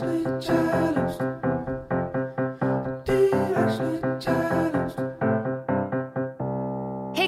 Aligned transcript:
Hey 0.00 0.24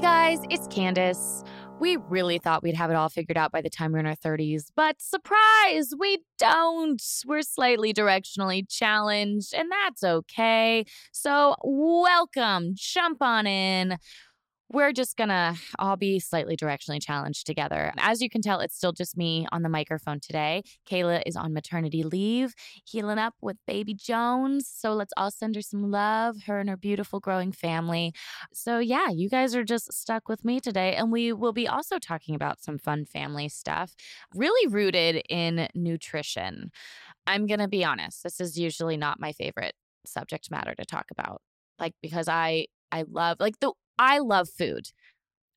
guys, 0.01 0.39
it's 0.49 0.67
Candace. 0.69 1.45
We 1.81 1.97
really 1.97 2.39
thought 2.39 2.63
we'd 2.63 2.75
have 2.75 2.91
it 2.91 2.95
all 2.95 3.11
figured 3.11 3.37
out 3.37 3.53
by 3.53 3.61
the 3.61 3.69
time 3.69 3.93
we're 3.93 3.99
in 3.99 4.07
our 4.07 4.17
30s, 4.17 4.69
but 4.75 5.03
surprise, 5.03 5.93
we 5.99 6.21
don't. 6.39 7.03
We're 7.27 7.43
slightly 7.43 7.93
directionally 7.93 8.65
challenged, 8.67 9.53
and 9.53 9.71
that's 9.71 10.03
okay. 10.03 10.87
So, 11.13 11.57
welcome, 11.63 12.71
jump 12.75 13.21
on 13.21 13.47
in 13.47 13.99
we're 14.73 14.93
just 14.93 15.17
gonna 15.17 15.55
all 15.79 15.97
be 15.97 16.19
slightly 16.19 16.57
directionally 16.57 17.03
challenged 17.03 17.47
together. 17.47 17.93
As 17.99 18.23
you 18.23 18.31
can 18.31 18.41
tell, 18.41 18.61
it's 18.61 18.75
still 18.75 18.93
just 18.93 19.17
me 19.17 19.47
on 19.53 19.63
the 19.63 19.69
microphone 19.69 20.19
today. 20.19 20.63
Kayla 20.89 21.23
is 21.27 21.37
on 21.37 21.53
maternity 21.53 22.03
leave, 22.03 22.55
healing 22.85 23.19
up 23.19 23.35
with 23.43 23.59
baby 23.67 23.95
Jones. 23.95 24.67
So 24.73 24.95
let's 24.95 25.13
all 25.17 25.31
send 25.31 25.55
her 25.57 25.63
some 25.63 25.91
love, 25.91 26.45
her 26.47 26.59
and 26.59 26.71
her 26.71 26.77
beautiful 26.77 27.21
growing 27.21 27.53
family. 27.53 28.13
So, 28.55 28.79
yeah, 28.79 29.11
you 29.11 29.29
guys 29.29 29.55
are 29.55 29.65
just 29.65 29.93
stuck 29.93 30.29
with 30.29 30.45
me 30.45 30.59
today. 30.59 30.95
And 30.95 31.13
we 31.13 31.33
will 31.33 31.53
be 31.53 31.69
also 31.69 31.99
talking 31.99 32.35
about 32.35 32.61
some 32.63 32.79
fun 32.79 33.05
family 33.05 33.49
stuff, 33.51 33.95
really 34.35 34.73
rooted 34.73 35.23
in 35.29 35.69
nutrition. 35.75 36.71
I'm 37.27 37.47
gonna 37.47 37.69
be 37.69 37.85
honest, 37.85 38.23
this 38.23 38.41
is 38.41 38.59
usually 38.59 38.97
not 38.97 39.21
my 39.21 39.33
favorite 39.33 39.75
subject 40.07 40.51
matter 40.51 40.75
to 40.75 40.85
talk 40.85 41.07
about. 41.11 41.41
Like, 41.79 41.95
because 42.03 42.29
I 42.29 42.67
I 42.91 43.05
love 43.11 43.39
like 43.41 43.59
the 43.61 43.73
I 44.03 44.19
love 44.19 44.49
food. 44.49 44.89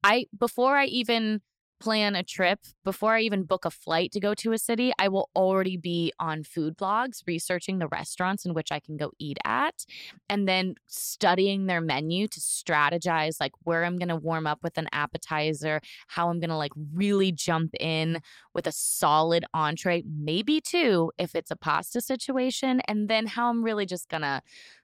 I 0.04 0.28
before 0.38 0.78
I 0.78 0.86
even 0.86 1.42
plan 1.80 2.16
a 2.16 2.24
trip, 2.24 2.60
before 2.84 3.16
I 3.16 3.22
even 3.22 3.44
book 3.44 3.66
a 3.66 3.72
flight 3.72 4.12
to 4.14 4.20
go 4.20 4.34
to 4.36 4.54
a 4.54 4.58
city, 4.58 4.92
I 4.98 5.08
will 5.08 5.30
already 5.36 5.78
be 5.78 6.14
on 6.20 6.44
food 6.44 6.78
blogs 6.78 7.22
researching 7.28 7.80
the 7.80 7.88
restaurants 7.88 8.46
in 8.46 8.54
which 8.54 8.72
I 8.72 8.80
can 8.80 8.98
go 8.98 9.12
eat 9.20 9.38
at 9.46 9.86
and 10.30 10.48
then 10.48 10.76
studying 10.88 11.66
their 11.66 11.82
menu 11.82 12.28
to 12.28 12.40
strategize 12.40 13.40
like 13.40 13.52
where 13.64 13.84
I'm 13.84 13.98
going 13.98 14.10
to 14.10 14.16
warm 14.16 14.48
up 14.48 14.60
with 14.64 14.78
an 14.78 14.88
appetizer, 14.92 15.82
how 16.08 16.30
I'm 16.30 16.40
going 16.40 16.50
to 16.50 16.58
like 16.58 16.74
really 16.94 17.32
jump 17.32 17.74
in 17.80 18.22
with 18.54 18.68
a 18.68 18.72
solid 18.72 19.46
entree, 19.54 20.04
maybe 20.08 20.62
two 20.62 21.12
if 21.18 21.36
it's 21.36 21.52
a 21.52 21.56
pasta 21.56 22.02
situation, 22.02 22.82
and 22.88 23.10
then 23.10 23.28
how 23.28 23.50
I'm 23.50 23.64
really 23.64 23.86
just 23.86 24.10
going 24.10 24.24
to 24.24 24.42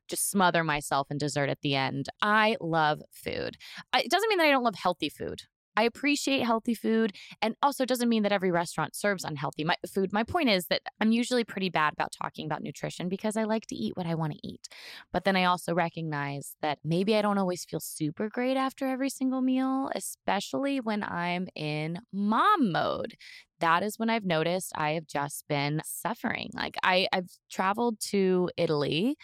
just 0.07 0.29
smother 0.29 0.63
myself 0.63 1.09
in 1.09 1.17
dessert 1.17 1.49
at 1.49 1.61
the 1.61 1.75
end. 1.75 2.09
I 2.21 2.57
love 2.59 3.01
food. 3.11 3.57
It 3.95 4.11
doesn't 4.11 4.29
mean 4.29 4.39
that 4.39 4.47
I 4.47 4.51
don't 4.51 4.63
love 4.63 4.75
healthy 4.75 5.09
food. 5.09 5.43
I 5.75 5.83
appreciate 5.83 6.43
healthy 6.43 6.73
food 6.73 7.13
and 7.41 7.55
also 7.61 7.85
doesn't 7.85 8.09
mean 8.09 8.23
that 8.23 8.31
every 8.31 8.51
restaurant 8.51 8.95
serves 8.95 9.23
unhealthy 9.23 9.63
my, 9.63 9.75
food. 9.93 10.11
My 10.11 10.23
point 10.23 10.49
is 10.49 10.67
that 10.67 10.81
I'm 10.99 11.11
usually 11.11 11.43
pretty 11.43 11.69
bad 11.69 11.93
about 11.93 12.11
talking 12.11 12.45
about 12.45 12.61
nutrition 12.61 13.09
because 13.09 13.37
I 13.37 13.43
like 13.43 13.65
to 13.67 13.75
eat 13.75 13.95
what 13.95 14.05
I 14.05 14.15
want 14.15 14.33
to 14.33 14.39
eat. 14.47 14.67
But 15.11 15.23
then 15.23 15.35
I 15.35 15.45
also 15.45 15.73
recognize 15.73 16.55
that 16.61 16.79
maybe 16.83 17.15
I 17.15 17.21
don't 17.21 17.37
always 17.37 17.63
feel 17.63 17.79
super 17.79 18.29
great 18.29 18.57
after 18.57 18.85
every 18.87 19.09
single 19.09 19.41
meal, 19.41 19.89
especially 19.95 20.79
when 20.79 21.03
I'm 21.03 21.47
in 21.55 21.99
mom 22.11 22.71
mode. 22.71 23.15
That 23.59 23.83
is 23.83 23.97
when 23.97 24.09
I've 24.09 24.25
noticed 24.25 24.71
I 24.75 24.91
have 24.91 25.07
just 25.07 25.45
been 25.47 25.81
suffering. 25.85 26.49
Like 26.53 26.75
I, 26.83 27.07
I've 27.13 27.29
traveled 27.49 27.99
to 28.09 28.49
Italy 28.57 29.15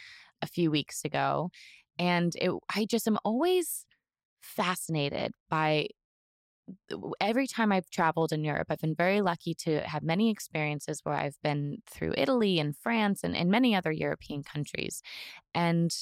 a 0.42 0.48
few 0.48 0.72
weeks 0.72 1.04
ago. 1.04 1.50
And 2.00 2.34
it, 2.36 2.52
I 2.74 2.86
just 2.86 3.08
am 3.08 3.18
always 3.24 3.86
fascinated 4.42 5.34
by 5.50 5.88
every 7.22 7.48
time 7.48 7.72
I've 7.72 7.90
traveled 7.90 8.32
in 8.32 8.44
Europe, 8.44 8.68
I've 8.70 8.80
been 8.80 8.96
very 8.96 9.22
lucky 9.22 9.54
to 9.66 9.82
have 9.82 10.04
many 10.04 10.30
experiences 10.30 11.02
where 11.04 11.16
I've 11.16 11.38
been 11.44 11.78
through 11.90 12.14
Italy 12.18 12.60
and 12.60 12.76
France 12.76 13.24
and, 13.24 13.36
and 13.36 13.50
many 13.50 13.76
other 13.76 13.92
European 13.92 14.44
countries. 14.44 15.02
And 15.54 15.94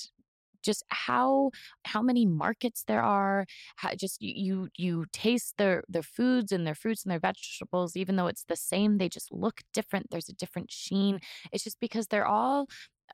just 0.64 0.84
how 0.90 1.52
how 1.86 2.02
many 2.02 2.26
markets 2.26 2.84
there 2.88 3.04
are 3.04 3.46
how 3.76 3.94
just 3.94 4.18
you 4.20 4.68
you 4.76 5.06
taste 5.14 5.54
their 5.58 5.84
their 5.88 6.02
foods 6.02 6.52
and 6.52 6.66
their 6.66 6.74
fruits 6.74 7.04
and 7.04 7.12
their 7.12 7.20
vegetables 7.20 7.96
even 7.96 8.16
though 8.16 8.26
it's 8.26 8.46
the 8.46 8.56
same 8.56 8.98
they 8.98 9.08
just 9.08 9.32
look 9.32 9.62
different 9.74 10.10
there's 10.10 10.28
a 10.28 10.34
different 10.34 10.72
sheen 10.72 11.20
it's 11.52 11.64
just 11.64 11.80
because 11.80 12.08
they're 12.08 12.26
all 12.26 12.68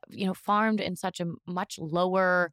you 0.08 0.26
know 0.26 0.34
farmed 0.34 0.80
in 0.80 0.96
such 0.96 1.20
a 1.20 1.26
much 1.46 1.78
lower 1.78 2.52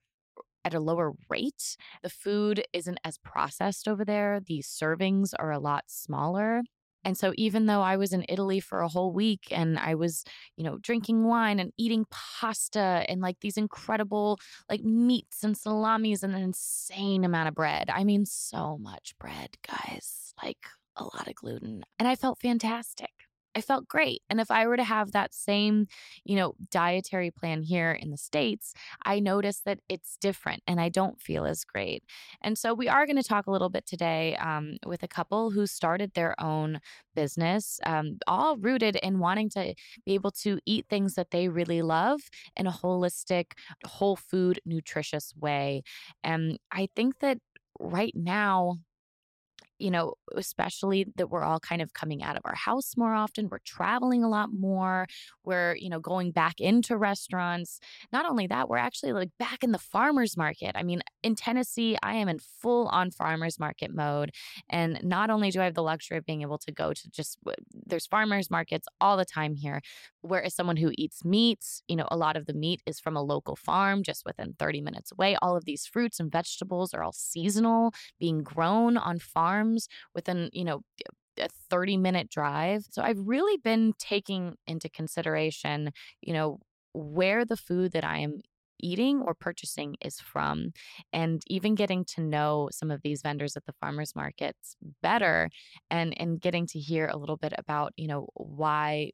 at 0.66 0.74
a 0.74 0.80
lower 0.80 1.14
rate. 1.30 1.78
The 2.04 2.10
food 2.10 2.64
isn't 2.74 3.00
as 3.04 3.18
processed 3.18 3.88
over 3.88 4.04
there. 4.06 4.40
The 4.40 4.62
servings 4.62 5.34
are 5.38 5.52
a 5.52 5.60
lot 5.60 5.86
smaller. 5.88 6.64
And 7.06 7.18
so 7.18 7.32
even 7.36 7.66
though 7.66 7.82
I 7.82 7.96
was 7.96 8.12
in 8.12 8.26
Italy 8.28 8.60
for 8.60 8.82
a 8.82 8.90
whole 8.90 9.14
week 9.14 9.48
and 9.52 9.80
I 9.80 9.96
was, 9.96 10.24
you 10.58 10.64
know, 10.64 10.78
drinking 10.78 11.24
wine 11.24 11.60
and 11.60 11.72
eating 11.78 12.06
pasta 12.12 13.06
and 13.08 13.22
like 13.22 13.38
these 13.40 13.58
incredible 13.58 14.38
like 14.70 14.82
meats 14.82 15.44
and 15.44 15.58
salamis 15.58 16.24
and 16.24 16.36
an 16.36 16.42
insane 16.42 17.24
amount 17.24 17.48
of 17.48 17.56
bread. 17.56 17.90
I 17.90 18.04
mean 18.04 18.26
so 18.26 18.78
much 18.78 19.14
bread, 19.18 19.56
guys. 19.66 20.34
Like 20.44 20.60
a 20.98 21.04
lot 21.04 21.28
of 21.28 21.36
gluten. 21.36 21.84
And 21.98 22.08
I 22.08 22.16
felt 22.16 22.40
fantastic. 22.42 23.12
I 23.56 23.62
felt 23.62 23.88
great. 23.88 24.22
And 24.30 24.40
if 24.40 24.52
I 24.52 24.68
were 24.68 24.78
to 24.78 24.84
have 24.84 25.12
that 25.12 25.34
same, 25.34 25.88
you 26.24 26.36
know, 26.36 26.54
dietary 26.70 27.32
plan 27.32 27.64
here 27.64 27.92
in 27.92 28.12
the 28.12 28.18
States, 28.18 28.74
I 29.06 29.20
notice 29.20 29.62
that 29.66 29.80
it's 29.90 30.18
different 30.22 30.62
and 30.68 30.80
I 30.80 30.90
don't 30.90 31.20
feel 31.20 31.46
as 31.46 31.64
great. 31.64 32.04
And 32.42 32.58
so 32.58 32.74
we 32.74 32.88
are 32.88 33.06
going 33.08 33.16
to 33.18 33.24
talk 33.24 33.48
a 33.48 33.52
little 33.52 33.70
bit 33.70 33.88
today 33.88 34.36
um, 34.38 34.78
with 34.86 35.02
a 35.02 35.08
couple 35.08 35.50
who 35.50 35.66
started 35.66 36.14
their 36.14 36.40
own 36.40 36.80
business, 37.16 37.80
um, 37.86 38.20
all 38.28 38.56
rooted 38.58 38.98
in 38.98 39.20
wanting 39.20 39.50
to 39.50 39.74
be 40.06 40.14
able 40.14 40.32
to 40.32 40.60
eat 40.66 40.86
things 40.88 41.16
that 41.16 41.32
they 41.32 41.50
really 41.50 41.82
love 41.82 42.22
in 42.56 42.68
a 42.68 42.72
holistic, 42.72 43.54
whole 43.86 44.16
food, 44.16 44.60
nutritious 44.66 45.34
way. 45.36 45.82
And 46.24 46.60
I 46.72 46.88
think 46.96 47.20
that 47.20 47.40
right 47.80 48.14
now, 48.16 48.78
you 49.80 49.90
know, 49.90 50.14
especially 50.36 51.08
that 51.16 51.30
we're 51.30 51.44
all 51.44 51.60
kind 51.60 51.82
of 51.82 51.94
coming 51.94 52.22
out 52.22 52.36
of 52.36 52.42
our 52.46 52.56
house 52.56 52.96
more 52.98 53.14
often. 53.14 53.48
We're 53.50 53.60
traveling 53.60 54.24
a 54.24 54.30
lot 54.30 54.50
more. 54.52 55.08
We're, 55.44 55.76
you 55.76 55.90
know, 55.90 56.00
going 56.00 56.32
back 56.32 56.60
into 56.60 56.98
restaurants. 56.98 57.80
Not 58.12 58.30
only 58.30 58.46
that, 58.48 58.70
we're 58.70 58.78
actually 58.78 59.14
like 59.14 59.32
back 59.40 59.64
in 59.64 59.72
the 59.72 59.80
farmer's 59.80 60.36
market. 60.36 60.74
I 60.76 60.84
mean, 60.84 61.02
in 61.24 61.36
Tennessee, 61.36 61.98
I 62.04 62.16
am 62.16 62.28
in 62.28 62.40
full 62.40 62.88
on 62.90 63.12
farmer's 63.12 63.58
market 63.58 63.94
mode. 63.94 64.32
And 64.70 65.00
not 65.02 65.30
only 65.30 65.50
do 65.50 65.62
I 65.62 65.66
have 65.66 65.76
the 65.76 65.84
luxury 65.84 66.18
of 66.18 66.26
being 66.26 66.42
able 66.42 66.58
to 66.60 66.72
go 66.72 66.94
to 66.94 67.10
just, 67.10 67.38
there's 67.86 68.06
farmer's 68.06 68.52
markets 68.52 68.88
all 69.00 69.16
the 69.16 69.26
time 69.26 69.56
here. 69.56 69.82
Whereas 70.22 70.54
someone 70.54 70.78
who 70.78 70.92
eats 70.98 71.24
meats, 71.24 71.82
you 71.88 71.96
know, 71.96 72.08
a 72.12 72.18
lot 72.18 72.36
of 72.36 72.46
the 72.46 72.54
meat 72.54 72.82
is 72.86 73.00
from 73.00 73.16
a 73.16 73.24
local 73.24 73.56
farm 73.56 74.04
just 74.04 74.26
within 74.26 74.56
30 74.60 74.82
minutes 74.82 75.14
away. 75.14 75.38
All 75.42 75.56
of 75.56 75.64
these 75.64 75.86
fruits 75.86 76.20
and 76.20 76.30
vegetables 76.30 76.94
are 76.94 77.02
all 77.02 77.14
seasonal, 77.14 77.94
being 78.20 78.44
grown 78.44 78.98
on 78.98 79.20
farms 79.20 79.69
within, 80.16 80.50
you 80.54 80.64
know, 80.66 80.82
a 81.40 81.48
30 81.70 81.98
minute 81.98 82.30
drive. 82.30 82.86
So 82.92 83.02
I've 83.02 83.20
really 83.28 83.58
been 83.58 83.94
taking 84.00 84.56
into 84.68 84.90
consideration, 84.90 85.92
you 86.22 86.34
know, 86.34 86.60
where 86.94 87.46
the 87.46 87.58
food 87.58 87.92
that 87.94 88.04
I 88.04 88.20
am 88.20 88.42
eating 88.82 89.22
or 89.22 89.34
purchasing 89.34 89.96
is 90.02 90.20
from 90.22 90.72
and 91.12 91.42
even 91.48 91.76
getting 91.76 92.06
to 92.06 92.22
know 92.22 92.70
some 92.72 92.92
of 92.92 93.02
these 93.02 93.22
vendors 93.22 93.58
at 93.58 93.66
the 93.66 93.74
farmers 93.74 94.16
markets 94.16 94.76
better 95.02 95.50
and 95.90 96.14
and 96.20 96.40
getting 96.40 96.66
to 96.68 96.80
hear 96.80 97.08
a 97.08 97.18
little 97.18 97.36
bit 97.38 97.54
about 97.58 97.92
you 97.98 98.08
know 98.08 98.28
why 98.36 99.12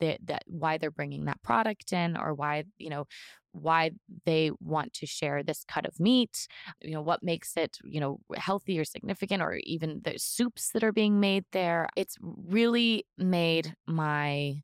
that 0.00 0.18
that 0.24 0.42
why 0.46 0.78
they're 0.78 0.90
bringing 0.90 1.24
that 1.26 1.42
product 1.42 1.92
in 1.92 2.16
or 2.16 2.34
why 2.34 2.64
you 2.78 2.90
know 2.90 3.06
why 3.52 3.92
they 4.26 4.50
want 4.60 4.92
to 4.92 5.06
share 5.06 5.42
this 5.44 5.64
cut 5.68 5.86
of 5.86 6.00
meat 6.00 6.48
you 6.82 6.90
know 6.90 7.00
what 7.02 7.22
makes 7.22 7.56
it 7.56 7.78
you 7.84 8.00
know 8.00 8.18
healthy 8.36 8.78
or 8.78 8.84
significant 8.84 9.42
or 9.42 9.60
even 9.64 10.00
the 10.04 10.18
soups 10.18 10.70
that 10.72 10.84
are 10.84 10.92
being 10.92 11.20
made 11.20 11.44
there. 11.52 11.88
It's 11.96 12.16
really 12.20 13.06
made 13.18 13.74
my 13.86 14.62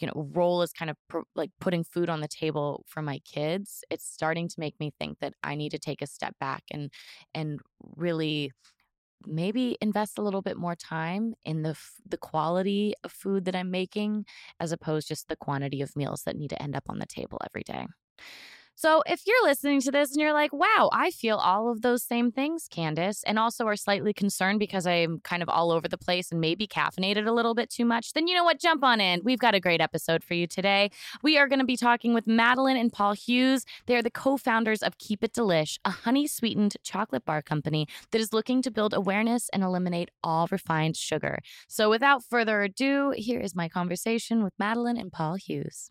you 0.00 0.06
know 0.06 0.28
role 0.34 0.62
as 0.62 0.72
kind 0.72 0.90
of 0.90 0.96
pro- 1.08 1.22
like 1.36 1.50
putting 1.60 1.84
food 1.84 2.08
on 2.08 2.20
the 2.20 2.28
table 2.28 2.84
for 2.86 3.02
my 3.02 3.20
kids. 3.20 3.84
It's 3.90 4.04
starting 4.04 4.48
to 4.48 4.54
make 4.58 4.74
me 4.80 4.92
think 4.98 5.18
that 5.20 5.34
i 5.42 5.54
need 5.54 5.70
to 5.70 5.78
take 5.78 6.02
a 6.02 6.06
step 6.06 6.34
back 6.40 6.62
and 6.70 6.90
and 7.34 7.60
really 7.96 8.52
maybe 9.26 9.76
invest 9.80 10.18
a 10.18 10.22
little 10.22 10.42
bit 10.42 10.56
more 10.56 10.74
time 10.76 11.34
in 11.44 11.62
the 11.62 11.70
f- 11.70 11.94
the 12.08 12.18
quality 12.18 12.94
of 13.04 13.12
food 13.12 13.44
that 13.46 13.56
I'm 13.56 13.70
making 13.70 14.26
as 14.60 14.72
opposed 14.72 15.08
just 15.08 15.28
the 15.28 15.36
quantity 15.36 15.82
of 15.82 15.96
meals 15.96 16.22
that 16.24 16.36
need 16.36 16.50
to 16.50 16.62
end 16.62 16.76
up 16.76 16.84
on 16.88 16.98
the 16.98 17.06
table 17.06 17.38
every 17.44 17.62
day. 17.62 17.86
So 18.78 19.02
if 19.06 19.22
you're 19.26 19.42
listening 19.42 19.80
to 19.80 19.90
this 19.90 20.12
and 20.12 20.20
you're 20.20 20.34
like, 20.34 20.52
wow, 20.52 20.90
I 20.92 21.10
feel 21.10 21.38
all 21.38 21.70
of 21.70 21.80
those 21.80 22.02
same 22.02 22.30
things, 22.30 22.68
Candace, 22.70 23.22
and 23.24 23.38
also 23.38 23.66
are 23.66 23.74
slightly 23.74 24.12
concerned 24.12 24.58
because 24.58 24.86
I'm 24.86 25.20
kind 25.20 25.42
of 25.42 25.48
all 25.48 25.70
over 25.70 25.88
the 25.88 25.96
place 25.96 26.30
and 26.30 26.42
maybe 26.42 26.66
caffeinated 26.66 27.26
a 27.26 27.32
little 27.32 27.54
bit 27.54 27.70
too 27.70 27.86
much, 27.86 28.12
then 28.12 28.28
you 28.28 28.34
know 28.34 28.44
what? 28.44 28.60
Jump 28.60 28.84
on 28.84 29.00
in. 29.00 29.22
We've 29.24 29.38
got 29.38 29.54
a 29.54 29.60
great 29.60 29.80
episode 29.80 30.22
for 30.22 30.34
you 30.34 30.46
today. 30.46 30.90
We 31.22 31.38
are 31.38 31.48
going 31.48 31.58
to 31.60 31.64
be 31.64 31.78
talking 31.78 32.12
with 32.12 32.26
Madeline 32.26 32.76
and 32.76 32.92
Paul 32.92 33.14
Hughes. 33.14 33.64
They're 33.86 34.02
the 34.02 34.10
co 34.10 34.36
founders 34.36 34.82
of 34.82 34.98
Keep 34.98 35.24
It 35.24 35.32
Delish, 35.32 35.78
a 35.86 35.90
honey 35.90 36.26
sweetened 36.26 36.76
chocolate 36.82 37.24
bar 37.24 37.40
company 37.40 37.88
that 38.10 38.20
is 38.20 38.34
looking 38.34 38.60
to 38.60 38.70
build 38.70 38.92
awareness 38.92 39.48
and 39.54 39.62
eliminate 39.62 40.10
all 40.22 40.48
refined 40.50 40.98
sugar. 40.98 41.38
So 41.66 41.88
without 41.88 42.22
further 42.22 42.60
ado, 42.60 43.14
here 43.16 43.40
is 43.40 43.54
my 43.54 43.70
conversation 43.70 44.44
with 44.44 44.52
Madeline 44.58 44.98
and 44.98 45.10
Paul 45.10 45.36
Hughes. 45.36 45.90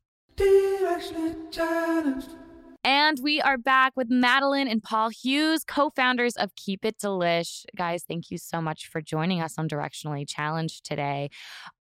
And 2.85 3.19
we 3.23 3.41
are 3.41 3.57
back 3.57 3.93
with 3.95 4.11
Madeline 4.11 4.67
and 4.67 4.81
Paul 4.81 5.09
Hughes, 5.09 5.63
co 5.63 5.89
founders 5.89 6.35
of 6.35 6.53
Keep 6.55 6.85
It 6.85 6.99
Delish. 6.99 7.65
Guys, 7.75 8.03
thank 8.07 8.29
you 8.29 8.37
so 8.37 8.61
much 8.61 8.89
for 8.91 9.01
joining 9.01 9.41
us 9.41 9.55
on 9.57 9.67
Directionally 9.67 10.23
Challenged 10.29 10.85
today. 10.85 11.31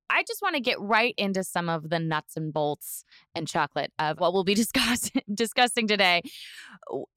I 0.09 0.23
just 0.27 0.41
want 0.41 0.55
to 0.55 0.62
get 0.62 0.81
right 0.81 1.15
into 1.19 1.45
some 1.45 1.69
of 1.69 1.91
the 1.91 1.99
nuts 1.99 2.39
and 2.39 2.55
bolts 2.55 3.05
and 3.35 3.47
chocolate 3.47 3.93
of 3.99 4.19
what 4.19 4.33
we'll 4.33 4.45
be 4.45 4.55
discuss- 4.65 5.11
discussing 5.35 5.87
today. 5.87 6.23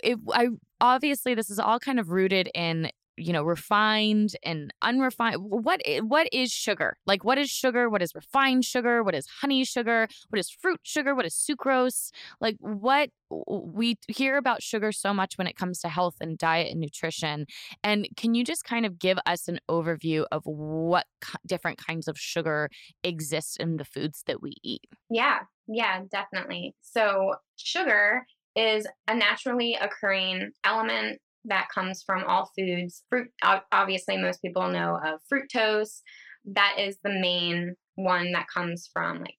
It, 0.04 0.20
I 0.34 0.50
obviously 0.82 1.34
this 1.34 1.50
is 1.50 1.58
all 1.58 1.80
kind 1.80 1.98
of 1.98 2.10
rooted 2.10 2.50
in 2.54 2.92
you 3.18 3.34
know 3.34 3.44
refined 3.44 4.36
and 4.44 4.72
unrefined 4.82 5.38
what 5.40 5.82
what 6.02 6.28
is 6.32 6.52
sugar? 6.52 6.98
Like 7.06 7.24
what 7.24 7.38
is 7.38 7.50
sugar? 7.50 7.90
What 7.90 8.02
is 8.02 8.14
refined 8.16 8.64
sugar? 8.64 9.04
What 9.04 9.16
is 9.16 9.28
honey 9.42 9.64
sugar? 9.66 10.08
What 10.30 10.40
is 10.40 10.50
fruit 10.50 10.80
sugar? 10.84 11.16
What 11.16 11.26
is 11.26 11.34
sucrose? 11.34 12.12
Like 12.40 12.58
what 12.60 13.10
we 13.50 13.98
hear 14.08 14.38
about 14.38 14.64
sugar 14.64 14.92
so 14.92 15.14
much 15.14 15.38
when 15.38 15.48
it 15.48 15.58
comes 15.58 15.80
to 15.80 15.90
health 15.90 16.16
and 16.22 16.38
diet 16.38 16.72
and 16.72 16.80
nutrition 16.80 17.46
and 17.84 18.08
can 18.16 18.36
you 18.36 18.44
just 18.44 18.64
kind 18.64 18.86
of 18.86 19.00
give 19.00 19.18
us 19.26 19.48
an 19.48 19.60
overview 19.70 20.26
of 20.32 20.44
what 20.46 21.06
different 21.46 21.78
kinds 21.78 22.08
of 22.08 22.18
sugar 22.18 22.70
exist 23.04 23.58
in 23.60 23.78
the 23.78 23.86
foods 23.86 24.24
that 24.28 24.42
we 24.42 24.54
eat? 24.64 24.86
Yeah 25.10 25.40
yeah 25.68 26.02
definitely. 26.10 26.76
So 26.82 27.36
sugar 27.58 28.26
is 28.56 28.88
a 29.08 29.16
naturally 29.16 29.76
occurring 29.76 30.52
element 30.64 31.20
that 31.48 31.70
comes 31.74 32.04
from 32.04 32.24
all 32.28 32.52
foods. 32.58 33.04
Fruit, 33.10 33.30
obviously, 33.72 34.18
most 34.18 34.42
people 34.42 34.70
know 34.70 35.00
of 35.04 35.20
fructose. 35.32 36.02
That 36.46 36.76
is 36.78 36.98
the 37.04 37.10
main 37.10 37.76
one 37.96 38.32
that 38.34 38.48
comes 38.54 38.90
from 38.94 39.20
like 39.20 39.38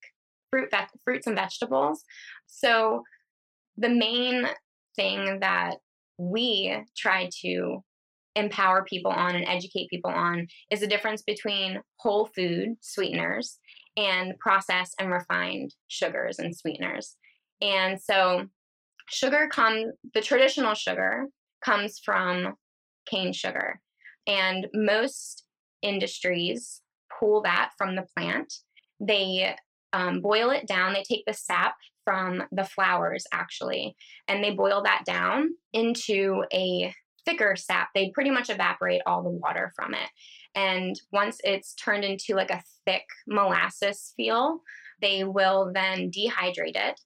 fruit, 0.51 0.71
ve- 0.71 0.99
fruits 1.05 1.27
and 1.27 1.37
vegetables. 1.37 2.03
So, 2.47 3.03
the 3.77 3.89
main 3.89 4.49
thing 4.97 5.41
that 5.41 5.77
we 6.19 6.77
try 6.97 7.31
to 7.43 7.85
empower 8.35 8.85
people 8.85 9.11
on 9.11 9.35
and 9.35 9.47
educate 9.47 9.91
people 9.91 10.11
on 10.11 10.47
is 10.71 10.81
the 10.81 10.87
difference 10.87 11.23
between 11.23 11.81
whole 11.99 12.27
food 12.27 12.77
sweeteners 12.81 13.59
and 13.97 14.39
processed 14.39 14.95
and 15.01 15.11
refined 15.11 15.75
sugars 15.89 16.39
and 16.39 16.57
sweeteners. 16.57 17.17
And 17.61 18.01
so, 18.01 18.47
sugar 19.09 19.49
comes, 19.51 19.93
the 20.15 20.21
traditional 20.21 20.75
sugar 20.75 21.27
comes 21.65 22.01
from 22.05 22.55
cane 23.07 23.33
sugar. 23.33 23.81
And 24.27 24.67
most 24.75 25.45
industries 25.83 26.83
pull 27.19 27.43
that 27.43 27.71
from 27.79 27.97
the 27.97 28.07
plant. 28.17 28.53
They 29.01 29.57
um, 29.93 30.21
boil 30.21 30.51
it 30.51 30.67
down. 30.67 30.93
They 30.93 31.03
take 31.03 31.25
the 31.27 31.33
sap 31.33 31.75
from 32.05 32.43
the 32.53 32.65
flowers, 32.65 33.27
actually, 33.33 33.95
and 34.29 34.43
they 34.43 34.53
boil 34.53 34.83
that 34.83 35.05
down 35.05 35.51
into 35.73 36.45
a 36.53 36.93
thicker 37.25 37.57
sap. 37.57 37.89
They 37.95 38.11
pretty 38.15 38.31
much 38.31 38.51
evaporate 38.51 39.03
all 39.07 39.23
the 39.23 39.31
water 39.31 39.73
from 39.77 39.95
it. 39.95 40.09
And 40.55 40.99
once 41.13 41.39
it's 41.45 41.75
turned 41.75 42.05
into 42.05 42.35
like 42.35 42.51
a 42.51 42.63
thick 42.87 43.05
molasses 43.27 44.15
feel, 44.17 44.63
they 45.01 45.25
will 45.25 45.71
then 45.75 46.11
dehydrate 46.11 46.77
it 46.77 47.01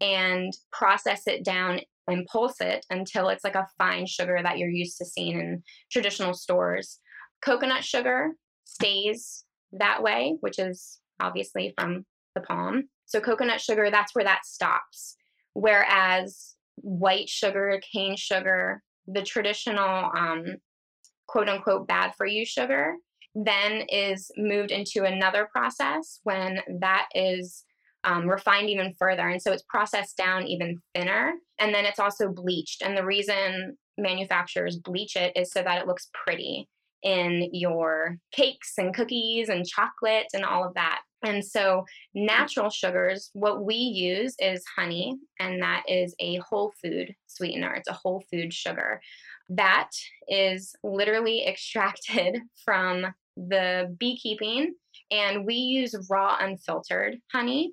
and 0.00 0.52
process 0.70 1.26
it 1.26 1.44
down 1.44 1.80
and 2.08 2.26
pulse 2.26 2.60
it 2.60 2.84
until 2.90 3.28
it's 3.28 3.44
like 3.44 3.54
a 3.54 3.68
fine 3.78 4.06
sugar 4.06 4.40
that 4.42 4.58
you're 4.58 4.70
used 4.70 4.98
to 4.98 5.04
seeing 5.04 5.38
in 5.38 5.62
traditional 5.90 6.34
stores. 6.34 6.98
Coconut 7.44 7.84
sugar 7.84 8.30
stays 8.64 9.44
that 9.72 10.02
way, 10.02 10.36
which 10.40 10.58
is 10.58 11.00
obviously 11.20 11.72
from 11.78 12.04
the 12.34 12.40
palm. 12.40 12.84
So, 13.06 13.20
coconut 13.20 13.60
sugar, 13.60 13.90
that's 13.90 14.14
where 14.14 14.24
that 14.24 14.44
stops. 14.44 15.16
Whereas 15.54 16.54
white 16.76 17.28
sugar, 17.28 17.80
cane 17.92 18.16
sugar, 18.16 18.82
the 19.06 19.22
traditional 19.22 20.10
um, 20.16 20.44
quote 21.26 21.48
unquote 21.48 21.86
bad 21.86 22.12
for 22.16 22.26
you 22.26 22.44
sugar, 22.44 22.94
then 23.34 23.86
is 23.88 24.30
moved 24.36 24.70
into 24.70 25.04
another 25.04 25.48
process 25.52 26.20
when 26.24 26.60
that 26.80 27.08
is 27.14 27.64
um, 28.04 28.28
refined 28.28 28.70
even 28.70 28.94
further. 28.98 29.28
And 29.28 29.40
so 29.40 29.52
it's 29.52 29.64
processed 29.68 30.16
down 30.16 30.46
even 30.46 30.80
thinner. 30.94 31.34
And 31.58 31.74
then 31.74 31.84
it's 31.84 31.98
also 31.98 32.28
bleached. 32.28 32.82
And 32.82 32.96
the 32.96 33.04
reason 33.04 33.76
manufacturers 33.98 34.78
bleach 34.78 35.16
it 35.16 35.32
is 35.36 35.52
so 35.52 35.62
that 35.62 35.80
it 35.80 35.86
looks 35.86 36.08
pretty 36.24 36.68
in 37.02 37.48
your 37.52 38.16
cakes 38.32 38.74
and 38.78 38.94
cookies 38.94 39.48
and 39.48 39.66
chocolate 39.66 40.26
and 40.32 40.44
all 40.44 40.64
of 40.64 40.74
that. 40.74 41.00
And 41.24 41.44
so, 41.44 41.84
natural 42.14 42.68
sugars, 42.68 43.30
what 43.32 43.64
we 43.64 43.76
use 43.76 44.34
is 44.40 44.64
honey, 44.76 45.16
and 45.38 45.62
that 45.62 45.84
is 45.86 46.14
a 46.18 46.40
whole 46.48 46.72
food 46.82 47.14
sweetener. 47.28 47.72
It's 47.74 47.88
a 47.88 47.92
whole 47.92 48.24
food 48.30 48.52
sugar. 48.52 49.00
That 49.48 49.90
is 50.28 50.74
literally 50.82 51.46
extracted 51.46 52.40
from 52.64 53.06
the 53.36 53.94
beekeeping, 53.98 54.74
and 55.10 55.46
we 55.46 55.54
use 55.54 55.94
raw, 56.10 56.36
unfiltered 56.40 57.18
honey. 57.32 57.72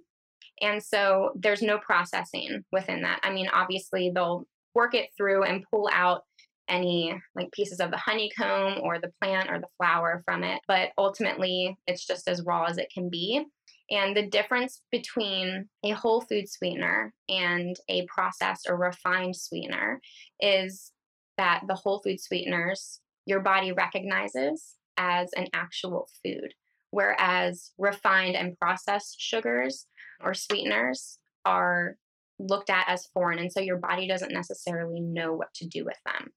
And 0.61 0.81
so, 0.83 1.31
there's 1.35 1.61
no 1.61 1.77
processing 1.77 2.63
within 2.71 3.01
that. 3.03 3.19
I 3.23 3.31
mean, 3.31 3.47
obviously, 3.51 4.11
they'll 4.13 4.45
work 4.75 4.93
it 4.93 5.09
through 5.17 5.43
and 5.43 5.65
pull 5.71 5.89
out 5.91 6.23
any 6.69 7.19
like 7.35 7.51
pieces 7.51 7.79
of 7.79 7.91
the 7.91 7.97
honeycomb 7.97 8.79
or 8.81 8.99
the 8.99 9.11
plant 9.21 9.49
or 9.49 9.59
the 9.59 9.67
flower 9.77 10.21
from 10.25 10.43
it, 10.43 10.61
but 10.67 10.89
ultimately 10.97 11.75
it's 11.87 12.05
just 12.05 12.27
as 12.27 12.43
raw 12.45 12.65
as 12.65 12.77
it 12.77 12.91
can 12.93 13.09
be. 13.09 13.43
And 13.91 14.15
the 14.15 14.27
difference 14.27 14.81
between 14.91 15.67
a 15.83 15.91
whole 15.91 16.21
food 16.21 16.47
sweetener 16.47 17.11
and 17.27 17.75
a 17.89 18.05
processed 18.05 18.67
or 18.69 18.77
refined 18.77 19.35
sweetener 19.35 19.99
is 20.39 20.91
that 21.37 21.63
the 21.67 21.75
whole 21.75 21.99
food 22.03 22.19
sweeteners 22.21 22.99
your 23.25 23.39
body 23.39 23.71
recognizes 23.71 24.75
as 24.97 25.31
an 25.35 25.47
actual 25.53 26.07
food, 26.23 26.53
whereas 26.91 27.71
refined 27.77 28.35
and 28.35 28.57
processed 28.59 29.19
sugars 29.19 29.87
or 30.23 30.33
sweeteners 30.33 31.19
are 31.45 31.97
looked 32.39 32.69
at 32.69 32.87
as 32.87 33.07
foreign. 33.13 33.39
And 33.39 33.51
so 33.51 33.59
your 33.59 33.77
body 33.77 34.07
doesn't 34.07 34.31
necessarily 34.31 35.01
know 35.01 35.33
what 35.33 35.53
to 35.55 35.67
do 35.67 35.85
with 35.85 35.97
them. 36.05 36.31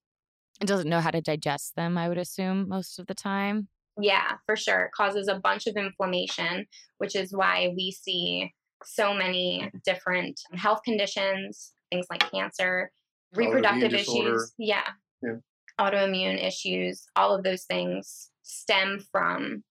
It 0.60 0.66
doesn't 0.66 0.88
know 0.88 1.00
how 1.00 1.10
to 1.10 1.20
digest 1.20 1.74
them, 1.76 1.96
I 1.96 2.08
would 2.08 2.18
assume, 2.18 2.68
most 2.68 2.98
of 2.98 3.06
the 3.06 3.14
time. 3.14 3.68
Yeah, 4.00 4.36
for 4.46 4.56
sure. 4.56 4.82
It 4.82 4.92
causes 4.92 5.28
a 5.28 5.38
bunch 5.38 5.66
of 5.66 5.76
inflammation, 5.76 6.66
which 6.98 7.16
is 7.16 7.32
why 7.32 7.72
we 7.76 7.90
see 7.90 8.52
so 8.84 9.14
many 9.14 9.70
different 9.84 10.40
health 10.54 10.80
conditions, 10.84 11.72
things 11.90 12.06
like 12.10 12.30
cancer, 12.30 12.90
reproductive 13.34 13.92
issues. 13.92 14.52
Yeah. 14.58 14.86
yeah. 15.22 15.36
Autoimmune 15.80 16.44
issues, 16.44 17.04
all 17.16 17.34
of 17.34 17.44
those 17.44 17.64
things 17.64 18.30
stem 18.42 19.04
from 19.10 19.64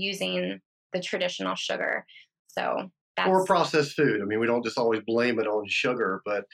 using 0.00 0.60
the 0.92 1.00
traditional 1.00 1.54
sugar. 1.54 2.04
So 2.46 2.90
that's... 3.16 3.28
or 3.28 3.44
processed 3.44 3.96
food. 3.96 4.20
I 4.22 4.24
mean, 4.24 4.40
we 4.40 4.46
don't 4.46 4.64
just 4.64 4.78
always 4.78 5.02
blame 5.06 5.38
it 5.38 5.46
on 5.46 5.64
sugar, 5.68 6.22
but 6.24 6.44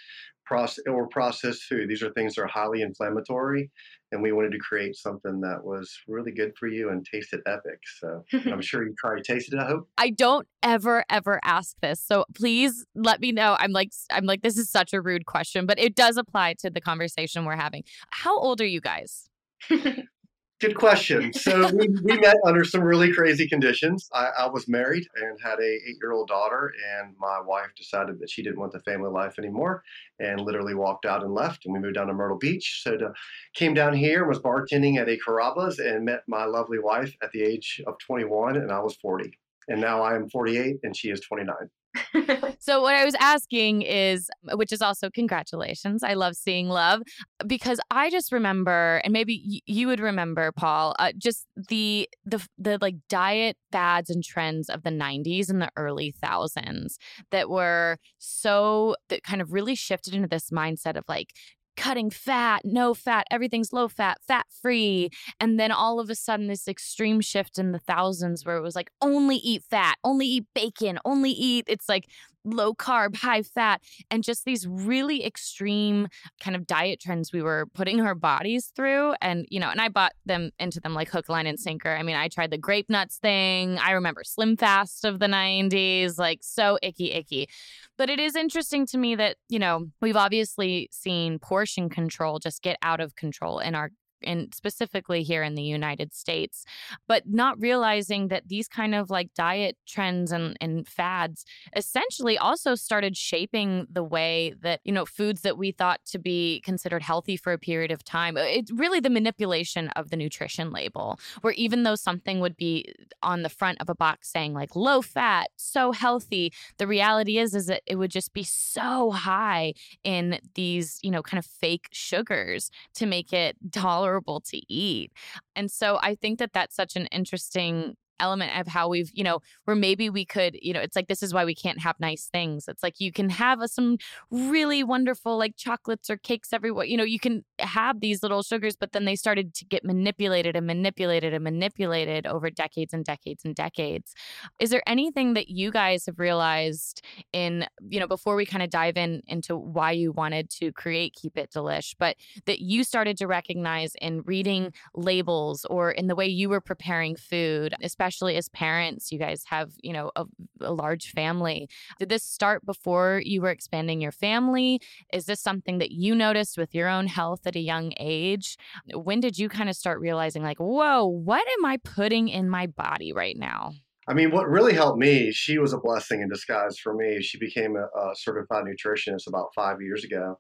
process 0.45 0.85
or 0.89 1.09
processed 1.09 1.63
food. 1.65 1.89
These 1.89 2.03
are 2.03 2.13
things 2.13 2.35
that 2.35 2.43
are 2.43 2.47
highly 2.47 2.83
inflammatory, 2.83 3.71
and 4.13 4.23
we 4.23 4.33
wanted 4.33 4.53
to 4.53 4.59
create 4.59 4.97
something 4.97 5.41
that 5.41 5.65
was 5.65 5.91
really 6.07 6.33
good 6.33 6.53
for 6.59 6.69
you 6.69 6.91
and 6.91 7.07
tasted 7.11 7.41
epic. 7.47 7.79
So 8.01 8.25
I'm 8.51 8.61
sure 8.61 8.85
you 8.85 8.95
probably 8.99 9.23
tasted 9.23 9.55
it. 9.55 9.61
I 9.61 9.67
hope. 9.67 9.89
I 9.99 10.11
don't 10.11 10.47
ever 10.63 11.05
ever 11.11 11.41
ask 11.45 11.77
this, 11.81 12.01
so 12.01 12.25
please 12.35 12.85
let 12.95 13.21
me 13.21 13.33
know. 13.33 13.57
I'm 13.59 13.73
like 13.73 13.91
I'm 14.11 14.25
like 14.25 14.43
this 14.43 14.59
is 14.59 14.71
such 14.71 14.93
a 14.93 15.01
rude 15.01 15.27
question, 15.27 15.67
but 15.67 15.79
it 15.79 15.95
does 15.95 16.17
apply 16.17 16.55
to 16.61 16.71
the 16.71 16.81
conversation 16.81 17.45
we're 17.45 17.57
having. 17.57 17.85
How 18.11 18.39
old 18.39 18.61
are 18.61 18.67
you 18.67 18.81
guys? 18.81 19.29
Good 20.61 20.77
question. 20.77 21.33
So 21.45 21.69
we, 21.75 21.89
we 22.03 22.19
met 22.19 22.37
under 22.47 22.65
some 22.65 22.81
really 22.81 23.13
crazy 23.13 23.47
conditions. 23.49 24.09
I, 24.13 24.31
I 24.39 24.47
was 24.47 24.69
married 24.69 25.07
and 25.17 25.39
had 25.43 25.59
a 25.59 25.63
eight 25.63 25.97
year 26.01 26.13
old 26.13 26.29
daughter, 26.29 26.73
and 26.97 27.15
my 27.19 27.41
wife 27.41 27.71
decided 27.77 28.19
that 28.21 28.31
she 28.31 28.43
didn't 28.43 28.59
want 28.59 28.73
the 28.73 28.81
family 28.81 29.11
life 29.11 29.39
anymore, 29.39 29.83
and 30.21 30.41
literally 30.41 30.75
walked 30.75 31.07
out 31.07 31.23
and 31.23 31.35
left. 31.35 31.65
And 31.65 31.75
we 31.75 31.81
moved 31.81 31.97
down 31.97 32.07
to 32.07 32.15
Myrtle 32.15 32.39
Beach. 32.39 32.81
So 32.83 32.97
to, 32.97 33.13
came 33.55 33.75
down 33.75 33.95
here, 33.95 34.21
and 34.21 34.29
was 34.29 34.39
bartending 34.39 34.97
at 34.99 35.09
a 35.09 35.19
Carrabba's, 35.19 35.81
and 35.81 36.05
met 36.05 36.23
my 36.29 36.45
lovely 36.45 36.79
wife 36.79 37.15
at 37.23 37.33
the 37.33 37.43
age 37.43 37.83
of 37.87 37.99
21, 37.99 38.57
and 38.57 38.71
I 38.73 38.81
was 38.81 38.97
40. 38.97 39.33
And 39.69 39.81
now 39.81 40.03
I 40.03 40.15
am 40.15 40.31
48, 40.31 40.77
and 40.83 40.97
she 40.97 41.11
is 41.11 41.21
29. 41.21 41.55
so 42.59 42.83
what 42.83 42.95
I 42.95 43.05
was 43.05 43.15
asking 43.21 43.83
is 43.83 44.31
which 44.53 44.73
is 44.73 44.83
also 44.83 45.11
congratulations. 45.11 46.03
I 46.03 46.15
love 46.15 46.35
seeing 46.35 46.69
love 46.69 47.03
because 47.47 47.81
I 47.91 48.11
just 48.11 48.33
remember 48.33 49.01
and 49.05 49.13
maybe 49.13 49.63
you 49.67 49.87
would 49.87 50.01
remember 50.01 50.53
Paul 50.53 50.95
uh, 50.99 51.13
just 51.17 51.47
the 51.57 52.09
the 52.25 52.47
the 52.59 52.79
like 52.81 52.97
diet 53.09 53.57
fads 53.73 54.11
and 54.11 54.23
trends 54.23 54.69
of 54.69 54.83
the 54.83 54.91
90s 54.91 55.51
and 55.51 55.61
the 55.61 55.71
early 55.77 56.15
thousands 56.21 56.99
that 57.31 57.49
were 57.49 57.99
so 58.19 58.97
that 59.09 59.23
kind 59.23 59.41
of 59.41 59.53
really 59.53 59.75
shifted 59.75 60.15
into 60.15 60.29
this 60.29 60.51
mindset 60.51 60.97
of 60.97 61.05
like 61.09 61.31
cutting 61.77 62.11
fat, 62.11 62.63
no 62.65 62.95
fat, 62.95 63.27
everything's 63.31 63.73
low 63.73 63.89
fat, 63.89 64.19
fat 64.27 64.47
free. 64.63 65.11
And 65.41 65.59
then 65.59 65.73
all 65.73 66.01
of 66.01 66.11
a 66.11 66.15
sudden, 66.15 66.47
this 66.47 66.69
extreme 66.69 67.21
shift 67.21 67.59
in 67.59 67.73
the 67.73 67.79
thousands 67.79 68.45
where 68.45 68.57
it 68.57 68.63
was 68.63 68.77
like, 68.77 68.91
only 69.01 69.37
eat 69.37 69.63
fat, 69.69 69.97
only 70.05 70.27
eat 70.27 70.45
bacon, 70.55 70.99
only 71.05 71.31
eat, 71.31 71.65
it's 71.69 71.89
like 71.89 72.09
low 72.45 72.75
carb, 72.75 73.17
high 73.17 73.43
fat, 73.43 73.81
and 74.11 74.23
just 74.23 74.45
these 74.45 74.67
really 74.67 75.25
extreme 75.25 76.09
kind 76.41 76.57
of 76.57 76.67
diet 76.67 77.01
trends 77.01 77.33
we 77.33 77.43
were 77.43 77.67
putting 77.75 78.01
our 78.01 78.15
bodies 78.15 78.73
through. 78.75 79.15
And, 79.21 79.47
you 79.51 79.61
know, 79.61 79.71
and 79.71 79.81
I 79.81 79.89
bought 79.89 80.13
them 80.27 80.51
into 80.59 80.81
them 80.81 80.95
like 80.95 81.09
hook, 81.09 81.29
line, 81.29 81.47
and 81.47 81.59
sinker. 81.59 81.91
I 81.91 82.03
mean, 82.03 82.17
I 82.17 82.29
tried 82.29 82.51
the 82.51 82.59
grape 82.59 82.91
nuts 82.91 83.19
thing. 83.19 83.79
I 83.79 83.93
remember 83.93 84.23
Slim 84.25 84.57
Fast 84.57 85.05
of 85.05 85.19
the 85.19 85.27
90s, 85.27 86.19
like 86.19 86.41
so 86.43 86.79
icky, 86.83 87.13
icky. 87.13 87.49
But 87.97 88.11
it 88.11 88.21
is 88.21 88.37
interesting 88.37 88.87
to 88.87 88.99
me 88.99 89.15
that, 89.17 89.37
you 89.49 89.59
know, 89.59 89.87
we've 90.01 90.17
obviously 90.17 90.89
seen 90.93 91.39
portion 91.39 91.89
control 91.89 92.39
just 92.39 92.63
get 92.63 92.77
out 92.83 93.01
of 93.01 93.17
control 93.17 93.59
in 93.59 93.75
our 93.75 93.91
and 94.27 94.55
specifically 94.55 95.23
here 95.23 95.43
in 95.43 95.55
the 95.55 95.63
United 95.63 96.15
States, 96.15 96.65
but 97.07 97.27
not 97.27 97.61
realizing 97.61 98.29
that 98.29 98.49
these 98.49 98.69
kind 98.69 98.95
of 98.95 99.11
like 99.11 99.33
diet 99.35 99.77
trends 99.87 100.33
and, 100.33 100.57
and 100.61 100.87
fads 100.87 101.45
essentially 101.77 102.37
also 102.39 102.75
started 102.75 103.17
shaping 103.17 103.87
the 103.91 104.03
way 104.03 104.55
that, 104.63 104.81
you 104.85 104.93
know, 104.93 105.05
foods 105.05 105.43
that 105.43 105.59
we 105.59 105.73
thought 105.73 106.01
to 106.07 106.19
be 106.19 106.61
considered 106.65 107.03
healthy 107.03 107.37
for 107.37 107.53
a 107.53 107.59
period 107.59 107.91
of 107.91 108.05
time. 108.05 108.37
Uh, 108.37 108.41
it's 108.41 108.71
really 108.71 109.01
the 109.01 109.11
manipulation 109.11 109.89
of 109.91 110.11
the 110.11 110.17
nutrition 110.17 110.71
label, 110.73 111.19
where 111.43 111.53
even 111.55 111.83
though 111.83 111.95
something 111.95 112.41
would 112.41 112.57
be 112.57 112.93
on 113.23 113.43
the 113.43 113.49
front 113.49 113.81
of 113.81 113.89
a 113.89 113.95
box 113.95 114.31
saying 114.31 114.53
like 114.53 114.75
low 114.77 115.03
fat, 115.03 115.51
so 115.57 115.93
healthy, 115.93 116.53
the 116.79 116.87
reality 116.87 117.39
is 117.39 117.55
is 117.55 117.67
that 117.67 117.83
it 117.87 117.97
would 117.97 118.11
just 118.11 118.33
be 118.33 118.43
so 118.43 119.11
high 119.11 119.73
in 120.03 120.39
these, 120.55 120.99
you 121.03 121.11
know, 121.11 121.23
kind 121.23 121.39
of 121.39 121.47
fake 121.47 121.89
sugars 121.93 122.71
to 122.95 123.07
make 123.07 123.33
it 123.33 123.57
tolerable 123.73 124.14
to 124.41 124.61
eat. 124.73 125.13
And 125.57 125.71
so 125.71 125.99
I 126.03 126.15
think 126.15 126.39
that 126.39 126.53
that's 126.53 126.77
such 126.77 126.97
an 126.97 127.07
interesting 127.07 127.97
element 128.21 128.59
of 128.59 128.67
how 128.67 128.89
we've, 128.89 129.11
you 129.13 129.25
know, 129.25 129.41
where 129.65 129.77
maybe 129.77 130.11
we 130.11 130.25
could, 130.25 130.57
you 130.61 130.73
know, 130.73 130.81
it's 130.81 130.97
like 130.97 131.09
this 131.09 131.23
is 131.23 131.35
why 131.35 131.45
we 131.45 131.55
can't 131.55 131.81
have 131.81 131.99
nice 131.99 132.29
things. 132.33 132.67
It's 132.69 132.83
like 132.83 133.01
you 133.01 133.13
can 133.13 133.29
have 133.31 133.61
a, 133.61 133.69
some 133.69 133.99
really 134.31 134.83
wonderful 134.83 135.37
like 135.37 135.57
chocolates 135.57 136.09
or 136.09 136.17
cakes 136.17 136.53
everywhere. 136.53 136.87
You 136.87 136.97
know, 136.97 137.05
you 137.05 137.19
can 137.19 137.45
have 137.59 138.01
these 138.01 138.23
little 138.23 138.43
sugars, 138.43 138.77
but 138.77 138.93
then 138.93 139.05
they 139.05 139.17
started 139.17 139.55
to 139.55 139.65
get 139.65 139.85
manipulated 139.85 140.57
and 140.57 140.67
manipulated 140.67 141.35
and 141.35 141.45
manipulated 141.45 142.27
over 142.27 142.51
decades 142.51 142.93
and 142.93 143.05
decades 143.05 143.45
and 143.45 143.55
decades. 143.55 144.15
Is 144.61 144.71
there 144.71 144.83
anything 144.87 145.35
that 145.35 145.49
you 145.49 145.71
guys 145.71 146.07
have 146.07 146.19
realized 146.19 147.03
in, 147.33 147.67
you 147.89 148.01
know, 148.01 148.07
before 148.07 148.37
we 148.37 148.47
kind 148.47 148.63
of 148.63 148.71
dive 148.71 148.97
in 148.97 149.23
into 149.27 149.57
why 149.57 149.91
you 149.91 150.13
wanted 150.13 150.51
to 150.51 150.73
create 150.73 151.15
Keep 151.15 151.37
It 151.37 151.51
Delish, 151.51 151.95
but 151.99 152.17
that 152.47 152.61
you 152.61 152.85
started 152.85 153.17
to 153.19 153.27
recognize 153.27 153.93
in 154.01 154.23
reading 154.23 154.73
labels 154.95 155.65
or 155.67 155.91
in 155.91 156.07
the 156.07 156.15
way 156.15 156.27
you 156.27 156.49
were 156.49 156.61
preparing 156.61 157.17
food, 157.17 157.75
especially 157.83 158.04
especially 158.05 158.37
as 158.37 158.51
parents, 158.51 159.11
you 159.11 159.19
guys 159.19 159.45
have, 159.47 159.71
you 159.83 159.93
know, 159.93 160.11
a, 160.15 160.27
a 160.61 160.73
large 160.73 161.11
family. 161.13 161.69
Did 161.99 162.11
this 162.11 162.23
start 162.23 162.65
before 162.67 163.23
you 163.25 163.41
were 163.41 163.51
expanding 163.51 164.03
your 164.03 164.13
family? 164.13 164.81
Is 165.11 165.25
this 165.25 165.41
something 165.41 165.79
that 165.79 165.91
you 165.91 166.15
noticed 166.15 166.59
with 166.59 166.75
your 166.75 166.89
own 166.89 167.07
health 167.07 167.47
at 167.47 167.57
a 167.57 167.61
young 167.61 167.95
age? 167.99 168.59
When 168.93 169.21
did 169.21 169.39
you 169.39 169.49
kind 169.49 169.71
of 169.71 169.77
start 169.77 170.01
realizing, 170.01 170.43
like, 170.43 170.59
whoa, 170.59 171.07
what 171.07 171.47
am 171.59 171.65
I 171.65 171.79
putting 171.79 172.29
in 172.29 172.51
my 172.51 172.67
body 172.67 173.15
right 173.15 173.39
now? 173.39 173.73
I 174.07 174.13
mean, 174.13 174.31
what 174.31 174.51
really 174.51 174.75
helped 174.75 174.99
me, 174.99 175.33
she 175.33 175.57
was 175.57 175.73
a 175.73 175.79
blessing 175.79 176.21
in 176.21 176.29
disguise 176.29 176.79
for 176.79 176.95
me. 176.95 177.23
She 177.23 177.39
became 177.39 177.75
a, 177.75 177.85
a 177.85 178.15
certified 178.15 178.65
nutritionist 178.65 179.27
about 179.27 179.55
five 179.55 179.81
years 179.81 180.05
ago. 180.05 180.37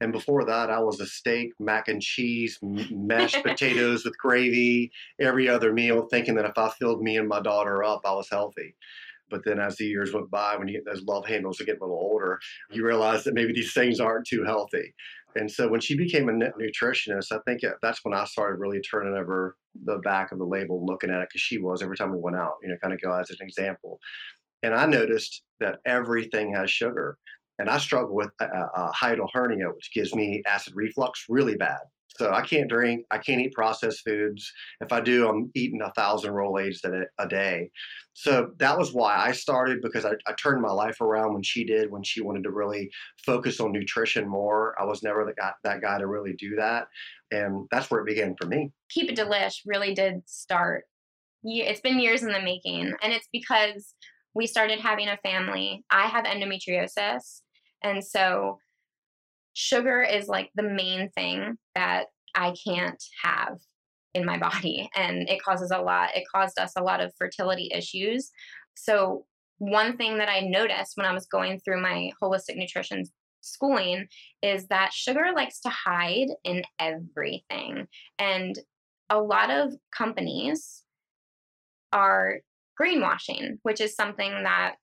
And 0.00 0.12
before 0.12 0.44
that, 0.44 0.70
I 0.70 0.78
was 0.78 1.00
a 1.00 1.06
steak, 1.06 1.52
mac 1.58 1.88
and 1.88 2.00
cheese, 2.00 2.58
mashed 2.62 3.42
potatoes 3.44 4.04
with 4.04 4.16
gravy 4.18 4.92
every 5.20 5.48
other 5.48 5.72
meal, 5.72 6.06
thinking 6.08 6.36
that 6.36 6.44
if 6.44 6.56
I 6.56 6.70
filled 6.70 7.02
me 7.02 7.16
and 7.16 7.28
my 7.28 7.40
daughter 7.40 7.82
up, 7.82 8.02
I 8.04 8.12
was 8.12 8.28
healthy. 8.30 8.76
But 9.30 9.44
then 9.44 9.58
as 9.58 9.76
the 9.76 9.84
years 9.84 10.12
went 10.14 10.30
by, 10.30 10.56
when 10.56 10.68
you 10.68 10.74
get 10.74 10.86
those 10.86 11.04
love 11.04 11.26
handles 11.26 11.60
are 11.60 11.64
getting 11.64 11.82
a 11.82 11.84
little 11.84 12.00
older, 12.00 12.38
you 12.70 12.86
realize 12.86 13.24
that 13.24 13.34
maybe 13.34 13.52
these 13.52 13.74
things 13.74 14.00
aren't 14.00 14.26
too 14.26 14.44
healthy. 14.44 14.94
And 15.36 15.50
so 15.50 15.68
when 15.68 15.80
she 15.80 15.96
became 15.96 16.28
a 16.28 16.32
nutritionist, 16.32 17.32
I 17.32 17.38
think 17.46 17.60
that's 17.82 18.04
when 18.04 18.14
I 18.14 18.24
started 18.24 18.60
really 18.60 18.80
turning 18.80 19.14
over 19.14 19.56
the 19.84 19.98
back 19.98 20.32
of 20.32 20.38
the 20.38 20.46
label, 20.46 20.84
looking 20.84 21.10
at 21.10 21.20
it 21.20 21.28
because 21.28 21.42
she 21.42 21.58
was 21.58 21.82
every 21.82 21.96
time 21.96 22.12
we 22.12 22.18
went 22.18 22.36
out, 22.36 22.54
you 22.62 22.68
know, 22.68 22.76
kind 22.82 22.94
of 22.94 23.00
go 23.00 23.12
as 23.12 23.30
an 23.30 23.36
example. 23.40 24.00
and 24.62 24.74
I 24.74 24.86
noticed 24.86 25.42
that 25.60 25.78
everything 25.86 26.54
has 26.54 26.70
sugar. 26.70 27.18
And 27.58 27.68
I 27.68 27.78
struggle 27.78 28.14
with 28.14 28.30
a, 28.40 28.44
a 28.44 28.92
hiatal 28.92 29.28
hernia, 29.32 29.68
which 29.74 29.92
gives 29.92 30.14
me 30.14 30.42
acid 30.46 30.74
reflux 30.76 31.24
really 31.28 31.56
bad. 31.56 31.80
So 32.18 32.32
I 32.32 32.42
can't 32.42 32.68
drink, 32.68 33.06
I 33.12 33.18
can't 33.18 33.40
eat 33.40 33.52
processed 33.52 34.02
foods. 34.04 34.50
If 34.80 34.92
I 34.92 35.00
do, 35.00 35.28
I'm 35.28 35.52
eating 35.54 35.80
a 35.82 35.92
thousand 35.92 36.32
Rolaids 36.32 36.84
a, 36.84 37.04
a 37.22 37.28
day. 37.28 37.70
So 38.14 38.50
that 38.58 38.76
was 38.76 38.92
why 38.92 39.16
I 39.16 39.30
started 39.30 39.80
because 39.80 40.04
I, 40.04 40.12
I, 40.26 40.32
turned 40.32 40.60
my 40.60 40.72
life 40.72 41.00
around 41.00 41.34
when 41.34 41.44
she 41.44 41.64
did, 41.64 41.92
when 41.92 42.02
she 42.02 42.20
wanted 42.20 42.42
to 42.44 42.50
really 42.50 42.90
focus 43.24 43.60
on 43.60 43.70
nutrition 43.70 44.28
more. 44.28 44.74
I 44.80 44.84
was 44.84 45.04
never 45.04 45.32
guy, 45.38 45.52
that 45.62 45.80
guy 45.80 45.98
to 45.98 46.08
really 46.08 46.32
do 46.32 46.56
that. 46.56 46.88
And 47.30 47.68
that's 47.70 47.88
where 47.88 48.00
it 48.00 48.06
began 48.06 48.34
for 48.40 48.48
me. 48.48 48.72
Keep 48.90 49.10
It 49.10 49.16
Delish 49.16 49.60
really 49.64 49.94
did 49.94 50.22
start. 50.26 50.86
It's 51.44 51.80
been 51.80 52.00
years 52.00 52.24
in 52.24 52.32
the 52.32 52.42
making. 52.42 52.94
And 53.00 53.12
it's 53.12 53.28
because 53.32 53.94
we 54.34 54.48
started 54.48 54.80
having 54.80 55.08
a 55.08 55.18
family. 55.18 55.84
I 55.88 56.08
have 56.08 56.24
endometriosis. 56.24 57.42
And 57.82 58.04
so 58.04 58.58
sugar 59.54 60.02
is 60.02 60.28
like 60.28 60.50
the 60.54 60.62
main 60.62 61.10
thing 61.10 61.56
that 61.74 62.06
I 62.34 62.54
can't 62.66 63.02
have 63.22 63.58
in 64.14 64.24
my 64.24 64.38
body. 64.48 64.88
And 64.94 65.28
it 65.28 65.42
causes 65.42 65.70
a 65.70 65.80
lot, 65.80 66.16
it 66.16 66.24
caused 66.32 66.58
us 66.58 66.72
a 66.76 66.82
lot 66.82 67.00
of 67.00 67.12
fertility 67.18 67.70
issues. 67.74 68.30
So, 68.74 69.26
one 69.60 69.96
thing 69.96 70.18
that 70.18 70.28
I 70.28 70.40
noticed 70.40 70.92
when 70.94 71.04
I 71.06 71.12
was 71.12 71.26
going 71.26 71.58
through 71.58 71.82
my 71.82 72.12
holistic 72.22 72.54
nutrition 72.54 73.02
schooling 73.40 74.06
is 74.40 74.68
that 74.68 74.92
sugar 74.92 75.32
likes 75.34 75.58
to 75.62 75.68
hide 75.68 76.28
in 76.44 76.62
everything. 76.78 77.88
And 78.20 78.56
a 79.10 79.20
lot 79.20 79.50
of 79.50 79.72
companies 79.96 80.84
are 81.92 82.38
greenwashing, 82.80 83.58
which 83.62 83.80
is 83.80 83.96
something 83.96 84.30
that 84.44 84.76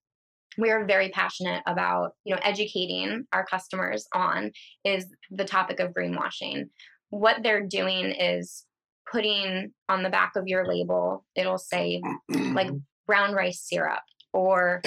we 0.58 0.72
are 0.72 0.86
very 0.86 1.10
passionate 1.10 1.64
about 1.66 2.12
you 2.24 2.34
know 2.34 2.42
educating 2.44 3.26
our 3.34 3.46
customers 3.46 4.08
on 4.14 4.52
is 4.84 5.08
the 5.32 5.46
topic 5.46 5.80
of 5.80 5.94
greenwashing. 5.94 6.66
What 7.10 7.44
they're 7.44 7.66
doing 7.66 8.12
is 8.12 8.66
putting 9.12 9.72
on 9.88 10.04
the 10.04 10.10
back 10.10 10.32
of 10.36 10.48
your 10.48 10.68
label 10.68 11.24
it'll 11.36 11.60
say 11.60 12.02
like 12.30 12.70
brown 13.08 13.34
rice 13.34 13.62
syrup 13.62 14.02
or 14.34 14.82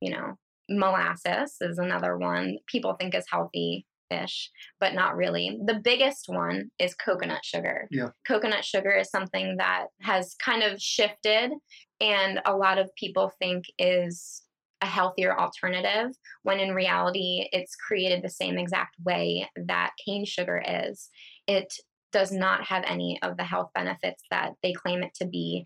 you 0.00 0.10
know 0.10 0.34
molasses 0.68 1.56
is 1.60 1.78
another 1.78 2.16
one. 2.16 2.58
People 2.66 2.94
think 2.94 3.14
is 3.14 3.24
healthy 3.30 3.86
fish 4.10 4.50
but 4.78 4.94
not 4.94 5.16
really. 5.16 5.58
The 5.64 5.80
biggest 5.82 6.26
one 6.28 6.70
is 6.78 6.94
coconut 6.94 7.44
sugar. 7.44 7.88
Yeah. 7.90 8.10
Coconut 8.26 8.64
sugar 8.64 8.90
is 8.92 9.10
something 9.10 9.56
that 9.58 9.86
has 10.02 10.34
kind 10.34 10.62
of 10.62 10.80
shifted 10.80 11.52
and 12.00 12.40
a 12.44 12.54
lot 12.54 12.78
of 12.78 12.90
people 12.96 13.32
think 13.38 13.64
is 13.78 14.42
a 14.82 14.86
healthier 14.86 15.38
alternative 15.38 16.10
when 16.42 16.60
in 16.60 16.74
reality 16.74 17.48
it's 17.52 17.76
created 17.76 18.22
the 18.22 18.28
same 18.28 18.58
exact 18.58 18.96
way 19.04 19.48
that 19.56 19.92
cane 20.04 20.24
sugar 20.24 20.62
is. 20.66 21.08
It 21.46 21.72
does 22.12 22.32
not 22.32 22.64
have 22.64 22.84
any 22.86 23.18
of 23.22 23.36
the 23.36 23.44
health 23.44 23.70
benefits 23.74 24.22
that 24.30 24.52
they 24.62 24.72
claim 24.72 25.02
it 25.02 25.14
to 25.14 25.24
be. 25.24 25.64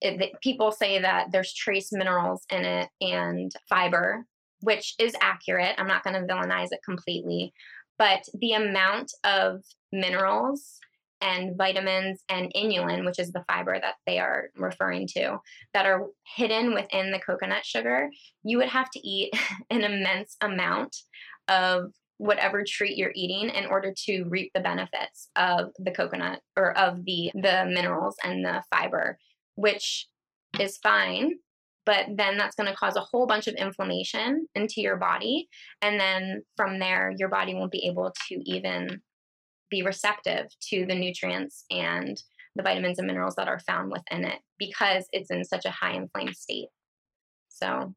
It, 0.00 0.32
people 0.42 0.72
say 0.72 1.00
that 1.00 1.30
there's 1.30 1.54
trace 1.54 1.92
minerals 1.92 2.44
in 2.50 2.64
it 2.64 2.88
and 3.00 3.52
fiber, 3.68 4.26
which 4.60 4.94
is 4.98 5.14
accurate. 5.22 5.74
I'm 5.78 5.86
not 5.86 6.02
going 6.04 6.14
to 6.14 6.32
villainize 6.32 6.68
it 6.70 6.80
completely, 6.84 7.52
but 7.98 8.24
the 8.34 8.52
amount 8.52 9.12
of 9.24 9.62
minerals 9.92 10.78
and 11.20 11.56
vitamins 11.56 12.22
and 12.28 12.52
inulin, 12.54 13.04
which 13.04 13.18
is 13.18 13.32
the 13.32 13.44
fiber 13.50 13.78
that 13.80 13.94
they 14.06 14.18
are 14.18 14.50
referring 14.56 15.06
to, 15.08 15.38
that 15.74 15.86
are 15.86 16.06
hidden 16.36 16.74
within 16.74 17.10
the 17.10 17.18
coconut 17.18 17.64
sugar, 17.64 18.08
you 18.42 18.58
would 18.58 18.68
have 18.68 18.90
to 18.90 19.06
eat 19.06 19.32
an 19.70 19.82
immense 19.82 20.36
amount 20.40 20.96
of 21.48 21.92
whatever 22.18 22.62
treat 22.66 22.98
you're 22.98 23.12
eating 23.14 23.48
in 23.48 23.66
order 23.66 23.94
to 23.96 24.24
reap 24.24 24.50
the 24.54 24.60
benefits 24.60 25.30
of 25.36 25.70
the 25.78 25.90
coconut 25.90 26.40
or 26.54 26.76
of 26.76 27.02
the 27.06 27.30
the 27.32 27.64
minerals 27.72 28.14
and 28.22 28.44
the 28.44 28.62
fiber 28.70 29.18
which 29.54 30.06
is 30.58 30.76
fine 30.82 31.32
but 31.86 32.06
then 32.14 32.36
that's 32.36 32.54
going 32.54 32.68
to 32.68 32.76
cause 32.76 32.96
a 32.96 33.00
whole 33.00 33.26
bunch 33.26 33.46
of 33.46 33.54
inflammation 33.54 34.46
into 34.54 34.80
your 34.80 34.96
body. 34.96 35.48
And 35.82 35.98
then 35.98 36.42
from 36.56 36.78
there 36.78 37.12
your 37.16 37.28
body 37.28 37.54
won't 37.54 37.72
be 37.72 37.86
able 37.86 38.12
to 38.28 38.40
even 38.44 39.00
be 39.70 39.82
receptive 39.82 40.46
to 40.68 40.86
the 40.86 40.94
nutrients 40.94 41.64
and 41.70 42.20
the 42.56 42.62
vitamins 42.62 42.98
and 42.98 43.06
minerals 43.06 43.36
that 43.36 43.48
are 43.48 43.60
found 43.60 43.92
within 43.92 44.24
it 44.24 44.40
because 44.58 45.06
it's 45.12 45.30
in 45.30 45.44
such 45.44 45.64
a 45.64 45.70
high 45.70 45.94
inflamed 45.94 46.36
state. 46.36 46.68
So 47.48 47.94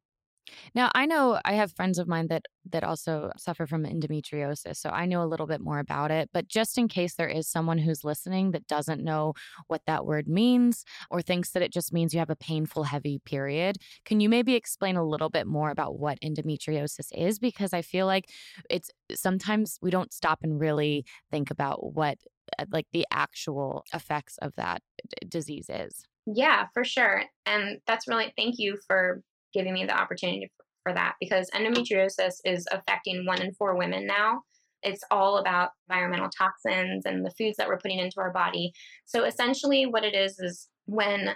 now 0.74 0.90
I 0.94 1.06
know 1.06 1.40
I 1.44 1.54
have 1.54 1.72
friends 1.72 1.98
of 1.98 2.08
mine 2.08 2.28
that 2.28 2.44
that 2.70 2.84
also 2.84 3.30
suffer 3.36 3.66
from 3.66 3.84
endometriosis, 3.84 4.76
so 4.76 4.90
I 4.90 5.06
know 5.06 5.22
a 5.22 5.26
little 5.26 5.46
bit 5.46 5.60
more 5.60 5.78
about 5.78 6.10
it, 6.10 6.30
but 6.32 6.48
just 6.48 6.78
in 6.78 6.88
case 6.88 7.14
there 7.14 7.28
is 7.28 7.48
someone 7.48 7.78
who's 7.78 8.04
listening 8.04 8.52
that 8.52 8.66
doesn't 8.66 9.04
know 9.04 9.34
what 9.68 9.82
that 9.86 10.06
word 10.06 10.28
means 10.28 10.84
or 11.10 11.22
thinks 11.22 11.50
that 11.50 11.62
it 11.62 11.72
just 11.72 11.92
means 11.92 12.12
you 12.12 12.20
have 12.20 12.30
a 12.30 12.36
painful 12.36 12.84
heavy 12.84 13.20
period, 13.24 13.76
can 14.04 14.20
you 14.20 14.28
maybe 14.28 14.54
explain 14.54 14.96
a 14.96 15.04
little 15.04 15.30
bit 15.30 15.46
more 15.46 15.70
about 15.70 15.98
what 15.98 16.18
endometriosis 16.20 17.08
is 17.14 17.38
because 17.38 17.72
I 17.72 17.82
feel 17.82 18.06
like 18.06 18.30
it's 18.70 18.90
sometimes 19.14 19.78
we 19.82 19.90
don't 19.90 20.12
stop 20.12 20.40
and 20.42 20.60
really 20.60 21.04
think 21.30 21.50
about 21.50 21.94
what 21.94 22.18
uh, 22.58 22.64
like 22.70 22.86
the 22.92 23.06
actual 23.10 23.84
effects 23.92 24.38
of 24.38 24.54
that 24.56 24.82
d- 25.08 25.28
disease 25.28 25.66
is. 25.68 26.04
Yeah, 26.26 26.66
for 26.72 26.84
sure. 26.84 27.24
And 27.46 27.80
that's 27.86 28.08
really 28.08 28.32
thank 28.36 28.54
you 28.58 28.78
for 28.86 29.22
giving 29.54 29.72
me 29.72 29.84
the 29.84 29.98
opportunity 29.98 30.50
for 30.82 30.92
that 30.92 31.14
because 31.20 31.50
endometriosis 31.50 32.34
is 32.44 32.66
affecting 32.70 33.24
one 33.24 33.40
in 33.40 33.54
four 33.54 33.76
women 33.76 34.06
now. 34.06 34.42
It's 34.82 35.02
all 35.10 35.38
about 35.38 35.70
environmental 35.88 36.28
toxins 36.28 37.06
and 37.06 37.24
the 37.24 37.32
foods 37.38 37.56
that 37.56 37.68
we're 37.68 37.78
putting 37.78 38.00
into 38.00 38.20
our 38.20 38.32
body. 38.32 38.72
So 39.06 39.24
essentially, 39.24 39.86
what 39.86 40.04
it 40.04 40.14
is 40.14 40.38
is 40.38 40.68
when 40.84 41.34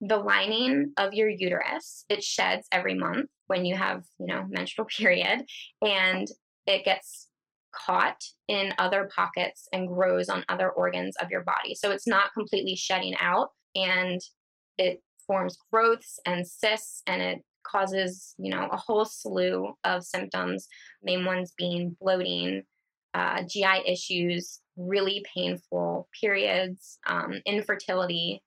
the 0.00 0.16
lining 0.16 0.92
of 0.98 1.14
your 1.14 1.28
uterus 1.28 2.04
it 2.08 2.22
sheds 2.22 2.66
every 2.72 2.94
month 2.94 3.26
when 3.46 3.64
you 3.64 3.76
have 3.76 4.04
you 4.18 4.26
know 4.26 4.44
menstrual 4.48 4.86
period 4.98 5.44
and 5.82 6.28
it 6.66 6.84
gets 6.84 7.28
caught 7.72 8.22
in 8.48 8.72
other 8.78 9.08
pockets 9.14 9.66
and 9.72 9.88
grows 9.88 10.28
on 10.28 10.44
other 10.48 10.70
organs 10.70 11.16
of 11.20 11.30
your 11.30 11.42
body 11.42 11.74
so 11.74 11.90
it's 11.90 12.06
not 12.06 12.32
completely 12.34 12.76
shedding 12.76 13.14
out 13.20 13.50
and 13.74 14.20
it 14.78 15.02
forms 15.26 15.56
growths 15.72 16.18
and 16.26 16.46
cysts 16.46 17.02
and 17.06 17.22
it 17.22 17.38
causes, 17.64 18.34
you 18.38 18.50
know, 18.50 18.68
a 18.70 18.76
whole 18.76 19.04
slew 19.04 19.74
of 19.84 20.04
symptoms, 20.04 20.68
main 21.02 21.24
ones 21.24 21.52
being 21.56 21.96
bloating, 22.00 22.62
uh, 23.14 23.42
GI 23.48 23.82
issues, 23.86 24.60
really 24.76 25.24
painful 25.34 26.08
periods, 26.20 26.98
um, 27.06 27.40
infertility, 27.46 28.42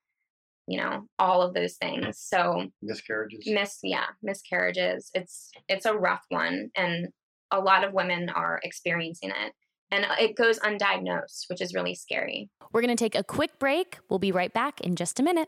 you 0.68 0.78
know, 0.78 1.08
all 1.18 1.42
of 1.42 1.54
those 1.54 1.76
things. 1.76 2.20
So 2.20 2.68
miscarriages. 2.82 3.48
Miss, 3.48 3.80
yeah, 3.84 4.06
miscarriages. 4.22 5.10
It's 5.14 5.52
it's 5.70 5.86
a 5.86 5.94
rough 5.94 6.24
one, 6.30 6.70
and 6.76 7.08
a 7.52 7.60
lot 7.60 7.84
of 7.84 7.94
women 7.94 8.30
are 8.30 8.60
experiencing 8.64 9.30
it. 9.30 9.54
And 9.90 10.06
it 10.20 10.36
goes 10.36 10.60
undiagnosed, 10.60 11.46
which 11.50 11.62
is 11.62 11.74
really 11.74 11.96
scary. 11.96 12.50
We're 12.74 12.82
going 12.82 12.96
to 12.96 13.02
take 13.02 13.16
a 13.16 13.24
quick 13.24 13.58
break. 13.58 14.00
We'll 14.10 14.20
be 14.20 14.34
right 14.34 14.52
back 14.52 14.82
in 14.82 14.98
just 14.98 15.18
a 15.22 15.24
minute. 15.24 15.48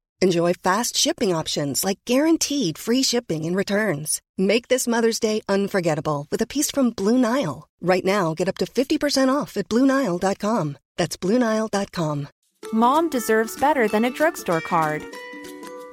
Enjoy 0.23 0.53
fast 0.53 0.95
shipping 0.95 1.33
options 1.33 1.83
like 1.83 1.97
guaranteed 2.05 2.77
free 2.77 3.01
shipping 3.01 3.43
and 3.43 3.55
returns. 3.55 4.21
Make 4.37 4.67
this 4.67 4.87
Mother's 4.87 5.19
Day 5.19 5.41
unforgettable 5.49 6.27
with 6.29 6.43
a 6.43 6.47
piece 6.47 6.69
from 6.69 6.91
Blue 6.91 7.17
Nile. 7.17 7.67
Right 7.81 8.05
now, 8.05 8.35
get 8.35 8.47
up 8.47 8.59
to 8.59 8.65
50% 8.65 9.33
off 9.33 9.57
at 9.57 9.67
BlueNile.com. 9.67 10.77
That's 10.97 11.17
BlueNile.com. 11.17 12.27
Mom 12.71 13.09
deserves 13.09 13.59
better 13.59 13.87
than 13.87 14.05
a 14.05 14.11
drugstore 14.11 14.61
card. 14.61 15.03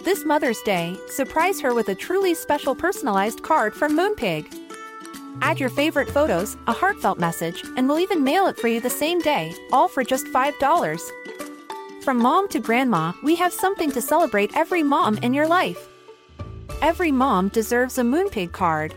This 0.05 0.27
Mother's 0.27 0.61
Day, 0.61 0.99
surprise 1.09 1.59
her 1.63 1.73
with 1.73 1.89
a 1.89 1.95
truly 1.95 2.35
special 2.35 2.75
personalized 2.75 3.43
card 3.43 3.75
from 3.75 3.97
Moonpig. 3.97 4.45
Add 5.41 5.59
your 5.59 5.71
favorite 5.71 6.11
photos, 6.11 6.59
a 6.67 6.73
heartfelt 6.73 7.19
message, 7.19 7.65
and 7.79 7.89
we'll 7.89 8.01
even 8.01 8.25
mail 8.25 8.47
it 8.47 8.59
for 8.59 8.69
you 8.69 8.81
the 8.81 8.91
same 8.91 9.21
day, 9.21 9.55
all 9.73 9.89
for 9.89 10.05
just 10.05 10.27
$5. 10.27 11.48
From 12.09 12.23
mom 12.23 12.49
to 12.49 12.59
grandma, 12.59 13.13
we 13.23 13.35
have 13.35 13.53
something 13.53 13.91
to 13.91 14.01
celebrate 14.01 14.57
every 14.57 14.83
mom 14.83 15.19
in 15.19 15.35
your 15.35 15.47
life. 15.47 15.91
Every 16.81 17.13
mom 17.13 17.49
deserves 17.49 17.99
a 17.99 18.01
Moonpig 18.01 18.51
card. 18.51 18.95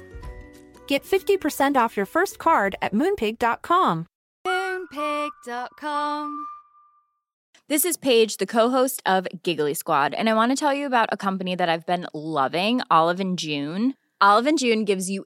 Get 0.87 1.03
50% 1.03 1.75
off 1.75 1.97
your 1.97 2.05
first 2.05 2.39
card 2.39 2.77
at 2.81 2.93
moonpig.com. 2.93 4.07
Moonpig.com. 4.47 6.45
This 7.67 7.83
is 7.83 7.97
Paige, 7.97 8.37
the 8.37 8.45
co-host 8.45 9.01
of 9.05 9.27
Giggly 9.43 9.73
Squad, 9.73 10.13
and 10.13 10.29
I 10.29 10.33
want 10.33 10.53
to 10.53 10.55
tell 10.55 10.73
you 10.73 10.85
about 10.85 11.09
a 11.11 11.17
company 11.17 11.53
that 11.53 11.67
I've 11.67 11.85
been 11.85 12.07
loving, 12.13 12.81
Olive 12.89 13.19
and 13.19 13.37
June. 13.37 13.95
Olive 14.21 14.47
and 14.47 14.57
June 14.57 14.85
gives 14.85 15.09
you 15.09 15.25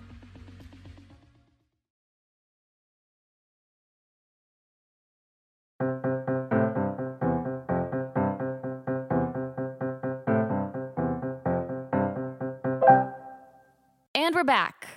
And 14.21 14.35
we're 14.35 14.43
back. 14.43 14.87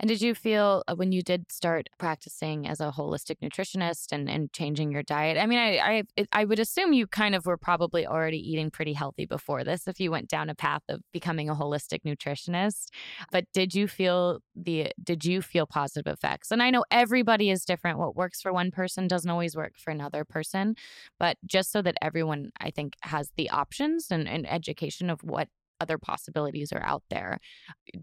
And 0.00 0.08
did 0.08 0.20
you 0.20 0.34
feel 0.34 0.82
uh, 0.88 0.96
when 0.96 1.12
you 1.12 1.22
did 1.22 1.52
start 1.52 1.88
practicing 2.00 2.66
as 2.66 2.80
a 2.80 2.90
holistic 2.90 3.36
nutritionist 3.40 4.06
and, 4.10 4.28
and 4.28 4.52
changing 4.52 4.90
your 4.90 5.04
diet? 5.04 5.38
I 5.38 5.46
mean, 5.46 5.60
I, 5.60 6.02
I 6.18 6.26
I 6.32 6.44
would 6.44 6.58
assume 6.58 6.92
you 6.92 7.06
kind 7.06 7.36
of 7.36 7.46
were 7.46 7.56
probably 7.56 8.04
already 8.04 8.38
eating 8.38 8.72
pretty 8.72 8.92
healthy 8.92 9.24
before 9.24 9.62
this 9.62 9.86
if 9.86 10.00
you 10.00 10.10
went 10.10 10.28
down 10.28 10.50
a 10.50 10.54
path 10.56 10.82
of 10.88 11.00
becoming 11.12 11.48
a 11.48 11.54
holistic 11.54 12.00
nutritionist. 12.04 12.88
But 13.30 13.44
did 13.52 13.72
you 13.72 13.86
feel 13.86 14.40
the 14.56 14.90
did 15.00 15.24
you 15.24 15.40
feel 15.40 15.68
positive 15.68 16.12
effects? 16.12 16.50
And 16.50 16.60
I 16.60 16.70
know 16.70 16.84
everybody 16.90 17.50
is 17.50 17.64
different. 17.64 18.00
What 18.00 18.16
works 18.16 18.42
for 18.42 18.52
one 18.52 18.72
person 18.72 19.06
doesn't 19.06 19.30
always 19.30 19.54
work 19.54 19.74
for 19.78 19.92
another 19.92 20.24
person. 20.24 20.74
But 21.20 21.36
just 21.46 21.70
so 21.70 21.82
that 21.82 21.94
everyone 22.02 22.50
I 22.60 22.72
think 22.72 22.94
has 23.02 23.30
the 23.36 23.48
options 23.50 24.08
and, 24.10 24.26
and 24.26 24.44
education 24.50 25.08
of 25.08 25.22
what 25.22 25.46
other 25.80 25.98
possibilities 25.98 26.72
are 26.72 26.82
out 26.82 27.02
there, 27.10 27.38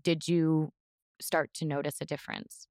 did 0.02 0.28
you 0.28 0.72
start 1.22 1.54
to 1.56 1.66
notice 1.66 1.96
a 2.02 2.06
difference? 2.06 2.68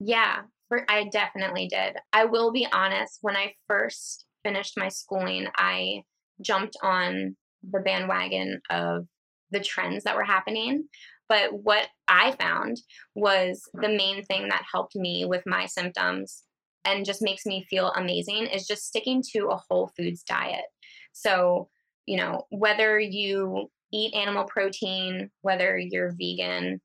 Yeah, 0.00 0.42
for, 0.68 0.84
I 0.90 1.08
definitely 1.12 1.68
did. 1.68 1.96
I 2.12 2.24
will 2.24 2.52
be 2.52 2.66
honest, 2.72 3.18
when 3.20 3.36
I 3.36 3.54
first 3.68 4.24
finished 4.42 4.74
my 4.76 4.88
schooling, 4.88 5.46
I 5.56 6.02
jumped 6.40 6.76
on 6.82 7.36
the 7.70 7.80
bandwagon 7.80 8.60
of 8.70 9.06
the 9.50 9.60
trends 9.60 10.04
that 10.04 10.16
were 10.16 10.24
happening. 10.24 10.84
But 11.28 11.52
what 11.52 11.88
I 12.08 12.32
found 12.32 12.78
was 13.14 13.62
the 13.74 13.88
main 13.88 14.24
thing 14.24 14.48
that 14.48 14.64
helped 14.70 14.96
me 14.96 15.24
with 15.24 15.42
my 15.46 15.66
symptoms 15.66 16.42
and 16.84 17.06
just 17.06 17.22
makes 17.22 17.46
me 17.46 17.64
feel 17.70 17.92
amazing 17.92 18.46
is 18.46 18.66
just 18.66 18.86
sticking 18.86 19.22
to 19.32 19.48
a 19.48 19.60
whole 19.68 19.92
foods 19.96 20.22
diet. 20.24 20.64
So, 21.12 21.68
you 22.06 22.16
know, 22.16 22.42
whether 22.50 22.98
you 22.98 23.70
eat 23.92 24.14
animal 24.14 24.44
protein, 24.44 25.30
whether 25.42 25.78
you're 25.78 26.12
vegan, 26.12 26.80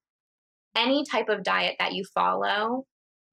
any 0.75 1.03
type 1.05 1.29
of 1.29 1.43
diet 1.43 1.75
that 1.79 1.93
you 1.93 2.03
follow, 2.13 2.85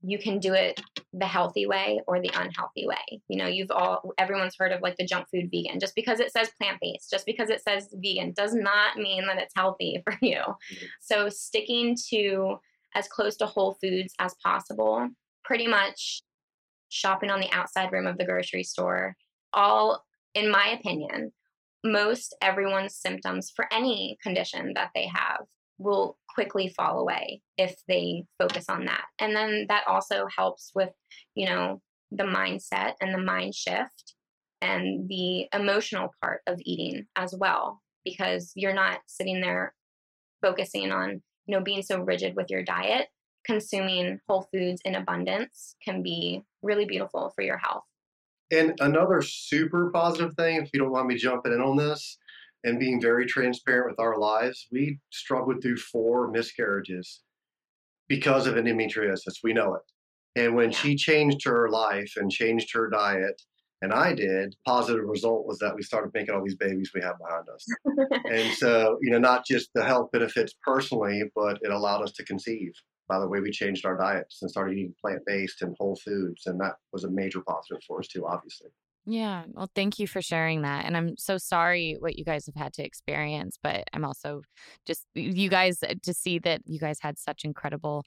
you 0.06 0.18
can 0.18 0.38
do 0.38 0.52
it 0.52 0.80
the 1.12 1.26
healthy 1.26 1.66
way 1.66 2.00
or 2.06 2.20
the 2.20 2.30
unhealthy 2.34 2.86
way. 2.86 3.22
You 3.28 3.38
know, 3.38 3.46
you've 3.46 3.70
all 3.70 4.12
everyone's 4.18 4.56
heard 4.58 4.72
of 4.72 4.82
like 4.82 4.96
the 4.96 5.06
junk 5.06 5.26
food 5.30 5.50
vegan. 5.50 5.80
Just 5.80 5.94
because 5.94 6.20
it 6.20 6.30
says 6.30 6.50
plant-based, 6.60 7.10
just 7.10 7.24
because 7.24 7.48
it 7.48 7.62
says 7.62 7.88
vegan 7.94 8.32
does 8.32 8.54
not 8.54 8.98
mean 8.98 9.26
that 9.26 9.38
it's 9.38 9.54
healthy 9.56 10.02
for 10.04 10.16
you. 10.20 10.38
Mm-hmm. 10.38 10.86
So 11.00 11.28
sticking 11.28 11.96
to 12.10 12.58
as 12.94 13.08
close 13.08 13.36
to 13.36 13.46
whole 13.46 13.76
foods 13.80 14.14
as 14.18 14.34
possible, 14.42 15.08
pretty 15.44 15.66
much 15.66 16.22
shopping 16.90 17.30
on 17.30 17.40
the 17.40 17.50
outside 17.50 17.90
room 17.90 18.06
of 18.06 18.18
the 18.18 18.24
grocery 18.24 18.62
store, 18.62 19.16
all, 19.52 20.04
in 20.34 20.50
my 20.50 20.76
opinion, 20.78 21.32
most 21.84 22.34
everyone's 22.40 22.96
symptoms 22.96 23.52
for 23.54 23.66
any 23.70 24.16
condition 24.22 24.72
that 24.74 24.90
they 24.94 25.06
have 25.06 25.42
will 25.78 26.16
quickly 26.34 26.68
fall 26.68 26.98
away 26.98 27.42
if 27.58 27.76
they 27.86 28.24
focus 28.38 28.64
on 28.68 28.86
that. 28.86 29.04
And 29.18 29.36
then 29.36 29.66
that 29.68 29.84
also 29.86 30.26
helps 30.34 30.70
with, 30.74 30.90
you 31.34 31.46
know, 31.46 31.80
the 32.10 32.24
mindset 32.24 32.94
and 33.00 33.12
the 33.12 33.18
mind 33.18 33.54
shift 33.54 34.14
and 34.62 35.08
the 35.08 35.46
emotional 35.52 36.14
part 36.22 36.40
of 36.46 36.60
eating 36.64 37.06
as 37.16 37.34
well 37.38 37.82
because 38.04 38.52
you're 38.54 38.74
not 38.74 39.00
sitting 39.06 39.40
there 39.40 39.74
focusing 40.42 40.90
on, 40.90 41.22
you 41.46 41.56
know, 41.56 41.62
being 41.62 41.82
so 41.82 42.00
rigid 42.00 42.34
with 42.36 42.50
your 42.50 42.62
diet. 42.62 43.08
Consuming 43.46 44.20
whole 44.26 44.48
foods 44.54 44.80
in 44.86 44.94
abundance 44.94 45.76
can 45.84 46.02
be 46.02 46.42
really 46.62 46.86
beautiful 46.86 47.30
for 47.34 47.42
your 47.42 47.58
health. 47.58 47.84
And 48.54 48.78
another 48.80 49.22
super 49.22 49.90
positive 49.90 50.34
thing, 50.34 50.62
if 50.62 50.70
you 50.72 50.80
don't 50.80 50.92
mind 50.92 51.08
me 51.08 51.16
jumping 51.16 51.52
in 51.52 51.60
on 51.60 51.76
this, 51.76 52.18
and 52.64 52.78
being 52.78 53.00
very 53.00 53.26
transparent 53.26 53.90
with 53.90 54.00
our 54.00 54.18
lives, 54.18 54.66
we 54.72 54.98
struggled 55.10 55.62
through 55.62 55.76
four 55.76 56.30
miscarriages 56.30 57.20
because 58.08 58.46
of 58.46 58.54
endometriosis. 58.54 59.42
We 59.42 59.52
know 59.52 59.74
it. 59.74 59.82
And 60.36 60.54
when 60.54 60.72
she 60.72 60.96
changed 60.96 61.44
her 61.44 61.68
life 61.68 62.14
and 62.16 62.30
changed 62.30 62.72
her 62.72 62.88
diet, 62.88 63.40
and 63.82 63.92
I 63.92 64.14
did, 64.14 64.56
positive 64.66 65.04
result 65.04 65.46
was 65.46 65.58
that 65.58 65.74
we 65.74 65.82
started 65.82 66.10
making 66.14 66.34
all 66.34 66.42
these 66.42 66.56
babies 66.56 66.90
we 66.94 67.02
have 67.02 67.18
behind 67.18 67.48
us. 67.50 67.66
and 68.30 68.52
so, 68.56 68.98
you 69.02 69.10
know, 69.10 69.18
not 69.18 69.44
just 69.46 69.68
the 69.74 69.84
health 69.84 70.10
benefits 70.10 70.54
personally, 70.64 71.22
but 71.36 71.58
it 71.60 71.70
allowed 71.70 72.02
us 72.02 72.12
to 72.12 72.24
conceive 72.24 72.72
by 73.08 73.18
the 73.18 73.28
way 73.28 73.40
we 73.40 73.50
changed 73.50 73.84
our 73.86 73.96
diets 73.96 74.40
and 74.42 74.50
started 74.50 74.76
eating 74.76 74.94
plant 75.00 75.20
based 75.26 75.62
and 75.62 75.76
whole 75.78 75.96
foods. 75.96 76.46
And 76.46 76.60
that 76.60 76.74
was 76.92 77.04
a 77.04 77.10
major 77.10 77.40
positive 77.40 77.82
for 77.86 77.98
us 78.00 78.08
too, 78.08 78.26
obviously. 78.26 78.70
Yeah. 79.06 79.44
Well, 79.52 79.70
thank 79.74 79.98
you 79.98 80.06
for 80.06 80.22
sharing 80.22 80.62
that. 80.62 80.86
And 80.86 80.96
I'm 80.96 81.16
so 81.18 81.36
sorry 81.36 81.96
what 81.98 82.18
you 82.18 82.24
guys 82.24 82.46
have 82.46 82.54
had 82.54 82.72
to 82.74 82.84
experience, 82.84 83.58
but 83.62 83.84
I'm 83.92 84.04
also 84.04 84.40
just 84.86 85.04
you 85.14 85.50
guys 85.50 85.82
uh, 85.82 85.94
to 86.02 86.14
see 86.14 86.38
that 86.38 86.62
you 86.64 86.78
guys 86.78 87.00
had 87.00 87.18
such 87.18 87.44
incredible 87.44 88.04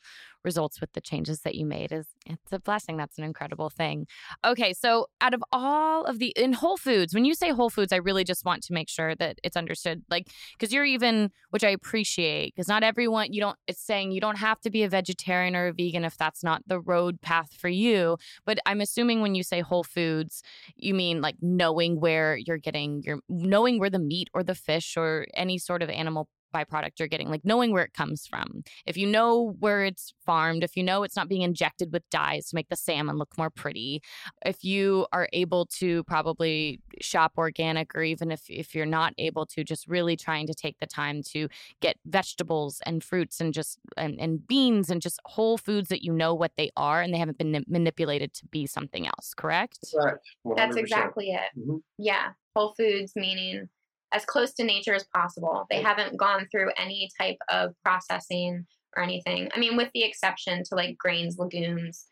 results 0.48 0.80
with 0.80 0.94
the 0.94 1.02
changes 1.02 1.42
that 1.42 1.56
you 1.56 1.66
made 1.66 1.92
is 1.92 2.08
it's 2.26 2.54
a 2.54 2.60
blessing. 2.60 2.96
That's 2.96 3.18
an 3.18 3.26
incredible 3.26 3.70
thing. 3.70 4.08
Okay, 4.46 4.72
so 4.72 5.08
out 5.20 5.34
of 5.34 5.44
all 5.52 6.06
of 6.06 6.20
the 6.20 6.30
in 6.38 6.54
Whole 6.54 6.78
Foods, 6.78 7.14
when 7.14 7.26
you 7.26 7.36
say 7.36 7.50
Whole 7.52 7.70
Foods, 7.70 7.92
I 7.92 7.98
really 7.98 8.24
just 8.24 8.46
want 8.46 8.64
to 8.64 8.74
make 8.74 8.88
sure 8.88 9.14
that 9.16 9.40
it's 9.44 9.58
understood 9.58 10.04
like 10.10 10.30
cuz 10.58 10.72
you're 10.72 10.86
even 10.86 11.32
which 11.50 11.66
I 11.66 11.72
appreciate 11.80 12.56
because 12.56 12.70
not 12.70 12.84
everyone 12.92 13.34
you 13.34 13.42
don't 13.42 13.60
it's 13.68 13.82
saying 13.82 14.12
you 14.12 14.22
don't 14.22 14.38
have 14.38 14.62
to 14.62 14.70
be 14.70 14.84
a 14.84 14.90
vegetarian 14.90 15.54
or 15.56 15.68
a 15.68 15.74
vegan 15.74 16.06
if 16.06 16.18
that's 16.18 16.44
not 16.44 16.62
the 16.66 16.80
road 16.80 17.22
path 17.22 17.54
for 17.54 17.70
you, 17.70 18.18
but 18.46 18.58
I'm 18.66 18.82
assuming 18.88 19.22
when 19.22 19.36
you 19.36 19.44
say 19.44 19.60
Whole 19.60 19.84
Foods, 19.84 20.42
you 20.78 20.94
mean 20.94 21.22
like 21.28 21.36
knowing 21.42 22.00
where 22.00 22.38
you're 22.38 22.64
getting 22.70 23.04
your 23.04 23.20
knowing 23.28 23.80
where 23.80 23.90
the 23.90 24.06
meat 24.14 24.30
or 24.34 24.44
the 24.44 24.56
fish 24.56 24.96
or 24.96 25.28
any 25.34 25.58
sort 25.58 25.84
of 25.84 25.90
animal 25.90 26.30
byproduct 26.54 27.00
you're 27.00 27.08
getting, 27.08 27.30
like 27.30 27.46
knowing 27.46 27.72
where 27.72 27.84
it 27.84 27.94
comes 27.94 28.26
from. 28.26 28.64
If 28.86 28.98
you 28.98 29.08
know 29.08 29.56
where 29.60 29.84
it's 29.84 30.14
farmed, 30.26 30.64
if 30.64 30.76
you 30.76 30.84
know 30.84 31.04
it's 31.04 31.16
not 31.16 31.30
being 31.30 31.42
injected 31.42 31.92
with 31.94 32.10
dyes 32.10 32.50
to 32.50 32.56
make 32.56 32.70
the 32.70 32.76
salmon 32.76 33.18
look 33.18 33.38
more 33.38 33.50
pretty, 33.50 34.02
if 34.46 34.64
you 34.64 35.08
are 35.12 35.30
able 35.34 35.66
to 35.78 36.04
probably 36.06 36.82
shop 37.02 37.34
organic, 37.38 37.96
or 37.96 38.04
even 38.04 38.32
if, 38.32 38.44
if 38.50 38.74
you're 38.76 38.86
not 38.86 39.14
able 39.18 39.46
to, 39.46 39.64
just 39.64 39.88
really 39.88 40.16
trying 40.16 40.48
to 40.48 40.54
take 40.54 40.80
the 40.80 40.88
time 40.88 41.22
to 41.24 41.48
get 41.82 41.98
vegetables 42.06 42.82
and 42.86 43.04
fruits 43.04 43.40
and 43.40 43.54
just 43.54 43.80
and, 43.98 44.20
and 44.20 44.48
beans 44.48 44.90
and 44.90 45.02
just 45.02 45.20
whole 45.26 45.58
foods 45.58 45.90
that 45.90 46.04
you 46.04 46.14
know 46.14 46.34
what 46.34 46.52
they 46.58 46.70
are 46.78 47.02
and 47.02 47.14
they 47.14 47.18
haven't 47.18 47.38
been 47.38 47.64
manipulated 47.68 48.34
to 48.34 48.46
be 48.48 48.66
something 48.66 49.06
else, 49.08 49.34
correct? 49.36 49.80
Correct. 49.94 50.26
That's 50.56 50.76
exactly 50.76 51.32
it. 51.32 51.60
Mm-hmm. 51.60 51.78
Yeah. 51.98 52.30
Whole 52.56 52.74
foods 52.76 53.14
meaning 53.16 53.70
as 54.14 54.26
close 54.26 54.54
to 54.54 54.64
nature 54.64 54.94
as 54.94 55.06
possible. 55.16 55.66
They 55.70 55.82
haven't 55.82 56.18
gone 56.18 56.48
through 56.52 56.72
any 56.78 57.10
type 57.20 57.38
of 57.50 57.74
processing 57.84 58.66
or 58.96 59.04
anything. 59.04 59.50
I 59.54 59.60
mean, 59.60 59.76
with 59.76 59.90
the 59.94 60.04
exception 60.04 60.64
to 60.66 60.76
like 60.76 60.98
grains, 60.98 61.38
legumes, 61.38 62.06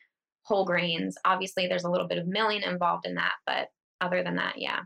whole 0.44 0.66
grains. 0.66 1.18
Obviously, 1.26 1.68
there's 1.68 1.84
a 1.84 1.90
little 1.90 2.08
bit 2.08 2.18
of 2.18 2.28
milling 2.28 2.62
involved 2.62 3.06
in 3.06 3.16
that, 3.16 3.34
but 3.46 3.70
other 4.02 4.24
than 4.24 4.36
that, 4.36 4.54
yeah. 4.58 4.82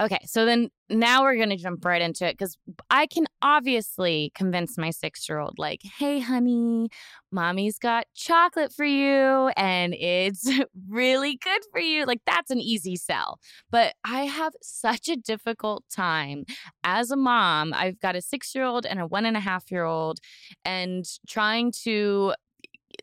Okay, 0.00 0.20
so 0.24 0.46
then 0.46 0.70
now 0.88 1.22
we're 1.22 1.36
going 1.36 1.50
to 1.50 1.56
jump 1.56 1.84
right 1.84 2.00
into 2.00 2.26
it 2.26 2.38
because 2.38 2.56
I 2.88 3.06
can 3.06 3.26
obviously 3.42 4.32
convince 4.34 4.78
my 4.78 4.90
six 4.90 5.28
year 5.28 5.38
old, 5.38 5.58
like, 5.58 5.80
hey, 5.98 6.18
honey, 6.18 6.88
mommy's 7.30 7.78
got 7.78 8.06
chocolate 8.14 8.72
for 8.72 8.86
you 8.86 9.48
and 9.54 9.92
it's 9.94 10.48
really 10.88 11.36
good 11.36 11.60
for 11.70 11.78
you. 11.80 12.06
Like, 12.06 12.22
that's 12.26 12.50
an 12.50 12.58
easy 12.58 12.96
sell. 12.96 13.38
But 13.70 13.94
I 14.02 14.20
have 14.22 14.54
such 14.62 15.10
a 15.10 15.16
difficult 15.16 15.84
time 15.94 16.46
as 16.84 17.10
a 17.10 17.16
mom. 17.16 17.74
I've 17.74 18.00
got 18.00 18.16
a 18.16 18.22
six 18.22 18.54
year 18.54 18.64
old 18.64 18.86
and 18.86 18.98
a 18.98 19.06
one 19.06 19.26
and 19.26 19.36
a 19.36 19.40
half 19.40 19.70
year 19.70 19.84
old, 19.84 20.20
and 20.64 21.04
trying 21.28 21.70
to 21.84 22.32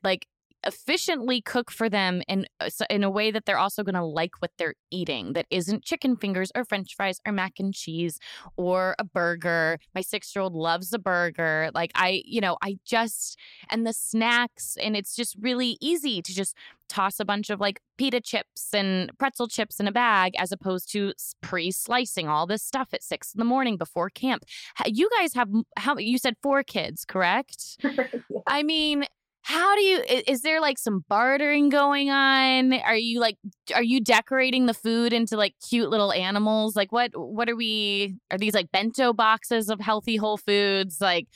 like 0.03 0.27
efficiently 0.65 1.41
cook 1.41 1.71
for 1.71 1.89
them 1.89 2.21
in 2.27 2.45
uh, 2.59 2.69
in 2.89 3.03
a 3.03 3.09
way 3.09 3.31
that 3.31 3.45
they're 3.45 3.57
also 3.57 3.83
going 3.83 3.95
to 3.95 4.03
like 4.03 4.31
what 4.39 4.51
they're 4.57 4.75
eating 4.91 5.33
that 5.33 5.45
isn't 5.49 5.83
chicken 5.83 6.15
fingers 6.15 6.51
or 6.55 6.65
french 6.65 6.95
fries 6.95 7.19
or 7.25 7.31
mac 7.31 7.53
and 7.59 7.73
cheese 7.73 8.19
or 8.57 8.95
a 8.99 9.03
burger 9.03 9.77
my 9.95 10.01
6-year-old 10.01 10.53
loves 10.53 10.91
a 10.91 10.99
burger 10.99 11.69
like 11.73 11.91
i 11.95 12.21
you 12.25 12.41
know 12.41 12.57
i 12.61 12.77
just 12.85 13.37
and 13.69 13.87
the 13.87 13.93
snacks 13.93 14.75
and 14.81 14.97
it's 14.97 15.15
just 15.15 15.35
really 15.39 15.77
easy 15.79 16.21
to 16.21 16.33
just 16.33 16.55
toss 16.89 17.19
a 17.19 17.25
bunch 17.25 17.49
of 17.49 17.59
like 17.59 17.79
pita 17.97 18.19
chips 18.19 18.73
and 18.73 19.11
pretzel 19.17 19.47
chips 19.47 19.79
in 19.79 19.87
a 19.87 19.91
bag 19.91 20.33
as 20.37 20.51
opposed 20.51 20.91
to 20.91 21.13
pre-slicing 21.41 22.27
all 22.27 22.45
this 22.45 22.63
stuff 22.63 22.89
at 22.93 23.03
six 23.03 23.33
in 23.33 23.39
the 23.39 23.45
morning 23.45 23.77
before 23.77 24.09
camp. 24.09 24.43
You 24.85 25.09
guys 25.17 25.33
have 25.35 25.49
how 25.77 25.97
you 25.97 26.17
said 26.17 26.35
four 26.41 26.63
kids, 26.63 27.05
correct? 27.05 27.77
yeah. 27.83 28.41
I 28.47 28.63
mean, 28.63 29.05
how 29.49 29.75
do 29.75 29.81
you 29.81 30.03
is 30.27 30.43
there 30.43 30.61
like 30.61 30.77
some 30.77 31.03
bartering 31.09 31.69
going 31.69 32.11
on? 32.11 32.71
Are 32.71 32.95
you 32.95 33.19
like 33.19 33.35
are 33.73 33.81
you 33.81 33.99
decorating 33.99 34.67
the 34.67 34.75
food 34.75 35.11
into 35.11 35.37
like 35.37 35.55
cute 35.67 35.89
little 35.89 36.13
animals? 36.13 36.75
Like 36.75 36.91
what 36.91 37.09
what 37.15 37.49
are 37.49 37.55
we 37.55 38.15
are 38.29 38.37
these 38.37 38.53
like 38.53 38.71
bento 38.71 39.11
boxes 39.11 39.69
of 39.69 39.79
healthy 39.81 40.17
whole 40.17 40.37
foods? 40.37 41.01
Like 41.01 41.29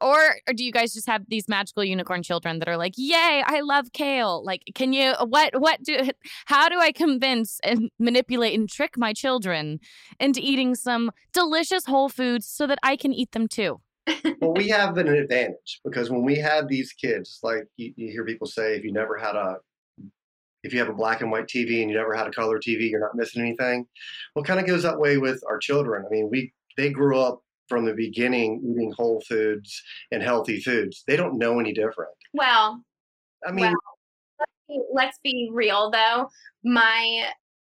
or, 0.00 0.36
or 0.48 0.54
do 0.54 0.64
you 0.64 0.72
guys 0.72 0.94
just 0.94 1.06
have 1.06 1.24
these 1.28 1.50
magical 1.50 1.84
unicorn 1.84 2.22
children 2.22 2.60
that 2.60 2.68
are 2.68 2.78
like 2.78 2.94
yay 2.96 3.42
i 3.46 3.60
love 3.60 3.92
kale. 3.92 4.42
Like 4.42 4.62
can 4.74 4.94
you 4.94 5.12
what 5.26 5.60
what 5.60 5.82
do 5.82 6.08
how 6.46 6.70
do 6.70 6.78
i 6.78 6.92
convince 6.92 7.60
and 7.62 7.90
manipulate 7.98 8.58
and 8.58 8.70
trick 8.70 8.96
my 8.96 9.12
children 9.12 9.80
into 10.18 10.40
eating 10.40 10.74
some 10.74 11.10
delicious 11.34 11.84
whole 11.84 12.08
foods 12.08 12.46
so 12.46 12.66
that 12.66 12.78
i 12.82 12.96
can 12.96 13.12
eat 13.12 13.32
them 13.32 13.48
too 13.48 13.80
well, 14.40 14.54
we 14.54 14.68
have 14.68 14.96
an 14.98 15.08
advantage 15.08 15.80
because 15.84 16.10
when 16.10 16.24
we 16.24 16.36
had 16.36 16.68
these 16.68 16.92
kids, 16.92 17.38
like 17.42 17.64
you, 17.76 17.92
you, 17.96 18.10
hear 18.10 18.24
people 18.24 18.46
say, 18.46 18.76
if 18.76 18.84
you 18.84 18.92
never 18.92 19.16
had 19.16 19.36
a, 19.36 19.56
if 20.62 20.72
you 20.72 20.78
have 20.78 20.88
a 20.88 20.94
black 20.94 21.20
and 21.20 21.30
white 21.30 21.46
TV 21.46 21.80
and 21.80 21.90
you 21.90 21.96
never 21.96 22.14
had 22.14 22.26
a 22.26 22.32
color 22.32 22.58
TV, 22.58 22.90
you're 22.90 23.00
not 23.00 23.14
missing 23.14 23.42
anything. 23.42 23.86
Well, 24.34 24.44
kind 24.44 24.60
of 24.60 24.66
goes 24.66 24.82
that 24.82 24.98
way 24.98 25.18
with 25.18 25.42
our 25.48 25.58
children. 25.58 26.04
I 26.06 26.10
mean, 26.10 26.28
we 26.30 26.52
they 26.76 26.90
grew 26.90 27.18
up 27.18 27.42
from 27.68 27.84
the 27.84 27.94
beginning 27.94 28.60
eating 28.64 28.92
whole 28.96 29.22
foods 29.28 29.82
and 30.10 30.22
healthy 30.22 30.60
foods. 30.60 31.04
They 31.06 31.16
don't 31.16 31.38
know 31.38 31.60
any 31.60 31.72
different. 31.72 32.10
Well, 32.34 32.82
I 33.46 33.52
mean, 33.52 33.66
well, 33.66 33.74
let's, 34.38 34.52
be, 34.68 34.80
let's 34.92 35.18
be 35.22 35.50
real 35.52 35.90
though. 35.90 36.28
My 36.64 37.28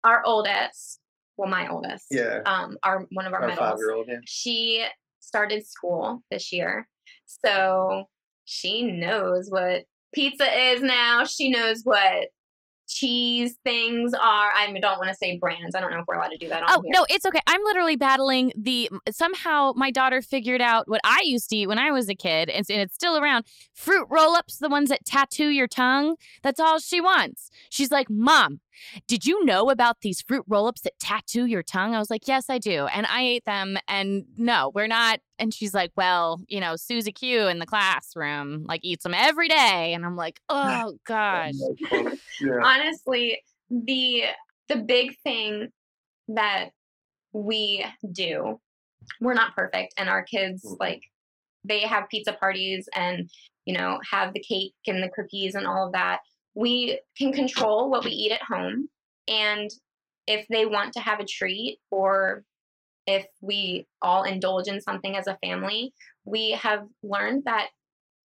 our 0.04 0.22
oldest, 0.24 1.00
well, 1.36 1.50
my 1.50 1.68
oldest, 1.68 2.06
yeah, 2.10 2.40
um, 2.46 2.78
our 2.82 3.06
one 3.12 3.26
of 3.26 3.34
our, 3.34 3.42
our 3.42 3.56
five 3.56 3.76
year 3.78 3.92
old, 3.92 4.06
yeah. 4.08 4.16
she 4.24 4.86
started 5.20 5.66
school 5.66 6.22
this 6.30 6.52
year. 6.52 6.88
So 7.26 8.04
she 8.44 8.82
knows 8.82 9.48
what 9.48 9.84
pizza 10.12 10.72
is 10.72 10.82
now. 10.82 11.24
She 11.24 11.50
knows 11.50 11.82
what 11.84 12.28
cheese 12.90 13.56
things 13.64 14.12
are. 14.12 14.50
I 14.52 14.66
don't 14.80 14.98
want 14.98 15.08
to 15.08 15.14
say 15.14 15.38
brands. 15.38 15.74
I 15.74 15.80
don't 15.80 15.92
know 15.92 16.00
if 16.00 16.04
we're 16.06 16.16
allowed 16.16 16.30
to 16.30 16.36
do 16.36 16.48
that. 16.48 16.64
oh 16.68 16.82
here. 16.82 16.90
no, 16.92 17.06
it's 17.08 17.24
okay. 17.24 17.40
I'm 17.46 17.62
literally 17.62 17.96
battling 17.96 18.52
the. 18.56 18.90
Somehow 19.10 19.72
my 19.76 19.90
daughter 19.90 20.20
figured 20.20 20.60
out 20.60 20.88
what 20.88 21.00
I 21.04 21.22
used 21.24 21.50
to 21.50 21.56
eat 21.56 21.68
when 21.68 21.78
I 21.78 21.92
was 21.92 22.08
a 22.08 22.14
kid, 22.14 22.50
and, 22.50 22.66
and 22.68 22.80
it's 22.80 22.94
still 22.94 23.16
around. 23.16 23.44
Fruit 23.72 24.06
roll-ups, 24.10 24.58
the 24.58 24.68
ones 24.68 24.90
that 24.90 25.04
tattoo 25.04 25.48
your 25.48 25.68
tongue. 25.68 26.16
That's 26.42 26.60
all 26.60 26.78
she 26.78 27.00
wants. 27.00 27.50
She's 27.70 27.92
like, 27.92 28.10
Mom, 28.10 28.60
did 29.06 29.26
you 29.26 29.44
know 29.44 29.70
about 29.70 30.00
these 30.00 30.20
fruit 30.20 30.44
roll 30.48 30.66
ups 30.66 30.82
that 30.82 30.98
tattoo 30.98 31.46
your 31.46 31.62
tongue? 31.62 31.94
I 31.94 31.98
was 31.98 32.10
like, 32.10 32.26
Yes, 32.26 32.48
I 32.48 32.58
do. 32.58 32.86
And 32.86 33.06
I 33.06 33.22
ate 33.22 33.44
them. 33.44 33.76
And 33.88 34.24
no, 34.36 34.72
we're 34.74 34.86
not. 34.86 35.20
And 35.38 35.52
she's 35.52 35.74
like, 35.74 35.92
Well, 35.96 36.40
you 36.48 36.60
know, 36.60 36.76
Susie 36.76 37.12
Q 37.12 37.48
in 37.48 37.58
the 37.58 37.66
classroom 37.66 38.64
like 38.66 38.80
eats 38.82 39.04
them 39.04 39.14
every 39.14 39.48
day. 39.48 39.92
And 39.94 40.04
I'm 40.04 40.16
like, 40.16 40.40
Oh 40.48 40.98
gosh. 41.06 41.54
yeah. 42.40 42.60
Honestly, 42.62 43.40
the 43.70 44.24
the 44.68 44.76
big 44.76 45.16
thing 45.22 45.68
that 46.28 46.70
we 47.32 47.84
do, 48.12 48.60
we're 49.20 49.34
not 49.34 49.54
perfect. 49.54 49.94
And 49.96 50.08
our 50.08 50.22
kids, 50.22 50.64
mm-hmm. 50.64 50.76
like, 50.80 51.02
they 51.64 51.80
have 51.80 52.08
pizza 52.08 52.32
parties 52.32 52.88
and, 52.94 53.28
you 53.64 53.74
know, 53.74 53.98
have 54.10 54.32
the 54.32 54.40
cake 54.40 54.74
and 54.86 55.02
the 55.02 55.10
cookies 55.10 55.54
and 55.54 55.66
all 55.66 55.86
of 55.86 55.92
that 55.92 56.20
we 56.54 57.00
can 57.16 57.32
control 57.32 57.90
what 57.90 58.04
we 58.04 58.10
eat 58.10 58.32
at 58.32 58.42
home. 58.42 58.88
And 59.28 59.70
if 60.26 60.46
they 60.48 60.66
want 60.66 60.92
to 60.94 61.00
have 61.00 61.20
a 61.20 61.24
treat 61.24 61.78
or 61.90 62.44
if 63.06 63.26
we 63.40 63.86
all 64.02 64.24
indulge 64.24 64.68
in 64.68 64.80
something 64.80 65.16
as 65.16 65.26
a 65.26 65.38
family, 65.42 65.92
we 66.24 66.52
have 66.52 66.84
learned 67.02 67.44
that 67.44 67.68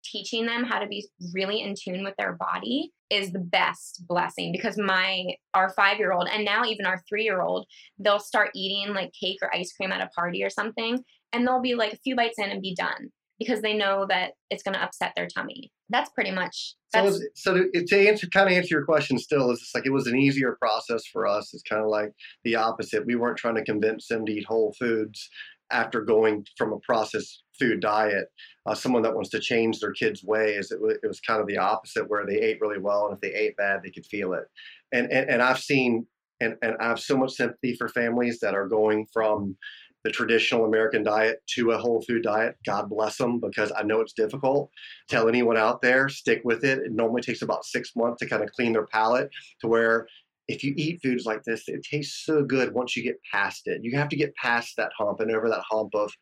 teaching 0.05 0.47
them 0.47 0.65
how 0.65 0.79
to 0.79 0.87
be 0.87 1.07
really 1.33 1.61
in 1.61 1.75
tune 1.81 2.03
with 2.03 2.15
their 2.19 2.33
body 2.33 2.91
is 3.11 3.31
the 3.31 3.39
best 3.39 4.03
blessing 4.09 4.51
because 4.53 4.77
my 4.77 5.25
our 5.55 5.73
5-year-old 5.75 6.29
and 6.33 6.45
now 6.45 6.65
even 6.65 6.87
our 6.87 7.01
3-year-old 7.13 7.67
they'll 7.99 8.19
start 8.19 8.51
eating 8.55 8.95
like 8.95 9.13
cake 9.13 9.39
or 9.43 9.55
ice 9.55 9.73
cream 9.73 9.93
at 9.93 10.01
a 10.01 10.09
party 10.09 10.43
or 10.43 10.51
something 10.51 11.03
and 11.33 11.47
they'll 11.47 11.61
be 11.61 11.75
like 11.75 11.93
a 11.93 11.99
few 11.99 12.17
bites 12.17 12.39
in 12.39 12.51
and 12.51 12.63
be 12.63 12.75
done 12.75 13.13
because 13.43 13.63
they 13.63 13.75
know 13.75 14.07
that 14.09 14.33
it's 14.51 14.63
going 14.63 14.75
to 14.75 14.83
upset 14.83 15.13
their 15.17 15.27
tummy. 15.27 15.71
That's 15.89 16.11
pretty 16.11 16.31
much. 16.31 16.75
That's, 16.93 17.17
so, 17.17 17.23
so 17.35 17.55
to, 17.55 17.85
to 17.85 18.09
answer, 18.09 18.27
kind 18.29 18.49
of 18.49 18.57
answer 18.57 18.75
your 18.77 18.85
question, 18.85 19.19
still 19.19 19.51
is 19.51 19.61
just 19.61 19.75
like 19.75 19.87
it 19.87 19.93
was 19.93 20.07
an 20.07 20.17
easier 20.17 20.57
process 20.61 21.03
for 21.13 21.27
us. 21.27 21.53
It's 21.53 21.63
kind 21.63 21.83
of 21.83 21.89
like 21.89 22.13
the 22.45 22.57
opposite. 22.57 23.07
We 23.07 23.17
weren't 23.17 23.39
trying 23.39 23.57
to 23.57 23.65
convince 23.65 24.09
them 24.09 24.25
to 24.27 24.33
eat 24.33 24.47
whole 24.47 24.75
foods 24.79 25.29
after 25.71 26.03
going 26.03 26.47
from 26.57 26.73
a 26.73 26.81
processed 26.81 27.43
food 27.59 27.81
diet. 27.81 28.27
Uh, 28.67 28.75
someone 28.75 29.03
that 29.03 29.15
wants 29.15 29.31
to 29.31 29.41
change 29.41 29.81
their 29.81 29.93
kids' 29.93 30.23
ways, 30.23 30.71
it, 30.71 30.77
w- 30.77 30.99
it 31.03 31.07
was 31.07 31.21
kind 31.21 31.41
of 31.41 31.47
the 31.47 31.59
opposite, 31.59 32.09
where 32.09 32.27
they 32.27 32.37
ate 32.37 32.61
really 32.61 32.79
well, 32.79 33.07
and 33.07 33.15
if 33.15 33.21
they 33.21 33.35
ate 33.35 33.57
bad, 33.57 33.81
they 33.83 33.91
could 33.91 34.07
feel 34.07 34.35
it. 34.35 34.45
And 34.93 35.11
and, 35.11 35.31
and 35.31 35.43
I've 35.43 35.59
seen 35.59 36.07
and, 36.43 36.57
and 36.63 36.77
I 36.81 36.89
have 36.89 37.01
so 37.01 37.17
much 37.17 37.33
sympathy 37.33 37.75
for 37.77 37.89
families 37.89 38.41
that 38.41 38.55
are 38.55 38.67
going 38.67 39.07
from 39.13 39.57
the 40.05 40.11
traditional 40.11 40.65
American 40.65 41.03
diet 41.03 41.43
to 41.55 41.73
a 41.73 41.79
whole 41.79 42.03
food 42.03 42.23
diet. 42.23 42.57
God 42.67 42.89
bless 42.89 43.17
them 43.17 43.41
because 43.41 43.73
I 43.77 43.83
know 43.83 44.01
it's 44.01 44.13
difficult. 44.13 44.71
Tell 45.09 45.29
anyone 45.29 45.57
out 45.57 45.81
there, 45.81 46.09
stick 46.09 46.43
with 46.45 46.65
it. 46.65 46.79
It 46.79 46.93
normally 46.93 47.23
takes 47.23 47.43
about 47.43 47.65
six 47.65 47.95
months 47.95 48.21
to 48.21 48.29
kind 48.29 48.43
of 48.43 48.51
clean 48.53 48.73
their 48.73 48.87
palate 48.87 49.31
to 49.61 49.69
where 49.69 50.07
if 50.49 50.65
you 50.65 50.75
eat 50.77 51.01
foods 51.03 51.25
like 51.25 51.45
this, 51.45 51.69
it 51.69 51.87
tastes 51.89 52.25
so 52.25 52.43
good 52.43 52.75
once 52.75 52.97
you 52.97 53.03
get 53.03 53.21
past 53.33 53.63
it. 53.67 53.81
You 53.83 53.97
have 53.97 54.09
to 54.09 54.17
get 54.17 54.35
past 54.35 54.77
that 54.77 54.91
hump 54.99 55.21
and 55.21 55.31
over 55.31 55.49
that 55.49 55.63
hump 55.71 55.95
of 55.95 56.13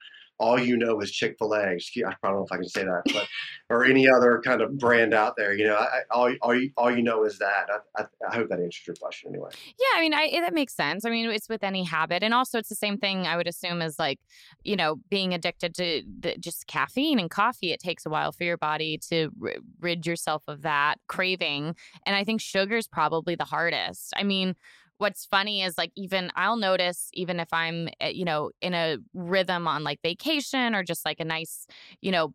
all 0.41 0.59
you 0.59 0.77
know 0.77 1.01
is 1.01 1.13
Chick 1.13 1.37
Fil 1.39 1.53
A. 1.55 1.59
I 1.59 1.79
don't 2.01 2.17
know 2.25 2.45
if 2.45 2.51
I 2.51 2.57
can 2.57 2.69
say 2.69 2.83
that, 2.83 3.03
but 3.13 3.29
or 3.69 3.85
any 3.85 4.09
other 4.09 4.41
kind 4.43 4.63
of 4.63 4.79
brand 4.79 5.13
out 5.13 5.37
there. 5.37 5.53
You 5.53 5.67
know, 5.67 5.77
I, 5.77 6.01
all 6.11 6.33
all 6.41 6.55
you, 6.55 6.71
all 6.77 6.91
you 6.91 7.03
know 7.03 7.25
is 7.25 7.39
that. 7.39 7.69
I, 7.69 8.03
I, 8.03 8.07
I, 8.29 8.35
hope 8.35 8.49
that 8.49 8.59
answers 8.59 8.83
your 8.87 8.97
question 8.97 9.31
anyway. 9.31 9.51
Yeah, 9.79 9.99
I 9.99 10.01
mean, 10.01 10.15
I, 10.15 10.41
that 10.41 10.55
makes 10.55 10.75
sense. 10.75 11.05
I 11.05 11.11
mean, 11.11 11.31
it's 11.31 11.49
with 11.49 11.63
any 11.63 11.85
habit, 11.85 12.23
and 12.23 12.33
also 12.33 12.59
it's 12.59 12.71
the 12.71 12.75
same 12.75 12.97
thing. 12.97 13.27
I 13.27 13.37
would 13.37 13.47
assume 13.47 13.83
as 13.83 13.99
like, 13.99 14.19
you 14.65 14.77
know, 14.77 14.97
being 15.11 15.35
addicted 15.35 15.75
to 15.75 16.03
the, 16.21 16.37
just 16.39 16.67
caffeine 16.67 17.21
and 17.21 17.31
coffee. 17.31 17.73
It 17.73 17.81
takes 17.81 18.07
a 18.07 18.11
while 18.11 18.33
for 18.33 18.45
your 18.45 18.59
body 18.59 18.99
to 19.11 19.31
r- 19.43 19.55
rid 19.81 20.07
yourself 20.07 20.43
of 20.49 20.63
that 20.63 20.97
craving, 21.07 21.77
and 22.07 22.17
I 22.17 22.25
think 22.25 22.41
sugar 22.41 22.79
is 22.79 22.89
probably 22.89 23.35
the 23.35 23.45
hardest. 23.45 24.15
I 24.17 24.23
mean 24.23 24.57
what's 25.01 25.25
funny 25.25 25.63
is 25.63 25.79
like 25.79 25.93
even 25.97 26.31
I'll 26.37 26.57
notice 26.57 27.09
even 27.15 27.41
if 27.41 27.49
I'm 27.53 27.89
eh, 28.01 28.11
you 28.11 28.25
know 28.25 28.51
in 28.61 28.75
a 28.75 28.99
rhythm 29.15 29.67
on 29.67 29.83
like 29.83 30.01
vacation 30.03 30.75
or 30.75 30.83
just 30.83 31.05
like 31.05 31.21
a 31.21 31.25
nice 31.25 31.67
you 32.03 32.13
know 32.13 32.35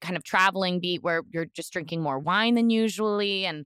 kind 0.00 0.16
of 0.16 0.22
traveling 0.22 0.80
beat 0.80 1.02
where 1.02 1.22
you're 1.30 1.46
just 1.46 1.72
drinking 1.72 2.02
more 2.02 2.18
wine 2.18 2.54
than 2.54 2.68
usually 2.68 3.46
and 3.46 3.64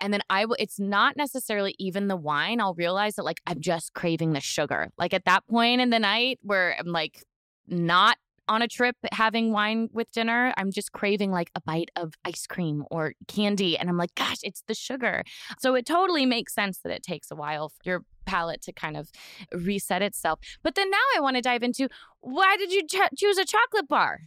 and 0.00 0.12
then 0.12 0.20
I 0.28 0.44
will 0.44 0.56
it's 0.58 0.80
not 0.80 1.16
necessarily 1.16 1.76
even 1.78 2.08
the 2.08 2.16
wine 2.16 2.60
I'll 2.60 2.74
realize 2.74 3.14
that 3.14 3.24
like 3.24 3.40
I'm 3.46 3.60
just 3.60 3.94
craving 3.94 4.32
the 4.32 4.40
sugar. 4.40 4.90
Like 4.98 5.14
at 5.14 5.24
that 5.24 5.46
point 5.46 5.80
in 5.80 5.90
the 5.90 6.00
night 6.00 6.38
where 6.42 6.76
I'm 6.78 6.88
like 6.88 7.22
not 7.68 8.16
on 8.48 8.62
a 8.62 8.68
trip 8.68 8.96
having 9.12 9.52
wine 9.52 9.88
with 9.92 10.10
dinner, 10.12 10.52
I'm 10.56 10.70
just 10.70 10.92
craving 10.92 11.30
like 11.30 11.50
a 11.54 11.60
bite 11.60 11.90
of 11.96 12.14
ice 12.24 12.46
cream 12.46 12.84
or 12.90 13.14
candy. 13.28 13.76
And 13.76 13.88
I'm 13.88 13.96
like, 13.96 14.14
gosh, 14.14 14.38
it's 14.42 14.62
the 14.66 14.74
sugar. 14.74 15.24
So 15.58 15.74
it 15.74 15.86
totally 15.86 16.26
makes 16.26 16.54
sense 16.54 16.80
that 16.84 16.92
it 16.92 17.02
takes 17.02 17.30
a 17.30 17.36
while 17.36 17.68
for 17.68 17.80
your 17.84 18.02
palate 18.26 18.62
to 18.62 18.72
kind 18.72 18.96
of 18.96 19.10
reset 19.52 20.02
itself. 20.02 20.40
But 20.62 20.74
then 20.74 20.90
now 20.90 20.98
I 21.16 21.20
want 21.20 21.36
to 21.36 21.42
dive 21.42 21.62
into 21.62 21.88
why 22.20 22.56
did 22.56 22.72
you 22.72 22.82
ch- 22.86 23.16
choose 23.16 23.38
a 23.38 23.44
chocolate 23.44 23.88
bar? 23.88 24.20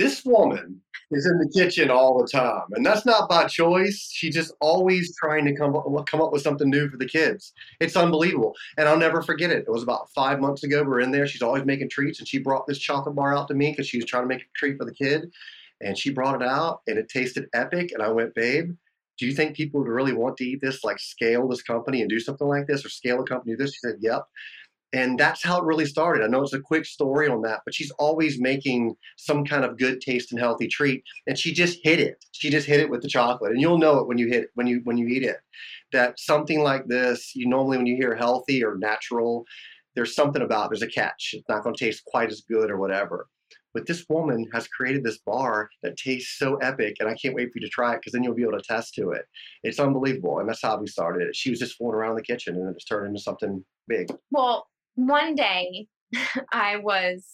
This 0.00 0.24
woman 0.24 0.80
is 1.10 1.26
in 1.26 1.36
the 1.36 1.50
kitchen 1.52 1.90
all 1.90 2.18
the 2.18 2.26
time, 2.26 2.62
and 2.72 2.86
that's 2.86 3.04
not 3.04 3.28
by 3.28 3.44
choice. 3.44 4.08
She's 4.10 4.34
just 4.34 4.54
always 4.58 5.14
trying 5.16 5.44
to 5.44 5.54
come 5.54 5.76
up, 5.76 5.84
come 6.06 6.22
up 6.22 6.32
with 6.32 6.40
something 6.40 6.70
new 6.70 6.88
for 6.88 6.96
the 6.96 7.04
kids. 7.04 7.52
It's 7.80 7.96
unbelievable, 7.96 8.54
and 8.78 8.88
I'll 8.88 8.96
never 8.96 9.20
forget 9.20 9.50
it. 9.50 9.64
It 9.68 9.70
was 9.70 9.82
about 9.82 10.08
five 10.14 10.40
months 10.40 10.64
ago. 10.64 10.82
We're 10.82 11.00
in 11.00 11.10
there. 11.10 11.26
She's 11.26 11.42
always 11.42 11.66
making 11.66 11.90
treats, 11.90 12.18
and 12.18 12.26
she 12.26 12.38
brought 12.38 12.66
this 12.66 12.78
chocolate 12.78 13.14
bar 13.14 13.36
out 13.36 13.48
to 13.48 13.54
me 13.54 13.72
because 13.72 13.88
she 13.88 13.98
was 13.98 14.06
trying 14.06 14.22
to 14.22 14.28
make 14.28 14.40
a 14.40 14.56
treat 14.56 14.78
for 14.78 14.86
the 14.86 14.94
kid, 14.94 15.30
and 15.82 15.98
she 15.98 16.08
brought 16.08 16.40
it 16.40 16.48
out, 16.48 16.80
and 16.86 16.98
it 16.98 17.10
tasted 17.10 17.50
epic. 17.52 17.92
And 17.92 18.02
I 18.02 18.08
went, 18.08 18.34
babe, 18.34 18.70
do 19.18 19.26
you 19.26 19.34
think 19.34 19.54
people 19.54 19.80
would 19.80 19.90
really 19.90 20.14
want 20.14 20.38
to 20.38 20.44
eat 20.44 20.62
this? 20.62 20.82
Like 20.82 20.98
scale 20.98 21.46
this 21.46 21.62
company 21.62 22.00
and 22.00 22.08
do 22.08 22.20
something 22.20 22.48
like 22.48 22.66
this, 22.66 22.86
or 22.86 22.88
scale 22.88 23.20
a 23.20 23.26
company 23.26 23.52
do 23.52 23.62
this? 23.62 23.74
She 23.74 23.80
said, 23.80 23.96
yep. 24.00 24.22
And 24.92 25.18
that's 25.18 25.44
how 25.44 25.58
it 25.58 25.64
really 25.64 25.86
started. 25.86 26.24
I 26.24 26.26
know 26.26 26.42
it's 26.42 26.52
a 26.52 26.60
quick 26.60 26.84
story 26.84 27.28
on 27.28 27.42
that, 27.42 27.60
but 27.64 27.74
she's 27.74 27.92
always 27.92 28.40
making 28.40 28.96
some 29.16 29.44
kind 29.44 29.64
of 29.64 29.78
good 29.78 30.00
taste 30.00 30.32
and 30.32 30.40
healthy 30.40 30.66
treat. 30.66 31.04
And 31.28 31.38
she 31.38 31.52
just 31.52 31.78
hit 31.82 32.00
it. 32.00 32.24
She 32.32 32.50
just 32.50 32.66
hit 32.66 32.80
it 32.80 32.90
with 32.90 33.02
the 33.02 33.08
chocolate. 33.08 33.52
And 33.52 33.60
you'll 33.60 33.78
know 33.78 33.98
it 33.98 34.08
when 34.08 34.18
you 34.18 34.26
hit 34.28 34.48
when 34.54 34.66
you 34.66 34.80
when 34.84 34.98
you 34.98 35.06
eat 35.06 35.22
it. 35.22 35.38
That 35.92 36.18
something 36.18 36.62
like 36.62 36.86
this, 36.86 37.32
you 37.36 37.48
normally 37.48 37.76
when 37.76 37.86
you 37.86 37.96
hear 37.96 38.16
healthy 38.16 38.64
or 38.64 38.76
natural, 38.76 39.44
there's 39.94 40.14
something 40.14 40.42
about 40.42 40.70
there's 40.70 40.82
a 40.82 40.88
catch. 40.88 41.30
It's 41.34 41.48
not 41.48 41.62
going 41.62 41.74
to 41.74 41.84
taste 41.84 42.04
quite 42.06 42.30
as 42.30 42.40
good 42.40 42.70
or 42.70 42.78
whatever. 42.78 43.28
But 43.72 43.86
this 43.86 44.04
woman 44.08 44.46
has 44.52 44.66
created 44.66 45.04
this 45.04 45.18
bar 45.18 45.70
that 45.82 45.96
tastes 45.96 46.38
so 46.38 46.56
epic, 46.56 46.96
and 46.98 47.08
I 47.08 47.14
can't 47.14 47.36
wait 47.36 47.52
for 47.52 47.58
you 47.58 47.66
to 47.66 47.68
try 47.68 47.92
it 47.92 47.98
because 47.98 48.12
then 48.12 48.24
you'll 48.24 48.34
be 48.34 48.42
able 48.42 48.58
to 48.58 48.64
test 48.64 48.94
to 48.94 49.10
it. 49.10 49.26
It's 49.62 49.78
unbelievable, 49.78 50.40
and 50.40 50.48
that's 50.48 50.62
how 50.62 50.76
we 50.78 50.88
started 50.88 51.28
it. 51.28 51.36
She 51.36 51.50
was 51.50 51.60
just 51.60 51.76
fooling 51.76 51.94
around 51.94 52.10
in 52.10 52.16
the 52.16 52.22
kitchen, 52.22 52.56
and 52.56 52.68
it 52.68 52.74
just 52.74 52.88
turned 52.88 53.06
into 53.06 53.20
something 53.20 53.64
big. 53.86 54.08
Well, 54.32 54.66
one 55.06 55.34
day 55.34 55.86
I 56.52 56.76
was 56.76 57.26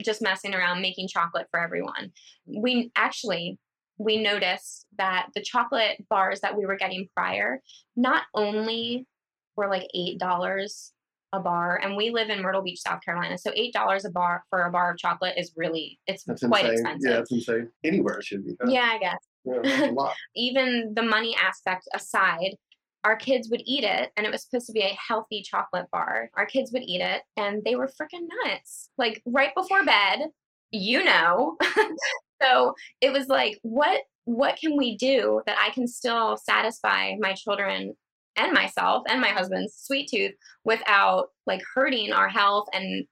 just 0.00 0.22
messing 0.22 0.54
around 0.54 0.80
making 0.80 1.08
chocolate 1.08 1.46
for 1.50 1.60
everyone. 1.60 2.12
We 2.46 2.90
actually 2.96 3.58
we 3.98 4.16
noticed 4.22 4.86
that 4.98 5.26
the 5.34 5.42
chocolate 5.42 6.02
bars 6.08 6.40
that 6.40 6.56
we 6.56 6.64
were 6.66 6.76
getting 6.76 7.08
prior 7.14 7.60
not 7.94 8.22
only 8.34 9.06
were 9.54 9.68
like 9.68 9.86
eight 9.94 10.18
dollars 10.18 10.92
a 11.34 11.40
bar 11.40 11.78
and 11.82 11.96
we 11.96 12.10
live 12.10 12.28
in 12.30 12.42
myrtle 12.42 12.62
beach 12.62 12.80
south 12.80 13.00
carolina 13.04 13.38
so 13.38 13.50
eight 13.54 13.72
dollars 13.72 14.04
a 14.04 14.10
bar 14.10 14.42
for 14.50 14.62
a 14.64 14.70
bar 14.70 14.92
of 14.92 14.98
chocolate 14.98 15.34
is 15.38 15.52
really 15.56 15.98
it's 16.06 16.24
That's 16.24 16.42
quite 16.42 16.64
insane. 16.64 16.72
expensive 16.74 17.10
Yeah, 17.10 17.18
it's 17.20 17.32
insane. 17.32 17.68
Anywhere 17.84 18.18
it 18.18 18.24
should 18.24 18.44
be. 18.44 18.54
huh? 18.60 18.70
yeah 18.70 18.90
i 18.92 18.98
guess 18.98 19.18
Yeah, 19.44 20.04
even 20.36 20.92
the 20.94 21.02
money 21.02 21.34
aspect 21.40 21.84
aside, 21.94 22.56
our 23.04 23.16
kids 23.16 23.48
would 23.50 23.62
eat 23.64 23.84
it 23.84 24.10
and 24.16 24.26
it 24.26 24.32
was 24.32 24.42
supposed 24.42 24.66
to 24.66 24.72
be 24.72 24.82
a 24.82 24.96
healthy 25.08 25.42
chocolate 25.42 25.90
bar. 25.90 26.30
Our 26.34 26.46
kids 26.46 26.72
would 26.72 26.82
eat 26.82 27.00
it 27.00 27.22
and 27.36 27.62
they 27.64 27.74
were 27.74 27.88
freaking 27.88 28.28
nuts. 28.44 28.90
Like 28.96 29.22
right 29.26 29.54
before 29.56 29.84
bed, 29.84 30.28
you 30.70 31.02
know. 31.02 31.56
so 32.42 32.74
it 33.00 33.12
was 33.12 33.28
like, 33.28 33.58
what 33.62 34.02
what 34.24 34.56
can 34.56 34.76
we 34.76 34.96
do 34.96 35.42
that 35.46 35.58
I 35.60 35.70
can 35.70 35.88
still 35.88 36.36
satisfy 36.36 37.14
my 37.18 37.32
children 37.32 37.94
and 38.36 38.52
myself 38.52 39.02
and 39.08 39.20
my 39.20 39.28
husband's 39.28 39.74
sweet 39.76 40.08
tooth 40.08 40.32
without 40.64 41.28
like 41.46 41.60
hurting 41.74 42.12
our 42.12 42.28
health 42.28 42.68
and 42.72 43.04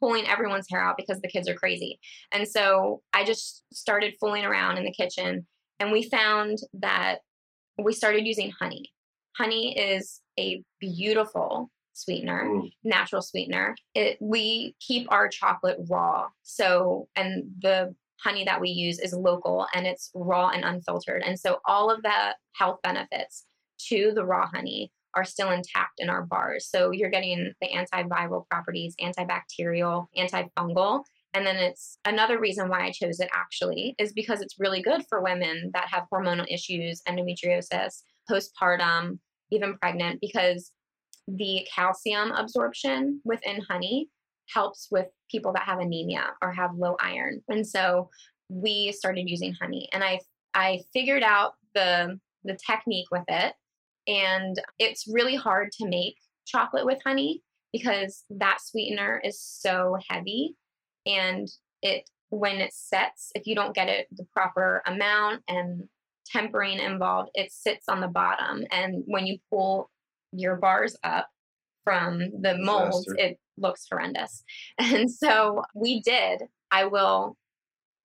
pulling 0.00 0.26
everyone's 0.26 0.66
hair 0.70 0.82
out 0.82 0.96
because 0.96 1.20
the 1.20 1.28
kids 1.28 1.48
are 1.48 1.54
crazy. 1.54 1.98
And 2.32 2.48
so 2.48 3.02
I 3.12 3.24
just 3.24 3.62
started 3.72 4.16
fooling 4.18 4.44
around 4.44 4.78
in 4.78 4.84
the 4.84 4.92
kitchen 4.92 5.46
and 5.80 5.92
we 5.92 6.08
found 6.08 6.58
that 6.74 7.18
we 7.78 7.92
started 7.92 8.26
using 8.26 8.52
honey. 8.58 8.92
Honey 9.36 9.76
is 9.78 10.20
a 10.38 10.62
beautiful 10.80 11.70
sweetener, 11.92 12.44
Mm. 12.44 12.70
natural 12.82 13.22
sweetener. 13.22 13.76
It, 13.94 14.18
we 14.20 14.74
keep 14.80 15.10
our 15.12 15.28
chocolate 15.28 15.78
raw. 15.88 16.28
So, 16.42 17.08
and 17.14 17.44
the 17.60 17.94
honey 18.20 18.44
that 18.44 18.60
we 18.60 18.70
use 18.70 18.98
is 18.98 19.12
local 19.12 19.66
and 19.74 19.86
it's 19.86 20.10
raw 20.14 20.48
and 20.48 20.64
unfiltered. 20.64 21.22
And 21.22 21.38
so 21.38 21.58
all 21.66 21.90
of 21.90 22.02
the 22.02 22.34
health 22.56 22.80
benefits 22.82 23.44
to 23.88 24.12
the 24.14 24.24
raw 24.24 24.46
honey 24.46 24.90
are 25.14 25.24
still 25.24 25.50
intact 25.50 25.92
in 25.98 26.08
our 26.10 26.22
bars. 26.22 26.66
So 26.68 26.90
you're 26.90 27.10
getting 27.10 27.52
the 27.60 27.68
antiviral 27.68 28.48
properties, 28.50 28.96
antibacterial, 29.00 30.06
antifungal. 30.16 31.04
And 31.34 31.46
then 31.46 31.56
it's 31.56 31.98
another 32.04 32.40
reason 32.40 32.68
why 32.68 32.84
I 32.86 32.90
chose 32.92 33.20
it 33.20 33.28
actually 33.32 33.94
is 33.98 34.12
because 34.12 34.40
it's 34.40 34.58
really 34.58 34.82
good 34.82 35.04
for 35.08 35.22
women 35.22 35.70
that 35.74 35.88
have 35.88 36.04
hormonal 36.12 36.46
issues, 36.48 37.02
endometriosis, 37.08 38.02
postpartum, 38.30 39.18
even 39.50 39.76
pregnant, 39.78 40.20
because 40.20 40.72
the 41.28 41.66
calcium 41.74 42.32
absorption 42.32 43.20
within 43.24 43.60
honey 43.68 44.08
helps 44.52 44.88
with 44.90 45.06
people 45.30 45.52
that 45.52 45.62
have 45.62 45.78
anemia 45.78 46.26
or 46.42 46.52
have 46.52 46.74
low 46.76 46.96
iron. 47.00 47.40
And 47.48 47.66
so 47.66 48.10
we 48.48 48.92
started 48.92 49.28
using 49.28 49.54
honey 49.60 49.88
and 49.92 50.04
I 50.04 50.20
I 50.54 50.80
figured 50.92 51.22
out 51.22 51.54
the 51.74 52.18
the 52.44 52.58
technique 52.66 53.08
with 53.10 53.24
it 53.28 53.54
and 54.06 54.60
it's 54.78 55.08
really 55.08 55.34
hard 55.34 55.72
to 55.72 55.88
make 55.88 56.16
chocolate 56.46 56.84
with 56.84 57.00
honey 57.04 57.42
because 57.72 58.24
that 58.28 58.58
sweetener 58.60 59.20
is 59.24 59.40
so 59.40 59.96
heavy 60.10 60.56
and 61.06 61.48
it 61.82 62.08
when 62.28 62.56
it 62.56 62.72
sets 62.74 63.30
if 63.34 63.46
you 63.46 63.54
don't 63.54 63.74
get 63.74 63.88
it 63.88 64.06
the 64.12 64.26
proper 64.32 64.82
amount 64.86 65.42
and 65.48 65.84
tempering 66.34 66.78
involved. 66.78 67.30
It 67.34 67.52
sits 67.52 67.88
on 67.88 68.00
the 68.00 68.08
bottom. 68.08 68.64
And 68.70 69.02
when 69.06 69.26
you 69.26 69.38
pull 69.50 69.90
your 70.32 70.56
bars 70.56 70.96
up 71.04 71.28
from 71.84 72.18
the 72.40 72.56
molds, 72.58 73.04
Disaster. 73.04 73.26
it 73.26 73.38
looks 73.56 73.86
horrendous. 73.90 74.42
And 74.80 75.10
so 75.10 75.62
we 75.74 76.00
did, 76.02 76.42
I 76.70 76.86
will 76.86 77.36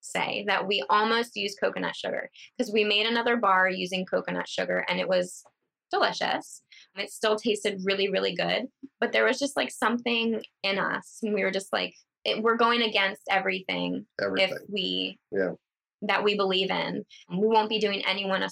say 0.01 0.45
that 0.47 0.67
we 0.67 0.83
almost 0.89 1.35
used 1.35 1.59
coconut 1.61 1.95
sugar 1.95 2.29
because 2.57 2.71
we 2.71 2.83
made 2.83 3.05
another 3.05 3.35
bar 3.35 3.69
using 3.69 4.05
coconut 4.05 4.47
sugar 4.47 4.85
and 4.87 4.99
it 4.99 5.07
was 5.07 5.43
delicious. 5.91 6.61
It 6.97 7.11
still 7.11 7.35
tasted 7.35 7.81
really, 7.83 8.09
really 8.09 8.35
good. 8.35 8.65
But 8.99 9.11
there 9.11 9.25
was 9.25 9.39
just 9.39 9.55
like 9.57 9.71
something 9.71 10.41
in 10.63 10.77
us. 10.79 11.19
And 11.23 11.33
we 11.33 11.43
were 11.43 11.51
just 11.51 11.71
like, 11.73 11.93
it, 12.25 12.43
we're 12.43 12.57
going 12.57 12.81
against 12.81 13.21
everything, 13.29 14.05
Everything. 14.21 14.53
if 14.53 14.61
we 14.71 15.19
Yeah. 15.31 15.53
That 16.01 16.23
we 16.23 16.35
believe 16.35 16.71
in. 16.71 17.03
We 17.29 17.47
won't 17.47 17.69
be 17.69 17.79
doing 17.79 18.03
anyone 18.07 18.43
a 18.43 18.49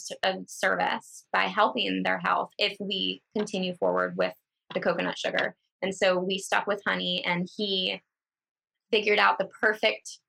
service 0.48 1.26
by 1.32 1.44
helping 1.44 2.04
their 2.04 2.20
health 2.20 2.50
if 2.58 2.76
we 2.80 3.22
continue 3.36 3.76
forward 3.76 4.16
with 4.18 4.34
the 4.74 4.80
coconut 4.80 5.18
sugar. 5.18 5.56
And 5.82 5.96
so 5.96 6.18
we 6.18 6.40
stuck 6.40 6.68
with 6.68 6.82
honey, 6.86 7.24
and 7.26 7.48
he 7.56 8.02
figured 8.92 9.20
out 9.20 9.38
the 9.38 9.48
perfect 9.62 10.20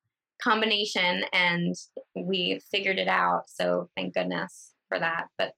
combination, 0.43 1.25
and 1.33 1.75
we 2.15 2.61
figured 2.71 2.99
it 2.99 3.09
out. 3.09 3.45
So 3.49 3.89
thank 3.97 4.15
goodness 4.15 4.75
for 4.89 4.99
that. 4.99 5.29
But 5.39 5.53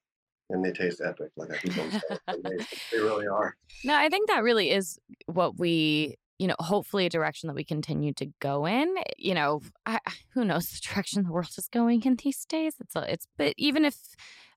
And 0.48 0.64
they 0.64 0.72
taste 0.72 1.02
epic, 1.04 1.30
like 1.36 1.50
I 1.52 1.56
keep 1.58 1.76
on 1.78 1.90
saying. 1.90 2.66
They 2.92 2.98
really 2.98 3.26
are. 3.26 3.56
No, 3.84 3.96
I 3.96 4.11
think 4.11 4.28
that 4.28 4.42
really 4.42 4.70
is 4.70 4.98
what 5.26 5.58
we, 5.58 6.16
you 6.41 6.47
know, 6.47 6.57
hopefully 6.59 7.05
a 7.05 7.11
direction 7.11 7.49
that 7.49 7.55
we 7.55 7.62
continue 7.62 8.14
to 8.14 8.24
go 8.41 8.64
in. 8.64 8.95
Eh, 8.97 9.03
you 9.18 9.34
know, 9.34 9.59
mm-hmm. 9.59 9.68
I, 9.84 10.01
I- 10.07 10.12
who 10.32 10.43
knows 10.43 10.70
the 10.70 10.80
direction 10.88 11.22
the 11.24 11.32
world 11.32 11.51
is 11.59 11.68
going 11.68 12.03
in 12.05 12.16
these 12.16 12.47
days? 12.47 12.76
It's 12.80 12.97
a, 12.97 13.12
it's, 13.12 13.26
but 13.36 13.53
even 13.59 13.84
if 13.84 13.97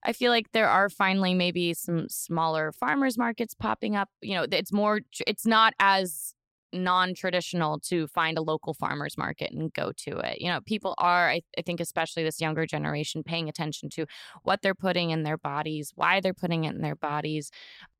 I 0.02 0.14
feel 0.14 0.30
like 0.32 0.52
there 0.52 0.68
are 0.68 0.88
finally 0.88 1.34
maybe 1.34 1.74
some 1.74 2.08
smaller 2.08 2.72
farmers 2.72 3.18
markets 3.18 3.52
popping 3.52 3.96
up, 3.96 4.08
you 4.22 4.34
know, 4.34 4.46
it's 4.50 4.72
more, 4.72 5.02
it's 5.26 5.44
not 5.44 5.74
as 5.78 6.32
non-traditional 6.74 7.78
to 7.80 8.06
find 8.08 8.36
a 8.36 8.42
local 8.42 8.74
farmers 8.74 9.16
market 9.16 9.52
and 9.52 9.72
go 9.72 9.92
to 9.96 10.18
it 10.18 10.40
you 10.40 10.48
know 10.48 10.60
people 10.60 10.94
are 10.98 11.30
I, 11.30 11.42
I 11.56 11.62
think 11.62 11.80
especially 11.80 12.24
this 12.24 12.40
younger 12.40 12.66
generation 12.66 13.22
paying 13.22 13.48
attention 13.48 13.88
to 13.90 14.06
what 14.42 14.60
they're 14.62 14.74
putting 14.74 15.10
in 15.10 15.22
their 15.22 15.38
bodies 15.38 15.92
why 15.94 16.20
they're 16.20 16.34
putting 16.34 16.64
it 16.64 16.74
in 16.74 16.82
their 16.82 16.96
bodies 16.96 17.50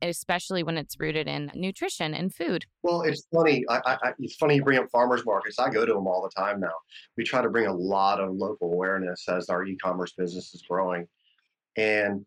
especially 0.03 0.63
when 0.63 0.77
it's 0.77 0.99
rooted 0.99 1.29
in 1.29 1.51
nutrition 1.55 2.15
and 2.15 2.35
food 2.35 2.67
Well, 2.83 3.03
it's 3.03 3.27
funny. 3.33 3.65
I, 3.69 3.81
I, 3.87 4.13
it's 4.19 4.37
funny 4.37 4.57
you 4.57 4.65
bring 4.65 4.79
up 4.79 4.91
farmers 4.91 5.25
markets. 5.25 5.59
I 5.59 5.71
go 5.71 5.87
to 5.87 5.93
them 5.93 6.07
all 6.07 6.23
the 6.23 6.41
time 6.41 6.61
now. 6.61 6.75
We 7.17 7.25
try 7.25 7.43
to 7.43 7.49
bring 7.49 7.67
a 7.67 7.73
lot 7.73 8.21
of 8.21 8.35
local 8.35 8.73
awareness 8.73 9.29
as 9.29 9.49
our 9.49 9.65
e-commerce 9.65 10.13
business 10.13 10.55
is 10.55 10.63
growing, 10.63 11.07
and 11.77 12.25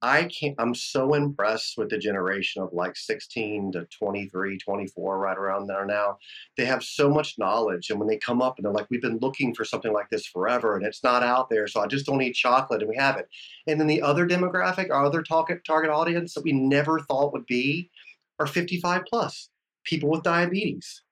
I 0.00 0.24
can't. 0.26 0.54
I'm 0.58 0.76
so 0.76 1.14
impressed 1.14 1.76
with 1.76 1.90
the 1.90 1.98
generation 1.98 2.62
of 2.62 2.72
like 2.72 2.96
16 2.96 3.72
to 3.72 3.84
23, 3.86 4.56
24, 4.58 5.18
right 5.18 5.36
around 5.36 5.66
there 5.66 5.84
now. 5.84 6.18
They 6.56 6.66
have 6.66 6.84
so 6.84 7.10
much 7.10 7.36
knowledge, 7.36 7.90
and 7.90 7.98
when 7.98 8.08
they 8.08 8.16
come 8.16 8.40
up 8.40 8.56
and 8.56 8.64
they're 8.64 8.72
like, 8.72 8.86
"We've 8.90 9.02
been 9.02 9.18
looking 9.18 9.54
for 9.54 9.64
something 9.64 9.92
like 9.92 10.08
this 10.10 10.26
forever, 10.26 10.76
and 10.76 10.86
it's 10.86 11.02
not 11.02 11.24
out 11.24 11.50
there, 11.50 11.66
so 11.66 11.80
I 11.80 11.88
just 11.88 12.06
don't 12.06 12.22
eat 12.22 12.34
chocolate, 12.34 12.80
and 12.82 12.88
we 12.88 12.96
have 12.96 13.16
it." 13.16 13.28
And 13.66 13.80
then 13.80 13.88
the 13.88 14.02
other 14.02 14.26
demographic, 14.26 14.90
our 14.90 15.04
other 15.04 15.22
target 15.22 15.64
target 15.64 15.90
audience 15.90 16.34
that 16.34 16.44
we 16.44 16.52
never 16.52 17.00
thought 17.00 17.32
would 17.32 17.46
be, 17.46 17.90
are 18.38 18.46
55 18.46 19.02
plus 19.08 19.50
people 19.84 20.10
with 20.10 20.22
diabetes. 20.22 21.02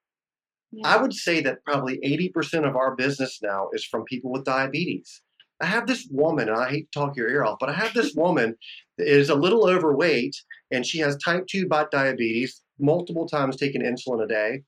I 0.84 0.96
would 0.98 1.14
say 1.14 1.40
that 1.42 1.64
probably 1.64 1.98
80% 2.04 2.66
of 2.68 2.76
our 2.76 2.94
business 2.94 3.40
now 3.42 3.70
is 3.72 3.84
from 3.84 4.04
people 4.04 4.30
with 4.30 4.44
diabetes. 4.44 5.22
I 5.60 5.66
have 5.66 5.86
this 5.86 6.06
woman, 6.10 6.48
and 6.48 6.58
I 6.58 6.68
hate 6.68 6.92
to 6.92 6.98
talk 6.98 7.16
your 7.16 7.30
ear 7.30 7.44
off, 7.44 7.58
but 7.58 7.70
I 7.70 7.72
have 7.72 7.94
this 7.94 8.14
woman 8.14 8.54
that 8.98 9.08
is 9.08 9.30
a 9.30 9.34
little 9.34 9.68
overweight 9.68 10.36
and 10.70 10.84
she 10.84 10.98
has 10.98 11.16
type 11.16 11.46
2 11.46 11.66
bi- 11.68 11.86
diabetes, 11.90 12.62
multiple 12.78 13.26
times 13.26 13.56
taking 13.56 13.82
insulin 13.82 14.24
a 14.24 14.26
day. 14.26 14.62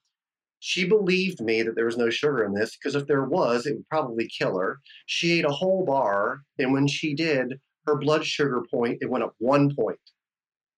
She 0.61 0.85
believed 0.85 1.41
me 1.41 1.63
that 1.63 1.77
there 1.77 1.85
was 1.85 1.97
no 1.97 2.11
sugar 2.11 2.45
in 2.45 2.53
this 2.53 2.77
because 2.77 2.95
if 2.95 3.07
there 3.07 3.25
was, 3.25 3.67
it 3.67 3.75
would 3.75 3.89
probably 3.89 4.29
kill 4.29 4.59
her. 4.59 4.81
She 5.07 5.39
ate 5.39 5.45
a 5.45 5.51
whole 5.51 5.85
bar, 5.85 6.41
and 6.59 6.73
when 6.73 6.87
she 6.87 7.15
did, 7.15 7.61
her 7.87 7.97
blood 7.97 8.25
sugar 8.25 8.65
point, 8.71 8.99
it 9.01 9.11
went 9.11 9.25
up 9.25 9.35
one 9.39 9.75
point 9.75 10.01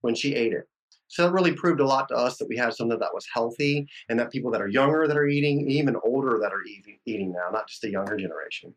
when 0.01 0.15
she 0.15 0.35
ate 0.35 0.53
it. 0.53 0.65
So 1.09 1.25
that 1.25 1.33
really 1.33 1.53
proved 1.53 1.81
a 1.81 1.87
lot 1.87 2.09
to 2.09 2.15
us 2.15 2.37
that 2.39 2.49
we 2.49 2.57
had 2.57 2.73
something 2.75 2.99
that 2.99 3.15
was 3.15 3.27
healthy 3.33 3.87
and 4.09 4.19
that 4.19 4.31
people 4.31 4.51
that 4.53 4.61
are 4.63 4.69
younger 4.69 5.09
that 5.09 5.17
are 5.17 5.27
eating, 5.27 5.69
even 5.69 5.97
older 6.05 6.39
that 6.41 6.53
are 6.53 6.63
eating 7.05 7.33
now, 7.33 7.51
not 7.53 7.69
just 7.69 7.83
the 7.83 7.91
younger 7.91 8.17
generation. 8.17 8.75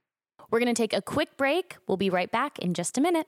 We're 0.52 0.60
going 0.60 0.74
to 0.74 0.82
take 0.82 0.94
a 0.94 1.02
quick 1.02 1.38
break 1.38 1.78
we'll 1.88 1.98
be 1.98 2.10
right 2.10 2.32
back 2.32 2.60
in 2.60 2.74
just 2.74 2.98
a 2.98 3.02
minute 3.02 3.28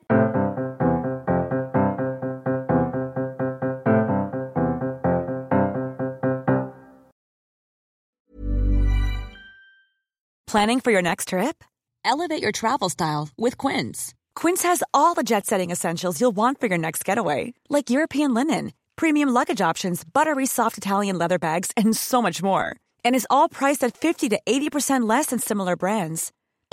Planning 10.56 10.80
for 10.80 10.92
your 10.92 11.02
next 11.02 11.28
trip? 11.28 11.66
Elevate 12.06 12.42
your 12.42 12.54
travel 12.54 12.88
style 12.88 13.28
with 13.38 13.58
Quince. 13.58 14.14
Quince 14.36 14.64
has 14.64 14.82
all 14.94 15.14
the 15.14 15.22
jet 15.24 15.46
setting 15.46 15.70
essentials 15.70 16.22
you'll 16.22 16.36
want 16.36 16.62
for 16.62 16.68
your 16.68 16.78
next 16.78 17.04
getaway, 17.04 17.54
like 17.68 17.90
European 17.90 18.34
linen, 18.34 18.72
premium 18.96 19.28
luggage 19.28 19.60
options, 19.60 20.06
buttery 20.06 20.46
soft 20.46 20.78
Italian 20.78 21.18
leather 21.18 21.38
bags, 21.38 21.72
and 21.76 21.94
so 21.98 22.22
much 22.22 22.42
more. 22.42 22.78
And 23.04 23.16
is 23.16 23.28
all 23.30 23.50
priced 23.50 23.84
at 23.84 23.98
50 23.98 24.30
to 24.30 24.40
80% 24.48 25.10
less 25.10 25.26
than 25.26 25.40
similar 25.40 25.76
brands. 25.76 26.32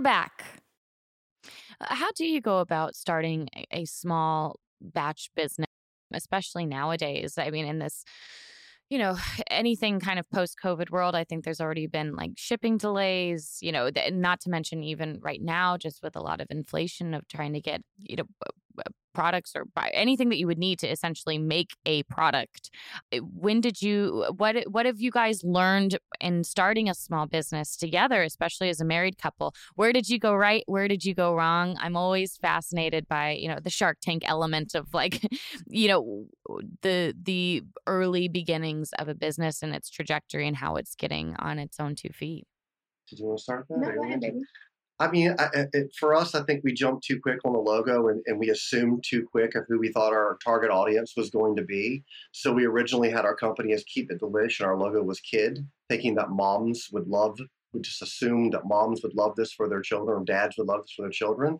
We're 0.00 0.04
back. 0.04 0.44
Uh, 1.78 1.94
How 1.94 2.10
do 2.16 2.24
you 2.24 2.40
go 2.40 2.60
about 2.60 2.94
starting 2.94 3.48
a, 3.54 3.66
a 3.82 3.84
small 3.84 4.58
batch 4.80 5.28
business, 5.36 5.68
especially 6.14 6.64
nowadays? 6.64 7.34
I 7.36 7.50
mean, 7.50 7.66
in 7.66 7.80
this, 7.80 8.02
you 8.88 8.96
know, 8.96 9.18
anything 9.50 10.00
kind 10.00 10.18
of 10.18 10.24
post 10.30 10.56
COVID 10.64 10.88
world, 10.88 11.14
I 11.14 11.24
think 11.24 11.44
there's 11.44 11.60
already 11.60 11.86
been 11.86 12.16
like 12.16 12.30
shipping 12.36 12.78
delays, 12.78 13.58
you 13.60 13.72
know, 13.72 13.90
not 14.10 14.40
to 14.40 14.50
mention 14.50 14.82
even 14.82 15.18
right 15.20 15.42
now, 15.42 15.76
just 15.76 16.02
with 16.02 16.16
a 16.16 16.22
lot 16.22 16.40
of 16.40 16.46
inflation 16.48 17.12
of 17.12 17.28
trying 17.28 17.52
to 17.52 17.60
get, 17.60 17.82
you 17.98 18.16
know, 18.16 18.24
products 19.14 19.52
or 19.54 19.64
buy 19.64 19.90
anything 19.92 20.28
that 20.28 20.38
you 20.38 20.46
would 20.46 20.58
need 20.58 20.78
to 20.78 20.86
essentially 20.86 21.38
make 21.38 21.76
a 21.86 22.02
product. 22.04 22.70
Eh, 23.12 23.18
when 23.18 23.60
did 23.60 23.82
you 23.82 24.24
what 24.36 24.56
what 24.70 24.86
have 24.86 25.00
you 25.00 25.10
guys 25.10 25.42
learned 25.44 25.98
in 26.20 26.44
starting 26.44 26.88
a 26.88 26.94
small 26.94 27.26
business 27.26 27.76
together, 27.76 28.22
especially 28.22 28.68
as 28.68 28.80
a 28.80 28.84
married 28.84 29.18
couple? 29.18 29.54
Where 29.74 29.92
did 29.92 30.08
you 30.08 30.18
go 30.18 30.34
right? 30.34 30.62
Where 30.66 30.88
did 30.88 31.04
you 31.04 31.14
go 31.14 31.34
wrong? 31.34 31.76
I'm 31.80 31.96
always 31.96 32.36
fascinated 32.36 33.08
by, 33.08 33.32
you 33.32 33.48
know, 33.48 33.58
the 33.60 33.70
Shark 33.70 33.98
Tank 34.00 34.22
element 34.26 34.74
of 34.74 34.92
like, 34.94 35.20
you 35.66 35.88
know, 35.88 36.26
the 36.82 37.14
the 37.20 37.62
early 37.86 38.28
beginnings 38.28 38.90
of 38.98 39.08
a 39.08 39.14
business 39.14 39.62
and 39.62 39.74
its 39.74 39.90
trajectory 39.90 40.46
and 40.46 40.56
how 40.56 40.76
it's 40.76 40.94
getting 40.94 41.34
on 41.36 41.58
its 41.58 41.80
own 41.80 41.94
two 41.94 42.10
feet. 42.10 42.46
Did 43.08 43.18
you 43.18 43.26
want 43.26 43.38
to 43.38 43.42
start 43.42 43.66
that? 43.68 43.78
No, 43.78 43.92
go 43.92 44.04
ahead, 44.04 44.20
baby. 44.20 44.40
I 45.00 45.10
mean, 45.10 45.34
I, 45.38 45.64
it, 45.72 45.94
for 45.98 46.14
us, 46.14 46.34
I 46.34 46.42
think 46.42 46.62
we 46.62 46.74
jumped 46.74 47.04
too 47.04 47.18
quick 47.18 47.38
on 47.46 47.54
the 47.54 47.58
logo 47.58 48.08
and, 48.08 48.22
and, 48.26 48.38
we 48.38 48.50
assumed 48.50 49.02
too 49.02 49.26
quick 49.26 49.54
of 49.54 49.64
who 49.66 49.78
we 49.78 49.90
thought 49.90 50.12
our 50.12 50.36
target 50.44 50.70
audience 50.70 51.14
was 51.16 51.30
going 51.30 51.56
to 51.56 51.62
be. 51.62 52.04
So 52.32 52.52
we 52.52 52.66
originally 52.66 53.08
had 53.08 53.24
our 53.24 53.34
company 53.34 53.72
as 53.72 53.82
Keep 53.84 54.12
It 54.12 54.20
Delish 54.20 54.60
and 54.60 54.68
our 54.68 54.76
logo 54.76 55.02
was 55.02 55.18
Kid, 55.20 55.66
thinking 55.88 56.14
that 56.16 56.28
moms 56.28 56.90
would 56.92 57.08
love, 57.08 57.40
we 57.72 57.80
just 57.80 58.02
assumed 58.02 58.52
that 58.52 58.66
moms 58.66 59.02
would 59.02 59.14
love 59.14 59.34
this 59.36 59.52
for 59.52 59.70
their 59.70 59.80
children 59.80 60.20
or 60.20 60.24
dads 60.24 60.58
would 60.58 60.66
love 60.66 60.82
this 60.82 60.92
for 60.92 61.02
their 61.02 61.10
children. 61.10 61.58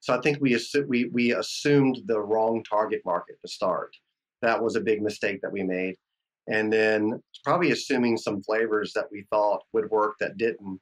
So 0.00 0.16
I 0.16 0.20
think 0.22 0.38
we, 0.40 0.52
assu- 0.52 0.86
we, 0.86 1.10
we 1.12 1.34
assumed 1.34 2.00
the 2.06 2.20
wrong 2.20 2.64
target 2.64 3.02
market 3.04 3.36
to 3.42 3.48
start. 3.52 3.94
That 4.40 4.62
was 4.62 4.76
a 4.76 4.80
big 4.80 5.02
mistake 5.02 5.42
that 5.42 5.52
we 5.52 5.62
made. 5.62 5.96
And 6.46 6.72
then 6.72 7.22
probably 7.44 7.70
assuming 7.72 8.16
some 8.16 8.42
flavors 8.42 8.94
that 8.94 9.08
we 9.12 9.26
thought 9.28 9.60
would 9.74 9.90
work 9.90 10.14
that 10.20 10.38
didn't 10.38 10.80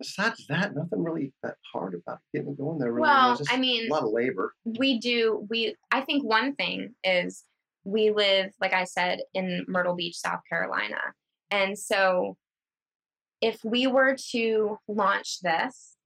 besides 0.00 0.44
that, 0.48 0.74
nothing 0.74 1.02
really 1.04 1.32
that 1.42 1.56
hard 1.72 1.94
about 1.94 2.18
getting 2.34 2.56
going 2.56 2.78
there. 2.78 2.92
Really. 2.92 3.02
Well, 3.02 3.40
I 3.48 3.56
mean, 3.56 3.86
a 3.86 3.92
lot 3.92 4.02
of 4.02 4.10
labor. 4.10 4.54
We 4.64 4.98
do. 4.98 5.46
We. 5.48 5.76
I 5.92 6.00
think 6.00 6.24
one 6.24 6.56
thing 6.56 6.94
is 7.04 7.44
we 7.84 8.10
live, 8.10 8.50
like 8.60 8.72
I 8.72 8.84
said, 8.84 9.20
in 9.34 9.64
Myrtle 9.68 9.94
Beach, 9.94 10.16
South 10.16 10.40
Carolina, 10.48 10.98
and 11.50 11.78
so 11.78 12.36
if 13.40 13.58
we 13.64 13.86
were 13.86 14.16
to 14.32 14.78
launch 14.88 15.40
this 15.40 15.96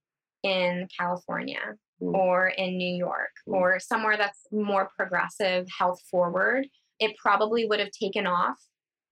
in 0.42 0.86
California 0.98 1.74
mm. 2.00 2.14
or 2.14 2.48
in 2.48 2.76
New 2.76 2.94
York 2.94 3.30
mm. 3.48 3.54
or 3.54 3.80
somewhere 3.80 4.16
that's 4.16 4.46
more 4.52 4.90
progressive, 4.96 5.66
health 5.76 6.00
forward, 6.10 6.66
it 7.00 7.16
probably 7.16 7.66
would 7.66 7.80
have 7.80 7.90
taken 7.90 8.26
off 8.26 8.58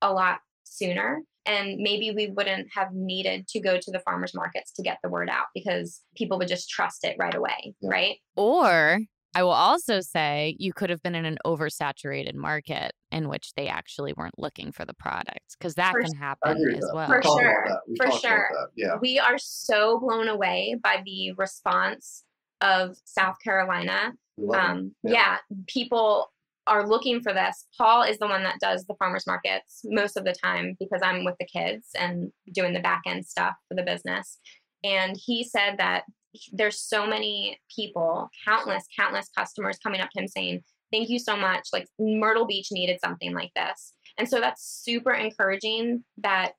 a 0.01 0.13
lot 0.13 0.39
sooner 0.65 1.23
and 1.47 1.79
maybe 1.79 2.13
we 2.13 2.29
wouldn't 2.29 2.69
have 2.75 2.93
needed 2.93 3.49
to 3.49 3.61
go 3.61 3.79
to 3.79 3.91
the 3.91 4.01
farmers 4.01 4.35
markets 4.35 4.73
to 4.73 4.83
get 4.83 4.99
the 5.03 5.09
word 5.09 5.29
out 5.29 5.47
because 5.55 6.03
people 6.17 6.39
would 6.39 6.49
just 6.49 6.69
trust 6.69 7.05
it 7.05 7.17
right 7.19 7.35
away 7.35 7.75
yeah. 7.81 7.91
right 7.91 8.17
or 8.37 9.01
I 9.35 9.43
will 9.43 9.51
also 9.51 10.01
say 10.01 10.57
you 10.59 10.73
could 10.73 10.91
have 10.91 11.03
been 11.03 11.15
in 11.15 11.25
an 11.25 11.39
oversaturated 11.47 12.35
market 12.35 12.93
in 13.11 13.29
which 13.29 13.55
they 13.57 13.69
actually 13.69 14.13
weren't 14.13 14.39
looking 14.39 14.73
for 14.73 14.85
the 14.85 14.95
product 14.95 15.57
because 15.59 15.75
that 15.77 15.93
for 15.93 16.03
can 16.03 16.15
happen 16.15 16.59
as 16.77 16.91
well. 16.93 17.07
For 17.07 17.23
sure. 17.23 17.69
For 17.97 18.11
sure. 18.19 18.49
Yeah. 18.77 18.97
We 19.01 19.19
are 19.19 19.39
so 19.39 19.99
blown 20.01 20.29
away 20.29 20.77
by 20.83 21.03
the 21.05 21.33
response 21.33 22.25
of 22.61 22.97
South 23.05 23.37
Carolina. 23.43 24.13
Um, 24.55 24.95
yeah. 25.03 25.13
yeah. 25.13 25.37
People 25.67 26.32
are 26.67 26.89
looking 26.89 27.21
for 27.21 27.33
this, 27.33 27.67
Paul 27.77 28.03
is 28.03 28.19
the 28.19 28.27
one 28.27 28.43
that 28.45 28.61
does 28.61 28.85
the 28.85 28.95
farmers 28.99 29.27
markets 29.27 29.81
most 29.85 30.17
of 30.17 30.25
the 30.25 30.35
time 30.43 30.77
because 30.79 31.01
I'm 31.03 31.25
with 31.25 31.35
the 31.41 31.47
kids 31.47 31.89
and 31.99 32.31
doing 32.55 32.73
the 32.73 32.81
back 32.81 33.03
end 33.07 33.27
stuff 33.27 33.55
for 33.69 33.75
the 33.75 33.83
business. 33.83 34.39
And 34.85 35.17
he 35.17 35.45
said 35.45 35.77
that 35.79 36.05
there's 36.53 36.81
so 36.81 37.07
many 37.07 37.59
people, 37.75 38.29
countless, 38.45 38.85
countless 38.99 39.29
customers 39.37 39.79
coming 39.83 40.01
up 40.01 40.11
to 40.11 40.21
him 40.21 40.29
saying, 40.29 40.63
Thank 40.93 41.09
you 41.09 41.19
so 41.19 41.37
much. 41.37 41.69
Like 41.73 41.87
Myrtle 41.99 42.47
Beach 42.47 42.69
needed 42.71 42.99
something 43.03 43.33
like 43.33 43.51
this. 43.57 43.95
And 44.19 44.29
so 44.29 44.41
that's 44.41 44.63
super 44.63 45.13
encouraging 45.13 46.05
that 46.19 46.53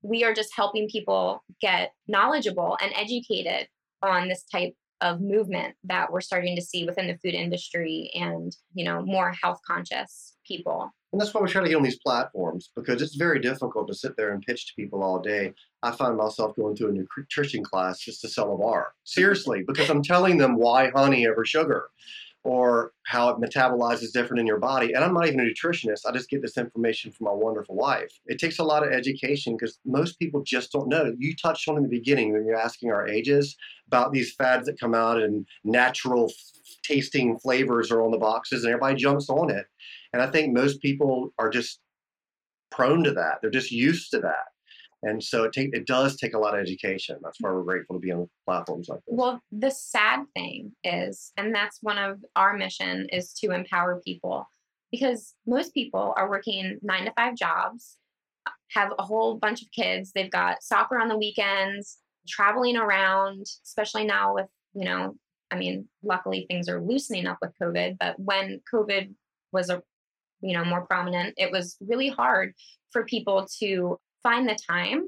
we 0.00 0.24
are 0.24 0.32
just 0.32 0.50
helping 0.56 0.88
people 0.88 1.44
get 1.60 1.92
knowledgeable 2.08 2.78
and 2.80 2.92
educated 2.96 3.68
on 4.02 4.28
this 4.28 4.44
type 4.50 4.72
of 5.00 5.20
movement 5.20 5.74
that 5.84 6.10
we're 6.10 6.20
starting 6.20 6.56
to 6.56 6.62
see 6.62 6.84
within 6.84 7.06
the 7.06 7.18
food 7.18 7.34
industry 7.34 8.10
and 8.14 8.56
you 8.74 8.84
know 8.84 9.02
more 9.02 9.34
health 9.42 9.60
conscious 9.66 10.36
people. 10.46 10.90
And 11.12 11.20
that's 11.20 11.32
why 11.32 11.40
we 11.40 11.48
try 11.48 11.62
to 11.62 11.68
get 11.68 11.76
on 11.76 11.82
these 11.84 12.00
platforms 12.00 12.70
because 12.74 13.00
it's 13.00 13.14
very 13.14 13.40
difficult 13.40 13.86
to 13.86 13.94
sit 13.94 14.16
there 14.16 14.32
and 14.32 14.42
pitch 14.42 14.66
to 14.66 14.72
people 14.74 15.02
all 15.02 15.20
day 15.20 15.52
i 15.84 15.90
find 15.92 16.16
myself 16.16 16.56
going 16.56 16.74
through 16.74 16.90
a 16.90 16.92
nutrition 16.92 17.62
class 17.62 18.00
just 18.00 18.20
to 18.22 18.28
sell 18.28 18.52
a 18.52 18.58
bar. 18.58 18.94
Seriously 19.04 19.62
because 19.66 19.88
i'm 19.90 20.02
telling 20.02 20.38
them 20.38 20.56
why 20.56 20.90
honey 20.90 21.26
over 21.26 21.44
sugar 21.44 21.88
or 22.44 22.92
how 23.06 23.30
it 23.30 23.38
metabolizes 23.38 24.12
different 24.12 24.38
in 24.38 24.46
your 24.46 24.58
body. 24.58 24.92
And 24.92 25.02
I'm 25.02 25.14
not 25.14 25.26
even 25.26 25.40
a 25.40 25.44
nutritionist. 25.44 26.06
I 26.06 26.12
just 26.12 26.28
get 26.28 26.42
this 26.42 26.58
information 26.58 27.10
from 27.10 27.24
my 27.24 27.32
wonderful 27.32 27.74
wife. 27.74 28.12
It 28.26 28.38
takes 28.38 28.58
a 28.58 28.64
lot 28.64 28.86
of 28.86 28.92
education 28.92 29.56
because 29.56 29.78
most 29.86 30.18
people 30.18 30.42
just 30.42 30.70
don't 30.70 30.88
know. 30.88 31.14
You 31.18 31.34
touched 31.34 31.68
on 31.68 31.78
in 31.78 31.82
the 31.82 31.88
beginning 31.88 32.32
when 32.32 32.46
you're 32.46 32.56
asking 32.56 32.92
our 32.92 33.08
ages 33.08 33.56
about 33.86 34.12
these 34.12 34.34
fads 34.34 34.66
that 34.66 34.78
come 34.78 34.94
out 34.94 35.22
and 35.22 35.46
natural 35.64 36.26
f- 36.30 36.76
tasting 36.82 37.38
flavors 37.38 37.90
are 37.90 38.02
on 38.02 38.10
the 38.10 38.18
boxes 38.18 38.64
and 38.64 38.72
everybody 38.72 38.96
jumps 38.96 39.30
on 39.30 39.50
it. 39.50 39.66
And 40.12 40.22
I 40.22 40.30
think 40.30 40.52
most 40.52 40.82
people 40.82 41.32
are 41.38 41.48
just 41.48 41.80
prone 42.70 43.04
to 43.04 43.12
that. 43.12 43.38
They're 43.40 43.50
just 43.50 43.70
used 43.70 44.10
to 44.10 44.20
that. 44.20 44.53
And 45.04 45.22
so 45.22 45.44
it 45.44 45.52
take 45.52 45.70
it 45.72 45.86
does 45.86 46.16
take 46.16 46.34
a 46.34 46.38
lot 46.38 46.54
of 46.54 46.60
education. 46.60 47.18
That's 47.22 47.36
why 47.40 47.50
we're 47.50 47.62
grateful 47.62 47.96
to 47.96 48.00
be 48.00 48.10
on 48.10 48.28
platforms 48.46 48.88
like 48.88 49.00
this. 49.06 49.14
Well, 49.16 49.40
the 49.52 49.70
sad 49.70 50.24
thing 50.34 50.72
is, 50.82 51.32
and 51.36 51.54
that's 51.54 51.78
one 51.82 51.98
of 51.98 52.24
our 52.36 52.56
mission 52.56 53.06
is 53.12 53.32
to 53.34 53.50
empower 53.50 54.00
people 54.04 54.46
because 54.90 55.34
most 55.46 55.74
people 55.74 56.14
are 56.16 56.30
working 56.30 56.78
nine 56.82 57.04
to 57.04 57.12
five 57.16 57.36
jobs, 57.36 57.96
have 58.70 58.92
a 58.98 59.02
whole 59.02 59.36
bunch 59.36 59.60
of 59.60 59.70
kids. 59.72 60.12
They've 60.12 60.30
got 60.30 60.62
soccer 60.62 60.98
on 60.98 61.08
the 61.08 61.18
weekends, 61.18 61.98
traveling 62.28 62.76
around, 62.76 63.44
especially 63.64 64.04
now 64.04 64.34
with, 64.34 64.46
you 64.72 64.84
know, 64.84 65.16
I 65.50 65.56
mean, 65.56 65.88
luckily 66.02 66.46
things 66.48 66.68
are 66.68 66.80
loosening 66.80 67.26
up 67.26 67.38
with 67.42 67.52
COVID, 67.60 67.96
but 68.00 68.18
when 68.18 68.60
COVID 68.72 69.12
was 69.52 69.70
a 69.70 69.82
you 70.40 70.52
know 70.52 70.64
more 70.64 70.86
prominent, 70.86 71.34
it 71.36 71.50
was 71.50 71.76
really 71.80 72.08
hard 72.08 72.54
for 72.90 73.04
people 73.04 73.46
to 73.60 73.98
find 74.24 74.48
the 74.48 74.58
time 74.68 75.06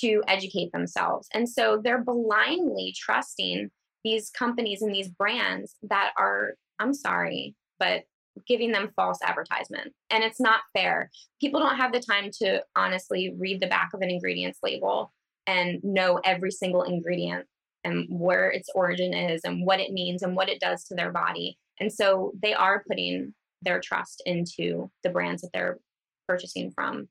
to 0.00 0.22
educate 0.26 0.72
themselves. 0.72 1.28
And 1.32 1.48
so 1.48 1.80
they're 1.82 2.02
blindly 2.02 2.94
trusting 2.98 3.70
these 4.04 4.30
companies 4.30 4.82
and 4.82 4.92
these 4.92 5.08
brands 5.08 5.76
that 5.82 6.12
are, 6.18 6.54
I'm 6.80 6.94
sorry, 6.94 7.54
but 7.78 8.02
giving 8.46 8.72
them 8.72 8.90
false 8.96 9.18
advertisement. 9.22 9.92
And 10.10 10.24
it's 10.24 10.40
not 10.40 10.60
fair. 10.72 11.10
People 11.40 11.60
don't 11.60 11.76
have 11.76 11.92
the 11.92 12.00
time 12.00 12.30
to 12.42 12.62
honestly 12.76 13.34
read 13.38 13.60
the 13.60 13.66
back 13.66 13.90
of 13.94 14.00
an 14.00 14.10
ingredients 14.10 14.60
label 14.62 15.12
and 15.46 15.80
know 15.82 16.20
every 16.24 16.50
single 16.50 16.82
ingredient 16.82 17.46
and 17.84 18.06
where 18.10 18.50
its 18.50 18.68
origin 18.74 19.14
is 19.14 19.40
and 19.44 19.64
what 19.64 19.80
it 19.80 19.92
means 19.92 20.22
and 20.22 20.36
what 20.36 20.48
it 20.48 20.60
does 20.60 20.84
to 20.84 20.94
their 20.94 21.10
body. 21.10 21.58
And 21.80 21.92
so 21.92 22.32
they 22.40 22.54
are 22.54 22.84
putting 22.88 23.34
their 23.62 23.80
trust 23.80 24.22
into 24.26 24.90
the 25.02 25.10
brands 25.10 25.42
that 25.42 25.50
they're 25.52 25.78
purchasing 26.28 26.70
from. 26.70 27.08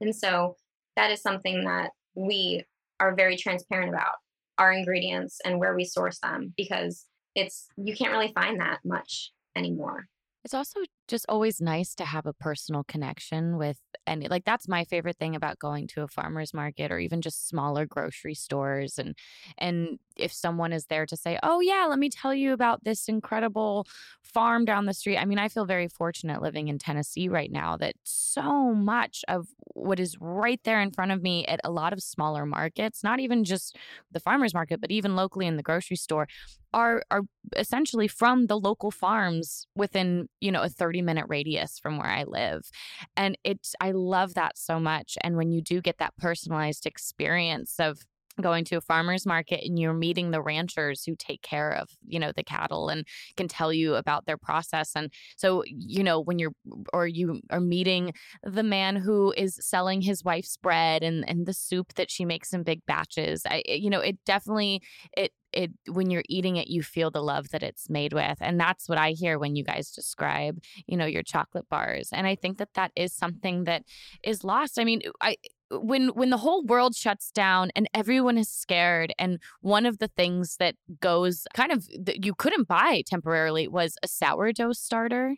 And 0.00 0.14
so 0.14 0.56
that 0.96 1.10
is 1.10 1.22
something 1.22 1.64
that 1.64 1.90
we 2.14 2.64
are 3.00 3.14
very 3.14 3.36
transparent 3.36 3.90
about 3.90 4.14
our 4.58 4.72
ingredients 4.72 5.40
and 5.44 5.58
where 5.58 5.74
we 5.74 5.84
source 5.84 6.18
them 6.20 6.54
because 6.56 7.06
it's 7.34 7.66
you 7.76 7.94
can't 7.96 8.12
really 8.12 8.32
find 8.32 8.60
that 8.60 8.78
much 8.84 9.32
anymore. 9.56 10.06
It's 10.44 10.54
also 10.54 10.80
just 11.08 11.26
always 11.28 11.60
nice 11.60 11.94
to 11.94 12.04
have 12.04 12.26
a 12.26 12.32
personal 12.32 12.84
connection 12.84 13.56
with 13.56 13.78
any 14.06 14.28
like 14.28 14.44
that's 14.44 14.68
my 14.68 14.84
favorite 14.84 15.16
thing 15.18 15.34
about 15.34 15.58
going 15.58 15.86
to 15.86 16.02
a 16.02 16.08
farmers 16.08 16.52
market 16.52 16.90
or 16.90 16.98
even 16.98 17.20
just 17.20 17.48
smaller 17.48 17.86
grocery 17.86 18.34
stores 18.34 18.98
and 18.98 19.14
and 19.58 19.98
if 20.16 20.32
someone 20.32 20.72
is 20.72 20.86
there 20.86 21.06
to 21.06 21.16
say 21.16 21.38
oh 21.42 21.60
yeah 21.60 21.86
let 21.88 21.98
me 21.98 22.08
tell 22.08 22.34
you 22.34 22.52
about 22.52 22.84
this 22.84 23.08
incredible 23.08 23.86
farm 24.22 24.64
down 24.64 24.86
the 24.86 24.94
street. 24.94 25.18
I 25.18 25.24
mean 25.24 25.38
i 25.38 25.48
feel 25.48 25.64
very 25.64 25.88
fortunate 25.88 26.42
living 26.42 26.68
in 26.68 26.78
tennessee 26.78 27.28
right 27.28 27.50
now 27.50 27.76
that 27.76 27.94
so 28.02 28.74
much 28.74 29.24
of 29.28 29.48
what 29.74 29.98
is 29.98 30.16
right 30.20 30.60
there 30.64 30.80
in 30.80 30.90
front 30.90 31.12
of 31.12 31.22
me 31.22 31.44
at 31.46 31.60
a 31.64 31.70
lot 31.70 31.92
of 31.92 32.02
smaller 32.02 32.46
markets 32.46 33.02
not 33.02 33.20
even 33.20 33.44
just 33.44 33.76
the 34.12 34.20
farmers 34.20 34.54
market 34.54 34.80
but 34.80 34.90
even 34.90 35.16
locally 35.16 35.46
in 35.46 35.56
the 35.56 35.62
grocery 35.62 35.96
store 35.96 36.28
are 36.74 37.02
are 37.10 37.22
essentially 37.56 38.08
from 38.08 38.46
the 38.46 38.58
local 38.58 38.90
farms 38.90 39.66
within 39.76 40.28
you 40.40 40.50
know 40.50 40.62
a 40.62 40.68
30 40.68 40.93
minute 41.02 41.26
radius 41.28 41.78
from 41.78 41.98
where 41.98 42.10
i 42.10 42.24
live 42.24 42.70
and 43.16 43.36
it's 43.44 43.74
i 43.80 43.90
love 43.90 44.34
that 44.34 44.56
so 44.56 44.78
much 44.78 45.16
and 45.22 45.36
when 45.36 45.50
you 45.50 45.60
do 45.60 45.80
get 45.80 45.98
that 45.98 46.16
personalized 46.16 46.86
experience 46.86 47.76
of 47.78 47.98
going 48.40 48.64
to 48.64 48.76
a 48.76 48.80
farmers 48.80 49.26
market 49.26 49.60
and 49.64 49.78
you're 49.78 49.94
meeting 49.94 50.30
the 50.30 50.42
ranchers 50.42 51.04
who 51.04 51.14
take 51.16 51.40
care 51.42 51.70
of 51.70 51.88
you 52.06 52.18
know 52.18 52.32
the 52.36 52.42
cattle 52.42 52.88
and 52.88 53.06
can 53.36 53.46
tell 53.46 53.72
you 53.72 53.94
about 53.94 54.26
their 54.26 54.36
process 54.36 54.92
and 54.96 55.12
so 55.36 55.62
you 55.66 56.02
know 56.02 56.20
when 56.20 56.38
you're 56.38 56.52
or 56.92 57.06
you 57.06 57.40
are 57.50 57.60
meeting 57.60 58.12
the 58.42 58.62
man 58.62 58.96
who 58.96 59.32
is 59.36 59.58
selling 59.60 60.00
his 60.00 60.24
wife's 60.24 60.56
bread 60.56 61.02
and 61.02 61.28
and 61.28 61.46
the 61.46 61.54
soup 61.54 61.94
that 61.94 62.10
she 62.10 62.24
makes 62.24 62.52
in 62.52 62.62
big 62.62 62.84
batches 62.86 63.42
i 63.46 63.62
you 63.66 63.90
know 63.90 64.00
it 64.00 64.18
definitely 64.24 64.82
it 65.16 65.32
it 65.54 65.72
when 65.88 66.10
you're 66.10 66.24
eating 66.28 66.56
it 66.56 66.68
you 66.68 66.82
feel 66.82 67.10
the 67.10 67.22
love 67.22 67.50
that 67.50 67.62
it's 67.62 67.88
made 67.88 68.12
with 68.12 68.38
and 68.40 68.58
that's 68.58 68.88
what 68.88 68.98
i 68.98 69.10
hear 69.10 69.38
when 69.38 69.56
you 69.56 69.64
guys 69.64 69.90
describe 69.90 70.58
you 70.86 70.96
know 70.96 71.06
your 71.06 71.22
chocolate 71.22 71.68
bars 71.68 72.08
and 72.12 72.26
i 72.26 72.34
think 72.34 72.58
that 72.58 72.74
that 72.74 72.92
is 72.96 73.12
something 73.12 73.64
that 73.64 73.82
is 74.22 74.44
lost. 74.44 74.78
I 74.78 74.84
mean 74.84 75.02
uh, 75.06 75.10
i 75.20 75.36
uh, 75.72 75.80
when 75.80 76.08
when 76.08 76.30
the 76.30 76.36
whole 76.36 76.64
world 76.64 76.94
shuts 76.94 77.30
down 77.30 77.70
and 77.74 77.88
everyone 77.94 78.36
is 78.36 78.48
scared 78.48 79.12
and 79.18 79.38
one 79.60 79.86
of 79.86 79.98
the 79.98 80.08
things 80.08 80.56
that 80.58 80.74
goes 81.00 81.46
kind 81.54 81.72
of 81.72 81.88
that 81.98 82.24
you 82.24 82.34
couldn't 82.34 82.68
buy 82.68 83.02
temporarily 83.06 83.66
was 83.66 83.96
a 84.02 84.08
sourdough 84.08 84.72
starter 84.72 85.36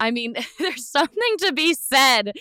i 0.00 0.10
mean 0.10 0.34
there's 0.58 0.88
something 0.88 1.36
to 1.38 1.52
be 1.52 1.74
said 1.74 2.32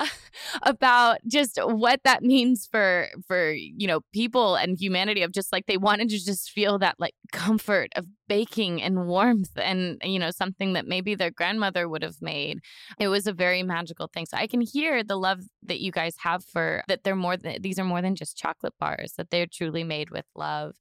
about 0.62 1.18
just 1.26 1.58
what 1.62 2.00
that 2.04 2.22
means 2.22 2.66
for 2.70 3.08
for 3.26 3.52
you 3.52 3.86
know 3.86 4.00
people 4.12 4.54
and 4.56 4.78
humanity 4.78 5.22
of 5.22 5.32
just 5.32 5.52
like 5.52 5.66
they 5.66 5.76
wanted 5.76 6.08
to 6.08 6.22
just 6.22 6.50
feel 6.50 6.78
that 6.78 6.96
like 6.98 7.14
comfort 7.32 7.90
of 7.96 8.06
baking 8.28 8.82
and 8.82 9.06
warmth 9.06 9.56
and 9.56 9.98
you 10.02 10.18
know 10.18 10.30
something 10.30 10.72
that 10.72 10.86
maybe 10.86 11.14
their 11.14 11.30
grandmother 11.30 11.88
would 11.88 12.02
have 12.02 12.20
made. 12.20 12.58
It 12.98 13.08
was 13.08 13.26
a 13.26 13.32
very 13.32 13.62
magical 13.62 14.08
thing. 14.12 14.26
So 14.26 14.36
i 14.36 14.46
can 14.46 14.60
hear 14.60 15.02
the 15.02 15.16
love 15.16 15.40
that 15.62 15.80
you 15.80 15.92
guys 15.92 16.14
have 16.22 16.44
for 16.44 16.82
that 16.88 17.04
they're 17.04 17.16
more 17.16 17.36
than 17.36 17.62
these 17.62 17.78
are 17.78 17.84
more 17.84 18.02
than 18.02 18.14
just 18.14 18.36
chocolate 18.36 18.74
bars 18.78 19.14
that 19.16 19.30
they're 19.30 19.46
truly 19.46 19.84
made 19.84 20.10
with 20.10 20.26
love. 20.34 20.74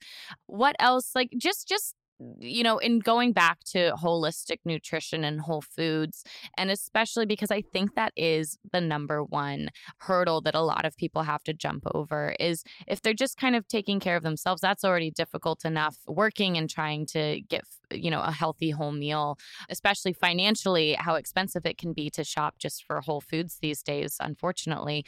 What 0.48 0.76
else? 0.80 1.12
Like 1.16 1.30
just 1.38 1.68
just 1.68 1.96
you 2.40 2.64
know, 2.64 2.78
in 2.78 3.00
going 3.00 3.34
back 3.34 3.60
to 3.66 3.94
holistic 4.02 4.60
nutrition 4.66 5.24
and 5.24 5.42
whole 5.42 5.62
foods, 5.62 6.24
and 6.58 6.72
especially 6.72 7.26
because 7.26 7.52
I 7.52 7.62
think 7.62 7.96
that 7.96 8.14
is 8.16 8.58
the 8.72 8.82
number 8.82 9.24
one 9.24 9.70
hurdle 10.00 10.42
that 10.42 10.56
a 10.56 10.62
lot 10.62 10.86
of 10.86 10.96
people 10.96 11.24
have 11.24 11.44
to 11.44 11.54
jump 11.54 11.84
over 11.94 12.36
is 12.40 12.64
if 12.88 13.02
they're 13.02 13.14
just 13.14 13.38
kind 13.38 13.56
of 13.56 13.68
taking 13.68 14.00
care 14.00 14.16
of 14.16 14.24
themselves, 14.24 14.62
that's 14.62 14.84
already 14.84 15.12
difficult 15.12 15.66
enough 15.66 15.98
working 16.08 16.58
and 16.58 16.70
trying 16.70 17.06
to 17.08 17.42
get, 17.50 17.64
you 17.92 18.12
know, 18.12 18.22
a 18.22 18.32
healthy 18.32 18.72
whole 18.72 18.92
meal, 18.92 19.38
especially 19.70 20.14
financially, 20.14 20.94
how 20.94 21.16
expensive 21.16 21.66
it 21.66 21.78
can 21.78 21.94
be 21.94 22.10
to 22.12 22.24
shop 22.24 22.56
just 22.60 22.84
for 22.86 23.02
whole 23.02 23.22
foods 23.22 23.58
these 23.62 23.82
days, 23.84 24.18
unfortunately. 24.20 25.06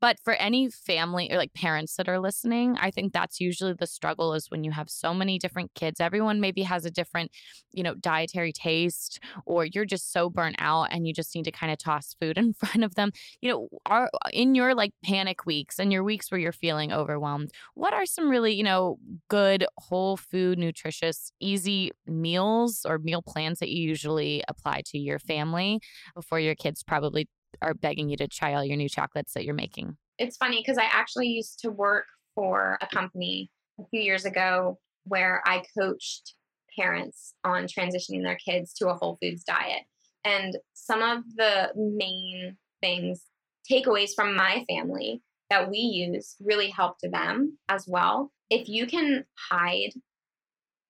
But 0.00 0.18
for 0.20 0.34
any 0.34 0.70
family 0.70 1.30
or 1.30 1.36
like 1.36 1.54
parents 1.54 1.96
that 1.96 2.08
are 2.08 2.18
listening, 2.18 2.76
I 2.80 2.90
think 2.90 3.12
that's 3.12 3.40
usually 3.40 3.72
the 3.72 3.86
struggle 3.86 4.34
is 4.34 4.50
when 4.50 4.64
you 4.64 4.70
have 4.72 4.90
so 4.90 5.14
many 5.14 5.38
different 5.38 5.74
kids, 5.74 6.00
everyone 6.00 6.40
maybe 6.40 6.62
has 6.62 6.84
a 6.84 6.90
different, 6.90 7.30
you 7.72 7.82
know, 7.82 7.94
dietary 7.94 8.52
taste, 8.52 9.20
or 9.46 9.64
you're 9.64 9.84
just 9.84 10.12
so 10.12 10.28
burnt 10.30 10.56
out 10.58 10.88
and 10.90 11.06
you 11.06 11.14
just 11.14 11.34
need 11.34 11.44
to 11.44 11.50
kind 11.50 11.72
of 11.72 11.78
toss 11.78 12.14
food 12.20 12.38
in 12.44 12.52
front 12.52 12.84
of 12.84 12.94
them. 12.94 13.12
You 13.40 13.50
know, 13.50 13.68
are 13.86 14.10
in 14.32 14.54
your 14.54 14.74
like 14.74 14.92
panic 15.04 15.46
weeks 15.46 15.78
and 15.78 15.92
your 15.92 16.04
weeks 16.04 16.30
where 16.30 16.40
you're 16.40 16.52
feeling 16.52 16.92
overwhelmed, 16.92 17.50
what 17.74 17.92
are 17.94 18.06
some 18.06 18.28
really, 18.28 18.54
you 18.54 18.64
know, 18.64 18.98
good 19.28 19.66
whole 19.78 20.16
food, 20.16 20.58
nutritious, 20.58 21.30
easy 21.40 21.90
meals 22.20 22.86
or 22.86 22.98
meal 22.98 23.22
plans 23.22 23.58
that 23.58 23.70
you 23.70 23.86
usually 23.86 24.42
apply 24.48 24.82
to 24.86 24.98
your 24.98 25.18
family 25.18 25.80
before 26.14 26.40
your 26.40 26.54
kids 26.54 26.82
probably 26.82 27.28
are 27.62 27.74
begging 27.74 28.08
you 28.08 28.16
to 28.16 28.28
try 28.28 28.54
all 28.54 28.64
your 28.64 28.76
new 28.76 28.88
chocolates 28.88 29.32
that 29.34 29.44
you're 29.44 29.54
making? 29.54 29.96
It's 30.18 30.36
funny 30.36 30.60
because 30.60 30.78
I 30.78 30.84
actually 30.84 31.28
used 31.28 31.60
to 31.60 31.70
work 31.70 32.06
for 32.34 32.78
a 32.80 32.86
company 32.86 33.50
a 33.80 33.84
few 33.90 34.00
years 34.00 34.24
ago 34.24 34.78
where 35.04 35.42
I 35.46 35.62
coached 35.78 36.34
parents 36.78 37.34
on 37.44 37.66
transitioning 37.66 38.22
their 38.22 38.36
kids 38.36 38.72
to 38.74 38.88
a 38.88 38.94
whole 38.94 39.18
foods 39.22 39.44
diet. 39.44 39.82
And 40.24 40.56
some 40.72 41.02
of 41.02 41.22
the 41.36 41.70
main 41.76 42.56
things, 42.80 43.22
takeaways 43.70 44.10
from 44.16 44.36
my 44.36 44.64
family 44.68 45.22
that 45.50 45.70
we 45.70 45.78
use 45.78 46.36
really 46.40 46.70
helped 46.70 47.02
them 47.02 47.58
as 47.68 47.84
well. 47.86 48.32
If 48.50 48.68
you 48.68 48.86
can 48.86 49.24
hide, 49.50 49.92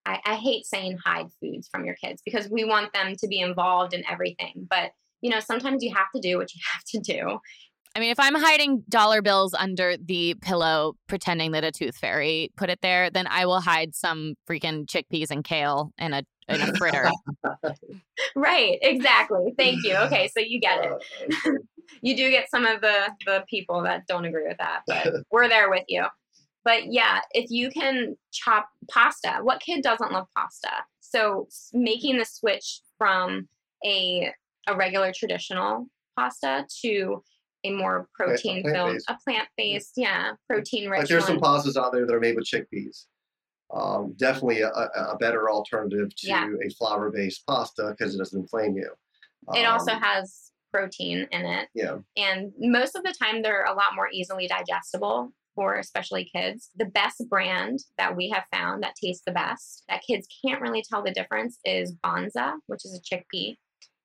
I, 0.07 0.21
I 0.25 0.35
hate 0.37 0.67
saying 0.67 0.99
hide 1.05 1.29
foods 1.41 1.69
from 1.69 1.85
your 1.85 1.95
kids 1.95 2.23
because 2.25 2.49
we 2.51 2.65
want 2.65 2.93
them 2.93 3.15
to 3.17 3.29
be 3.29 3.41
involved 3.41 3.95
in 3.95 4.05
everything. 4.11 4.67
But 4.69 4.93
you 5.21 5.31
know, 5.31 5.41
sometimes 5.41 5.83
you 5.83 5.95
have 5.95 6.09
to 6.15 6.21
do 6.21 6.37
what 6.37 6.55
you 6.55 6.61
have 6.73 6.85
to 6.85 6.99
do. 7.01 7.39
I 7.97 8.01
mean, 8.01 8.11
if 8.11 8.19
I'm 8.19 8.35
hiding 8.35 8.83
dollar 8.89 9.23
bills 9.23 9.55
under 9.55 9.97
the 9.97 10.35
pillow, 10.43 10.95
pretending 11.07 11.53
that 11.53 11.63
a 11.63 11.71
tooth 11.71 11.97
fairy 11.97 12.51
put 12.57 12.69
it 12.69 12.81
there, 12.83 13.09
then 13.09 13.29
I 13.29 13.47
will 13.47 13.61
hide 13.61 13.95
some 13.95 14.35
freaking 14.51 14.87
chickpeas 14.87 15.31
and 15.31 15.45
kale 15.45 15.93
in 15.99 16.13
a 16.13 16.25
in 16.49 16.61
a 16.61 16.75
fritter. 16.75 17.09
right, 18.37 18.79
exactly. 18.83 19.55
Thank 19.57 19.85
you. 19.85 19.95
Okay, 19.97 20.29
so 20.29 20.41
you 20.41 20.61
get 20.61 20.85
it. 20.85 20.93
Oh, 21.47 21.57
you 22.03 22.17
do 22.17 22.31
get 22.31 22.51
some 22.51 22.67
of 22.67 22.81
the 22.81 23.13
the 23.27 23.45
people 23.49 23.83
that 23.85 24.07
don't 24.09 24.25
agree 24.25 24.49
with 24.49 24.59
that, 24.59 24.83
but 24.89 25.15
we're 25.31 25.49
there 25.49 25.71
with 25.71 25.85
you. 25.89 26.05
But 26.65 26.93
yeah, 26.93 27.21
if 27.33 27.51
you 27.51 27.71
can 27.71 28.17
chop 28.33 28.69
pasta, 28.91 29.39
what 29.43 29.61
kid 29.61 29.83
doesn't 29.83 30.13
love 30.13 30.27
pasta? 30.37 30.71
So 31.01 31.49
making 31.73 32.19
the 32.19 32.25
switch 32.25 32.81
from 32.99 33.49
a 33.85 34.33
a 34.67 34.75
regular 34.75 35.13
traditional 35.15 35.87
pasta 36.19 36.67
to 36.83 37.23
a 37.65 37.71
more 37.71 38.09
protein 38.15 38.63
filled, 38.63 39.01
a 39.09 39.17
plant 39.25 39.49
based, 39.57 39.93
yeah, 39.97 40.33
protein 40.49 40.89
rich. 40.89 41.01
Like 41.01 41.09
there's 41.09 41.27
some 41.27 41.41
pastas 41.41 41.77
out 41.77 41.93
there 41.93 42.07
that 42.07 42.15
are 42.15 42.21
made 42.21 42.37
with 42.37 42.47
chickpeas. 42.47 43.07
Um, 43.73 44.15
definitely 44.17 44.61
a, 44.61 44.69
a, 44.69 45.17
better 45.19 45.51
alternative 45.51 46.15
to 46.17 46.29
yeah. 46.29 46.47
a 46.65 46.71
flour 46.75 47.11
based 47.11 47.45
pasta 47.47 47.95
because 47.97 48.15
it 48.15 48.19
doesn't 48.19 48.39
inflame 48.39 48.77
you. 48.77 48.91
Um, 49.49 49.57
it 49.57 49.65
also 49.65 49.93
um, 49.93 50.03
has 50.03 50.53
protein 50.73 51.27
in 51.33 51.47
it. 51.47 51.69
Yeah. 51.75 51.97
And 52.17 52.53
most 52.59 52.95
of 52.95 53.03
the 53.03 53.15
time, 53.21 53.43
they're 53.43 53.65
a 53.65 53.73
lot 53.73 53.95
more 53.97 54.09
easily 54.13 54.47
digestible 54.47 55.33
for 55.55 55.77
especially 55.77 56.31
kids. 56.35 56.71
The 56.77 56.87
best 56.87 57.23
brand 57.29 57.81
that 57.99 58.17
we 58.17 58.29
have 58.31 58.45
found 58.53 58.83
that 58.83 58.95
tastes 59.03 59.23
the 59.27 59.33
best, 59.33 59.85
that 59.89 60.03
kids 60.07 60.27
can't 60.45 60.61
really 60.61 60.83
tell 60.89 61.03
the 61.03 61.13
difference, 61.13 61.59
is 61.65 61.95
Banza, 62.05 62.55
which 62.67 62.85
is 62.85 62.99
a 62.99 63.15
chickpea. 63.15 63.57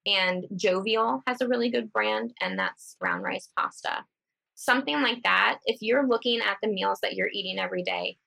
And 0.06 0.46
Jovial 0.56 1.22
has 1.28 1.42
a 1.42 1.48
really 1.48 1.70
good 1.70 1.92
brand, 1.92 2.34
and 2.42 2.58
that's 2.58 2.96
brown 3.00 3.22
rice 3.22 3.50
pasta. 3.58 4.06
Something 4.56 5.02
like 5.02 5.24
that, 5.24 5.60
if 5.66 5.78
you're 5.82 6.08
looking 6.08 6.40
at 6.42 6.58
the 6.62 6.70
meals 6.70 7.00
that 7.02 7.14
you're 7.14 7.30
eating 7.32 7.60
every 7.60 7.84
day, 7.84 8.18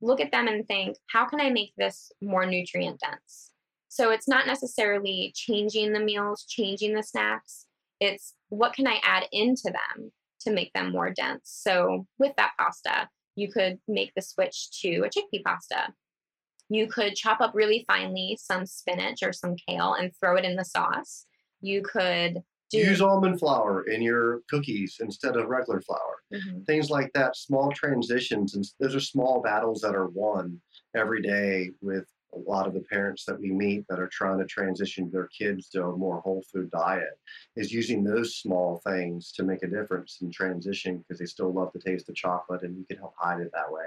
look 0.00 0.20
at 0.20 0.32
them 0.32 0.48
and 0.48 0.66
think, 0.66 0.96
how 1.10 1.26
can 1.26 1.40
I 1.40 1.50
make 1.50 1.72
this 1.76 2.10
more 2.20 2.46
nutrient 2.46 3.00
dense? 3.00 3.52
So 3.88 4.10
it's 4.10 4.28
not 4.28 4.46
necessarily 4.46 5.32
changing 5.34 5.92
the 5.92 6.00
meals, 6.00 6.44
changing 6.48 6.94
the 6.94 7.02
snacks. 7.02 7.66
It's 8.00 8.34
what 8.48 8.74
can 8.74 8.86
I 8.86 9.00
add 9.02 9.24
into 9.32 9.72
them 9.72 10.12
to 10.40 10.52
make 10.52 10.72
them 10.72 10.92
more 10.92 11.10
dense? 11.10 11.42
So 11.44 12.06
with 12.18 12.34
that 12.36 12.52
pasta, 12.58 13.08
you 13.36 13.50
could 13.50 13.78
make 13.86 14.12
the 14.14 14.22
switch 14.22 14.70
to 14.82 15.04
a 15.04 15.08
chickpea 15.08 15.44
pasta. 15.44 15.92
You 16.68 16.86
could 16.86 17.14
chop 17.14 17.40
up 17.40 17.52
really 17.54 17.84
finely 17.86 18.38
some 18.40 18.66
spinach 18.66 19.22
or 19.22 19.32
some 19.32 19.56
kale 19.68 19.94
and 19.94 20.12
throw 20.20 20.36
it 20.36 20.44
in 20.44 20.56
the 20.56 20.64
sauce. 20.64 21.26
You 21.60 21.82
could 21.82 22.42
do... 22.70 22.78
use 22.78 23.00
almond 23.00 23.38
flour 23.38 23.84
in 23.84 24.02
your 24.02 24.40
cookies 24.50 24.96
instead 25.00 25.36
of 25.36 25.48
regular 25.48 25.80
flour. 25.80 26.22
Mm-hmm. 26.34 26.64
Things 26.64 26.90
like 26.90 27.10
that, 27.14 27.36
small 27.36 27.72
transitions, 27.72 28.54
and 28.54 28.64
those 28.80 28.94
are 28.94 29.00
small 29.00 29.40
battles 29.40 29.80
that 29.80 29.94
are 29.94 30.08
won 30.08 30.60
every 30.94 31.22
day 31.22 31.70
with 31.80 32.06
a 32.34 32.38
lot 32.38 32.66
of 32.66 32.74
the 32.74 32.80
parents 32.80 33.24
that 33.24 33.40
we 33.40 33.50
meet 33.50 33.86
that 33.88 33.98
are 33.98 34.08
trying 34.08 34.38
to 34.38 34.44
transition 34.44 35.10
their 35.10 35.28
kids 35.28 35.68
to 35.70 35.84
a 35.84 35.96
more 35.96 36.20
whole 36.20 36.42
food 36.52 36.70
diet 36.70 37.18
is 37.56 37.72
using 37.72 38.04
those 38.04 38.36
small 38.36 38.80
things 38.86 39.32
to 39.32 39.42
make 39.42 39.62
a 39.62 39.68
difference 39.68 40.18
in 40.20 40.30
transition 40.30 40.98
because 40.98 41.18
they 41.18 41.26
still 41.26 41.52
love 41.52 41.70
the 41.72 41.80
taste 41.80 42.08
of 42.08 42.14
chocolate 42.14 42.62
and 42.62 42.76
you 42.76 42.84
can 42.84 42.98
help 42.98 43.14
hide 43.18 43.40
it 43.40 43.50
that 43.52 43.70
way. 43.72 43.86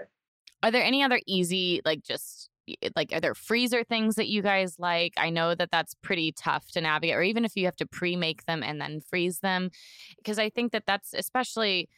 Are 0.63 0.71
there 0.71 0.83
any 0.83 1.03
other 1.03 1.19
easy, 1.27 1.81
like 1.85 2.03
just 2.03 2.49
like 2.95 3.11
are 3.11 3.19
there 3.19 3.35
freezer 3.35 3.83
things 3.83 4.15
that 4.15 4.27
you 4.27 4.41
guys 4.41 4.75
like 4.77 5.13
i 5.17 5.29
know 5.29 5.55
that 5.55 5.71
that's 5.71 5.95
pretty 6.03 6.31
tough 6.31 6.69
to 6.71 6.79
navigate 6.79 7.15
or 7.15 7.23
even 7.23 7.43
if 7.43 7.55
you 7.55 7.65
have 7.65 7.75
to 7.75 7.87
pre-make 7.87 8.45
them 8.45 8.61
and 8.63 8.79
then 8.79 9.01
freeze 9.01 9.39
them 9.39 9.71
because 10.17 10.37
i 10.37 10.49
think 10.49 10.71
that 10.71 10.83
that's 10.85 11.13
especially 11.13 11.89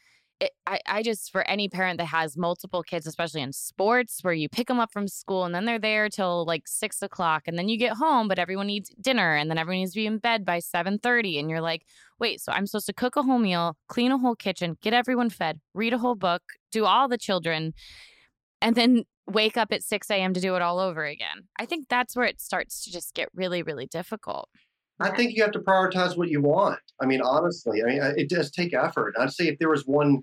I, 0.66 0.80
I 0.86 1.02
just 1.02 1.30
for 1.30 1.42
any 1.48 1.68
parent 1.68 1.98
that 1.98 2.06
has 2.06 2.36
multiple 2.36 2.82
kids 2.82 3.06
especially 3.06 3.42
in 3.42 3.52
sports 3.52 4.20
where 4.22 4.34
you 4.34 4.48
pick 4.48 4.68
them 4.68 4.80
up 4.80 4.92
from 4.92 5.08
school 5.08 5.44
and 5.44 5.54
then 5.54 5.64
they're 5.64 5.78
there 5.78 6.08
till 6.08 6.44
like 6.44 6.66
six 6.66 7.02
o'clock 7.02 7.44
and 7.46 7.58
then 7.58 7.68
you 7.68 7.76
get 7.76 7.96
home 7.96 8.28
but 8.28 8.38
everyone 8.38 8.66
needs 8.66 8.90
dinner 9.00 9.34
and 9.34 9.50
then 9.50 9.58
everyone 9.58 9.80
needs 9.80 9.92
to 9.92 10.00
be 10.00 10.06
in 10.06 10.18
bed 10.18 10.44
by 10.44 10.58
7.30 10.58 11.38
and 11.38 11.50
you're 11.50 11.60
like 11.60 11.84
wait 12.18 12.40
so 12.40 12.52
i'm 12.52 12.66
supposed 12.66 12.86
to 12.86 12.92
cook 12.92 13.16
a 13.16 13.22
whole 13.22 13.38
meal 13.38 13.76
clean 13.88 14.12
a 14.12 14.18
whole 14.18 14.36
kitchen 14.36 14.76
get 14.82 14.92
everyone 14.92 15.30
fed 15.30 15.60
read 15.74 15.92
a 15.92 15.98
whole 15.98 16.16
book 16.16 16.42
do 16.72 16.84
all 16.84 17.08
the 17.08 17.18
children 17.18 17.74
and 18.60 18.76
then 18.76 19.04
wake 19.26 19.56
up 19.56 19.72
at 19.72 19.82
6 19.82 20.10
a.m. 20.10 20.34
to 20.34 20.40
do 20.40 20.54
it 20.54 20.62
all 20.62 20.78
over 20.78 21.04
again. 21.04 21.48
I 21.58 21.66
think 21.66 21.88
that's 21.88 22.14
where 22.16 22.26
it 22.26 22.40
starts 22.40 22.84
to 22.84 22.92
just 22.92 23.14
get 23.14 23.28
really, 23.34 23.62
really 23.62 23.86
difficult. 23.86 24.48
I 25.00 25.10
think 25.10 25.34
you 25.34 25.42
have 25.42 25.52
to 25.52 25.58
prioritize 25.58 26.16
what 26.16 26.28
you 26.28 26.40
want. 26.40 26.78
I 27.00 27.06
mean, 27.06 27.20
honestly, 27.20 27.82
I 27.82 27.86
mean, 27.86 28.00
it 28.16 28.28
does 28.28 28.50
take 28.50 28.74
effort. 28.74 29.14
I'd 29.18 29.32
say 29.32 29.48
if 29.48 29.58
there 29.58 29.68
was 29.68 29.84
one, 29.86 30.22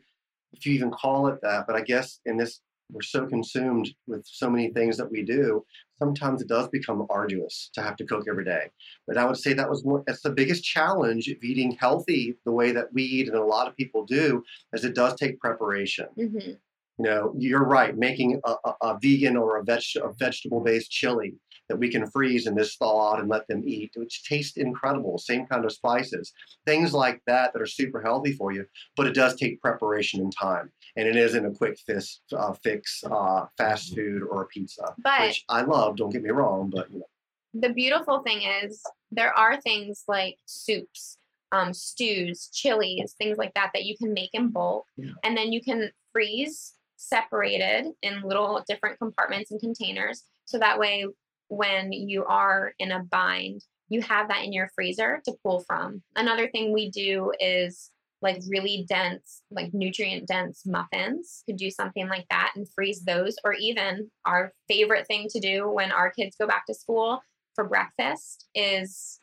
if 0.54 0.66
you 0.66 0.74
even 0.74 0.91
call 0.91 1.28
it 1.28 1.39
that, 1.41 1.66
but 1.68 1.76
I 1.76 1.82
guess 1.82 2.20
in 2.26 2.38
this, 2.38 2.62
we're 2.91 3.02
so 3.02 3.26
consumed 3.26 3.89
with 4.06 4.26
so 4.26 4.49
many 4.49 4.70
things 4.70 4.97
that 4.97 5.10
we 5.10 5.24
do. 5.24 5.64
Sometimes 5.97 6.41
it 6.41 6.49
does 6.49 6.68
become 6.68 7.08
arduous 7.10 7.70
to 7.74 7.82
have 7.82 7.95
to 7.97 8.06
cook 8.06 8.26
every 8.30 8.43
day. 8.43 8.70
But 9.08 9.18
I 9.18 9.26
would 9.26 9.38
say 9.38 9.54
that 9.54 9.70
was 9.70 9.84
one, 9.84 10.04
that's 10.06 10.22
the 10.22 10.32
biggest 10.32 10.64
challenge 10.64 11.28
of 11.30 11.41
eating 11.41 11.78
healthy 11.80 12.36
the 12.43 12.52
way 12.52 12.72
that 12.74 12.91
we 12.91 13.04
eat 13.04 13.28
and 13.28 13.38
a 13.38 13.43
lot 13.43 13.68
of 13.68 13.78
people 13.78 14.06
do, 14.06 14.43
is 14.74 14.84
it 14.84 14.95
does 14.95 15.16
take 15.16 15.39
preparation. 15.39 16.08
Mm-hmm 16.18 16.52
You 16.97 17.06
know, 17.10 17.34
you're 17.38 17.64
right. 17.64 17.97
Making 17.97 18.41
a, 18.43 18.56
a, 18.66 18.74
a 18.82 18.99
vegan 19.02 19.38
or 19.38 19.58
a, 19.58 19.64
veg, 19.64 19.84
a 20.04 20.12
vegetable-based 20.20 20.91
chili 20.91 21.36
that 21.70 21.78
we 21.78 21.89
can 21.89 22.05
freeze 22.09 22.47
and 22.47 22.57
just 22.57 22.78
thaw 22.80 23.14
out 23.14 23.20
and 23.20 23.30
let 23.30 23.47
them 23.47 23.64
eat, 23.66 23.91
which 23.95 24.24
tastes 24.24 24.57
incredible. 24.57 25.18
Same 25.18 25.45
kind 25.45 25.64
of 25.66 25.72
spices, 25.72 26.34
things 26.66 26.93
like 26.93 27.22
that 27.28 27.53
that 27.53 27.62
are 27.62 27.66
super 27.68 28.01
healthy 28.01 28.34
for 28.34 28.51
you. 28.51 28.66
But 28.95 29.07
it 29.07 29.14
does 29.14 29.36
take 29.36 29.62
preparation 29.62 30.22
and 30.22 30.34
time, 30.36 30.72
and 30.95 31.07
it 31.07 31.16
isn't 31.16 31.45
a 31.45 31.51
quick 31.51 31.80
fix, 31.86 32.22
uh, 32.36 32.53
fix 32.64 33.03
uh, 33.09 33.45
fast 33.57 33.95
food 33.95 34.24
or 34.30 34.43
a 34.43 34.47
pizza, 34.47 34.93
But- 34.97 35.22
which 35.22 35.45
I 35.49 35.62
love. 35.62 35.95
Don't 35.97 36.09
get 36.12 36.24
me 36.24 36.30
wrong, 36.32 36.70
but 36.70 36.91
you 36.91 36.99
know, 36.99 37.05
the 37.53 37.74
beautiful 37.74 38.22
thing 38.24 38.41
is 38.64 38.82
there 39.12 39.38
are 39.38 39.59
things 39.62 40.03
like 40.07 40.38
soups 40.45 41.18
um, 41.51 41.74
stews 41.74 42.49
chilies 42.53 43.14
things 43.18 43.38
like 43.38 43.53
that 43.55 43.72
that 43.74 43.84
you 43.84 43.97
can 43.97 44.14
make 44.14 44.30
in 44.34 44.47
bulk 44.49 44.86
and 45.24 45.36
then 45.36 45.51
you 45.51 45.62
can 45.62 45.91
freeze 46.14 46.76
separated 46.95 47.91
in 48.03 48.22
little 48.22 48.64
different 48.70 48.97
compartments 48.99 49.51
and 49.51 49.59
containers 49.59 50.24
so 50.45 50.57
that 50.59 50.80
way 50.80 51.05
when 51.52 51.91
you 51.91 52.26
are 52.26 52.74
in 52.80 52.91
a 52.91 52.99
bind 53.04 53.62
you 53.91 54.02
have 54.02 54.30
that 54.30 54.45
in 54.45 54.54
your 54.54 54.70
freezer 54.74 55.22
to 55.26 55.36
pull 55.43 55.60
from. 55.60 56.02
Another 56.16 56.47
thing 56.47 56.72
we 56.72 56.89
do 56.89 57.34
is 57.41 57.91
like 58.22 58.41
really 58.47 58.86
dense 58.88 59.41
like 59.52 59.74
nutrient 59.74 60.28
dense 60.28 60.66
muffins. 60.66 61.43
Could 61.45 61.58
do 61.58 61.70
something 61.70 62.08
like 62.08 62.26
that 62.30 62.54
and 62.56 62.66
freeze 62.74 63.04
those 63.04 63.36
or 63.43 63.54
even 63.54 64.10
our 64.26 64.54
favorite 64.70 65.08
thing 65.08 65.28
to 65.32 65.41
do 65.41 65.70
when 65.70 65.91
our 65.91 66.10
kids 66.10 66.38
go 66.39 66.47
back 66.47 66.66
to 66.68 66.74
school 66.74 67.22
for 67.54 67.66
breakfast 67.66 68.47
is 68.56 69.20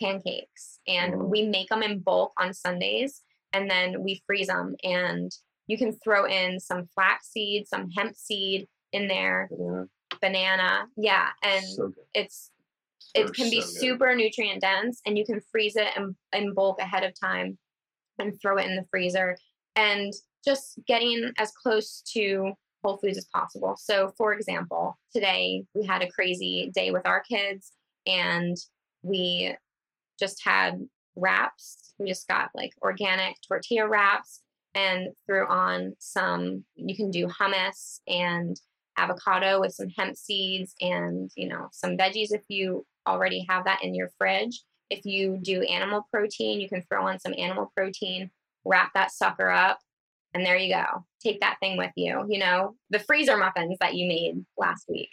pancakes. 0.00 0.78
And 0.86 1.14
mm. 1.14 1.28
we 1.28 1.48
make 1.48 1.68
them 1.68 1.82
in 1.82 1.98
bulk 1.98 2.34
on 2.38 2.54
sundays 2.54 3.20
and 3.52 3.68
then 3.68 4.04
we 4.04 4.22
freeze 4.28 4.46
them 4.46 4.76
and 4.84 5.32
you 5.66 5.76
can 5.76 5.92
throw 5.92 6.24
in 6.26 6.60
some 6.60 6.86
flax 6.94 7.32
seed 7.32 7.66
some 7.66 7.90
hemp 7.90 8.14
seed 8.16 8.68
in 8.92 9.08
there 9.08 9.48
banana. 10.20 10.86
Yeah 10.96 11.28
and 11.42 11.64
So 11.64 11.92
it's 12.14 12.50
They're 13.14 13.26
it 13.26 13.34
can 13.34 13.50
be 13.50 13.60
so 13.60 13.68
super 13.68 14.14
nutrient 14.14 14.60
dense 14.60 15.00
and 15.06 15.16
you 15.16 15.24
can 15.24 15.40
freeze 15.52 15.76
it 15.76 15.88
in, 15.96 16.14
in 16.32 16.54
bulk 16.54 16.80
ahead 16.80 17.04
of 17.04 17.18
time 17.18 17.58
and 18.18 18.40
throw 18.40 18.58
it 18.58 18.66
in 18.66 18.76
the 18.76 18.84
freezer 18.90 19.36
and 19.76 20.12
just 20.44 20.78
getting 20.86 21.32
as 21.38 21.50
close 21.52 22.02
to 22.12 22.52
whole 22.84 22.98
foods 22.98 23.16
as 23.16 23.26
possible. 23.34 23.76
So 23.78 24.12
for 24.16 24.34
example 24.34 24.98
today 25.12 25.64
we 25.74 25.86
had 25.86 26.02
a 26.02 26.10
crazy 26.10 26.70
day 26.74 26.90
with 26.90 27.06
our 27.06 27.20
kids 27.20 27.72
and 28.06 28.56
we 29.02 29.54
just 30.18 30.42
had 30.44 30.86
wraps. 31.16 31.94
We 31.98 32.08
just 32.08 32.28
got 32.28 32.50
like 32.54 32.72
organic 32.82 33.36
tortilla 33.46 33.88
wraps 33.88 34.40
and 34.74 35.08
threw 35.26 35.46
on 35.46 35.94
some 35.98 36.64
you 36.74 36.96
can 36.96 37.10
do 37.10 37.26
hummus 37.26 38.00
and 38.08 38.60
avocado 38.96 39.60
with 39.60 39.72
some 39.72 39.88
hemp 39.96 40.16
seeds 40.16 40.74
and 40.80 41.30
you 41.36 41.48
know 41.48 41.68
some 41.72 41.96
veggies 41.96 42.32
if 42.32 42.42
you 42.48 42.86
already 43.06 43.44
have 43.48 43.64
that 43.64 43.82
in 43.82 43.94
your 43.94 44.10
fridge. 44.18 44.62
If 44.90 45.04
you 45.04 45.38
do 45.40 45.62
animal 45.62 46.06
protein 46.12 46.60
you 46.60 46.68
can 46.68 46.82
throw 46.82 47.06
on 47.06 47.18
some 47.18 47.34
animal 47.36 47.72
protein 47.76 48.30
wrap 48.64 48.92
that 48.94 49.10
sucker 49.10 49.50
up 49.50 49.78
and 50.32 50.44
there 50.44 50.56
you 50.56 50.74
go. 50.74 51.04
Take 51.22 51.40
that 51.40 51.56
thing 51.60 51.76
with 51.76 51.92
you 51.96 52.24
you 52.28 52.38
know? 52.38 52.76
The 52.90 52.98
freezer 52.98 53.36
muffins 53.36 53.78
that 53.80 53.94
you 53.94 54.06
made 54.06 54.44
last 54.56 54.84
week 54.88 55.10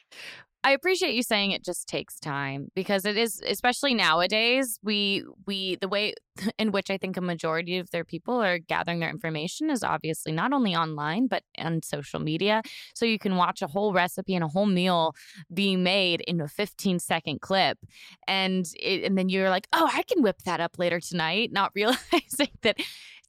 I 0.64 0.72
appreciate 0.74 1.16
you 1.16 1.24
saying 1.24 1.52
it 1.52 1.64
just 1.64 1.88
takes 1.88 2.20
time 2.20 2.68
because 2.76 3.06
it 3.06 3.18
is 3.18 3.42
especially 3.48 3.96
nowadays 3.96 4.80
we 4.84 5.24
we 5.48 5.78
the 5.78 5.88
way 5.88 6.14
in 6.60 6.72
which 6.72 6.92
I 6.92 6.98
think 6.98 7.18
a 7.18 7.22
majority 7.22 7.78
of 7.80 7.90
their 7.90 8.06
people 8.06 8.42
are 8.42 8.60
gathering 8.60 9.00
their 9.00 9.10
information 9.10 9.72
is 9.72 9.84
obviously 9.84 10.32
not 10.32 10.54
only 10.54 10.76
online 10.76 11.28
but 11.28 11.44
on 11.58 11.82
social 11.82 12.20
media. 12.20 12.62
So 12.94 13.06
you 13.06 13.18
can 13.18 13.38
watch 13.38 13.62
a 13.62 13.68
whole 13.68 13.92
recipe 13.92 14.36
and 14.36 14.44
a 14.44 14.48
whole 14.48 14.68
meal 14.68 15.16
being 15.52 15.82
made 15.84 16.22
in 16.22 16.40
a 16.40 16.48
15 16.48 17.00
second 17.00 17.42
clip. 17.42 17.80
And 18.28 18.68
it, 18.80 19.04
and 19.04 19.18
then 19.18 19.30
you're 19.30 19.50
like 19.50 19.68
oh 19.74 19.90
I 19.92 20.04
can 20.04 20.22
whip 20.22 20.44
that 20.46 20.60
up 20.60 20.78
later 20.78 21.00
tonight 21.00 21.52
not 21.52 21.72
realizing 21.76 22.50
that 22.62 22.78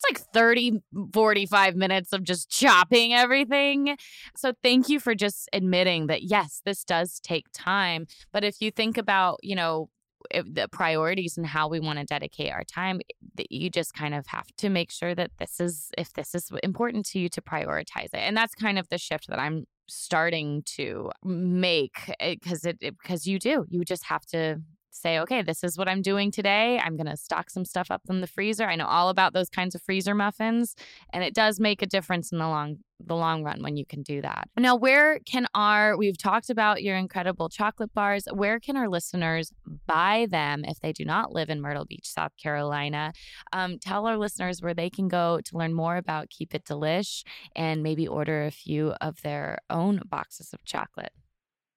it's 0.04 0.20
like 0.20 0.32
30 0.32 0.80
45 1.12 1.76
minutes 1.76 2.12
of 2.12 2.22
just 2.22 2.50
chopping 2.50 3.14
everything. 3.14 3.96
So 4.36 4.52
thank 4.62 4.88
you 4.88 5.00
for 5.00 5.14
just 5.14 5.48
admitting 5.52 6.06
that 6.08 6.22
yes 6.22 6.60
this 6.64 6.84
does 6.84 7.20
take 7.20 7.46
time. 7.52 8.06
But 8.32 8.44
if 8.44 8.60
you 8.60 8.70
think 8.70 8.98
about 8.98 9.38
you 9.42 9.56
know 9.56 9.88
the 10.32 10.68
priorities 10.70 11.36
and 11.36 11.44
how 11.46 11.68
we 11.68 11.80
want 11.80 11.98
to 11.98 12.04
dedicate 12.04 12.52
our 12.52 12.62
time 12.62 13.00
eh, 13.00 13.14
that 13.34 13.50
you 13.50 13.68
just 13.68 13.92
kind 13.92 14.14
of 14.14 14.26
have 14.28 14.46
to 14.56 14.68
make 14.68 14.90
sure 14.90 15.14
that 15.14 15.32
this 15.38 15.58
is 15.58 15.90
if 15.98 16.12
this 16.12 16.34
is 16.34 16.50
important 16.62 17.04
to 17.06 17.18
you 17.18 17.28
to 17.30 17.42
prioritize 17.42 18.14
it. 18.14 18.20
And 18.20 18.36
that's 18.36 18.54
kind 18.54 18.78
of 18.78 18.88
the 18.88 18.98
shift 18.98 19.28
that 19.28 19.40
i'm 19.40 19.66
starting 19.88 20.62
to 20.64 21.10
make 21.24 22.10
eh, 22.20 22.34
because 22.40 22.64
it 22.64 22.78
because 22.80 23.26
you 23.26 23.38
do. 23.38 23.66
You 23.68 23.84
just 23.84 24.04
have 24.04 24.24
to 24.26 24.62
say 24.92 25.18
okay 25.18 25.42
this 25.42 25.64
is 25.64 25.76
what 25.78 25.88
i'm 25.88 26.02
doing 26.02 26.30
today. 26.30 26.78
I'm 26.78 26.96
going 26.96 27.06
to 27.06 27.16
stock 27.16 27.50
some 27.50 27.64
stuff 27.64 27.90
up 27.90 28.02
in 28.08 28.20
the 28.20 28.26
freezer. 28.26 28.66
I 28.66 28.76
know 28.76 28.86
all 28.86 29.08
about 29.08 29.32
those 29.32 29.48
kinds 29.48 29.74
of 29.74 29.82
freezer 29.82 30.14
muffins 30.14 30.74
and 31.12 31.22
it 31.22 31.34
does 31.34 31.60
make 31.60 31.82
a 31.82 31.86
difference 31.86 32.32
in 32.32 32.38
the 32.38 32.48
long 32.48 32.78
the 33.04 33.16
long 33.16 33.42
run 33.42 33.62
when 33.62 33.76
you 33.76 33.84
can 33.84 34.02
do 34.02 34.22
that. 34.22 34.48
Now 34.56 34.76
where 34.76 35.18
can 35.20 35.46
our 35.54 35.96
we've 35.96 36.16
talked 36.16 36.50
about 36.50 36.84
your 36.84 36.96
incredible 36.96 37.48
chocolate 37.48 37.92
bars. 37.92 38.26
Where 38.32 38.60
can 38.60 38.76
our 38.76 38.88
listeners 38.88 39.52
buy 39.86 40.28
them 40.30 40.64
if 40.64 40.78
they 40.80 40.92
do 40.92 41.04
not 41.04 41.32
live 41.32 41.50
in 41.50 41.60
myrtle 41.60 41.84
beach 41.84 42.06
south 42.08 42.32
carolina? 42.40 43.12
Um, 43.52 43.78
tell 43.80 44.06
our 44.06 44.16
listeners 44.16 44.62
where 44.62 44.74
they 44.74 44.88
can 44.88 45.08
go 45.08 45.40
to 45.44 45.56
learn 45.56 45.74
more 45.74 45.96
about 45.96 46.30
keep 46.30 46.54
it 46.54 46.64
delish 46.64 47.24
and 47.56 47.82
maybe 47.82 48.06
order 48.06 48.44
a 48.44 48.50
few 48.50 48.90
of 49.00 49.20
their 49.22 49.58
own 49.68 50.02
boxes 50.08 50.52
of 50.52 50.64
chocolate. 50.64 51.12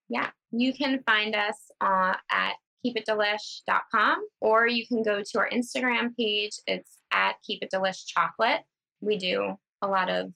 Yeah 0.10 0.30
you 0.58 0.74
can 0.74 1.02
find 1.06 1.36
us 1.36 1.72
uh, 1.82 2.14
at 2.32 2.54
keepitdelish.com 2.86 4.26
or 4.42 4.68
you 4.68 4.86
can 4.86 5.02
go 5.02 5.22
to 5.22 5.40
our 5.40 5.50
instagram 5.50 6.16
page 6.18 6.52
it's 6.68 6.98
at 7.12 7.36
keep 7.44 7.64
it 7.64 7.70
delish 7.74 8.06
chocolate 8.06 8.62
we 9.02 9.18
do 9.18 9.56
a 9.82 9.88
lot 9.88 10.10
of 10.10 10.32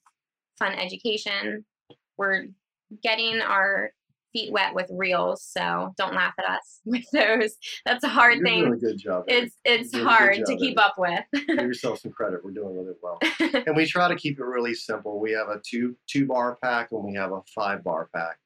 fun 0.57 0.73
education 0.73 1.65
we're 2.17 2.47
getting 3.03 3.39
our 3.41 3.91
feet 4.33 4.51
wet 4.51 4.73
with 4.75 4.87
reels 4.91 5.43
so 5.43 5.93
don't 5.97 6.13
laugh 6.13 6.33
at 6.37 6.45
us 6.45 6.81
with 6.85 7.05
those 7.11 7.55
that's 7.85 8.03
a 8.03 8.07
hard 8.07 8.37
You're 8.37 8.45
thing 8.45 8.59
doing 8.65 8.73
a 8.73 8.77
good 8.77 8.97
job. 8.99 9.23
it's 9.27 9.55
it's 9.65 9.93
You're 9.93 10.03
doing 10.03 10.13
a 10.13 10.17
good 10.17 10.17
hard 10.17 10.45
to 10.45 10.57
keep 10.57 10.79
up 10.79 10.95
with 10.97 11.23
Give 11.33 11.47
yourself 11.57 11.99
some 11.99 12.11
credit. 12.11 12.43
We're 12.43 12.51
doing 12.51 12.75
really 12.75 12.93
well. 13.01 13.19
and 13.65 13.75
we 13.75 13.85
try 13.85 14.07
to 14.07 14.15
keep 14.15 14.39
it 14.39 14.43
really 14.43 14.73
simple. 14.73 15.19
We 15.19 15.31
have 15.31 15.49
a 15.49 15.59
two 15.67 15.95
two 16.07 16.27
bar 16.27 16.57
pack 16.63 16.89
and 16.91 17.03
we 17.03 17.15
have 17.15 17.31
a 17.31 17.41
five 17.55 17.83
bar 17.83 18.09
pack. 18.15 18.37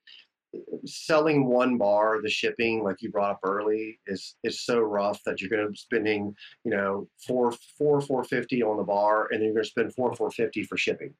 Selling 0.85 1.45
one 1.45 1.77
bar, 1.77 2.21
the 2.21 2.29
shipping, 2.29 2.83
like 2.83 3.01
you 3.01 3.09
brought 3.09 3.31
up 3.31 3.39
early, 3.43 3.99
is 4.07 4.35
is 4.43 4.61
so 4.61 4.79
rough 4.79 5.21
that 5.25 5.41
you're 5.41 5.49
going 5.49 5.63
to 5.63 5.71
be 5.71 5.77
spending, 5.77 6.35
you 6.63 6.71
know, 6.71 7.07
four 7.25 7.53
four 7.77 8.01
four 8.01 8.23
fifty 8.23 8.61
on 8.61 8.77
the 8.77 8.83
bar, 8.83 9.29
and 9.31 9.39
then 9.39 9.45
you're 9.45 9.53
going 9.53 9.63
to 9.63 9.69
spend 9.69 9.93
four 9.95 10.13
four 10.15 10.29
fifty 10.31 10.63
for 10.63 10.77
shipping. 10.77 11.13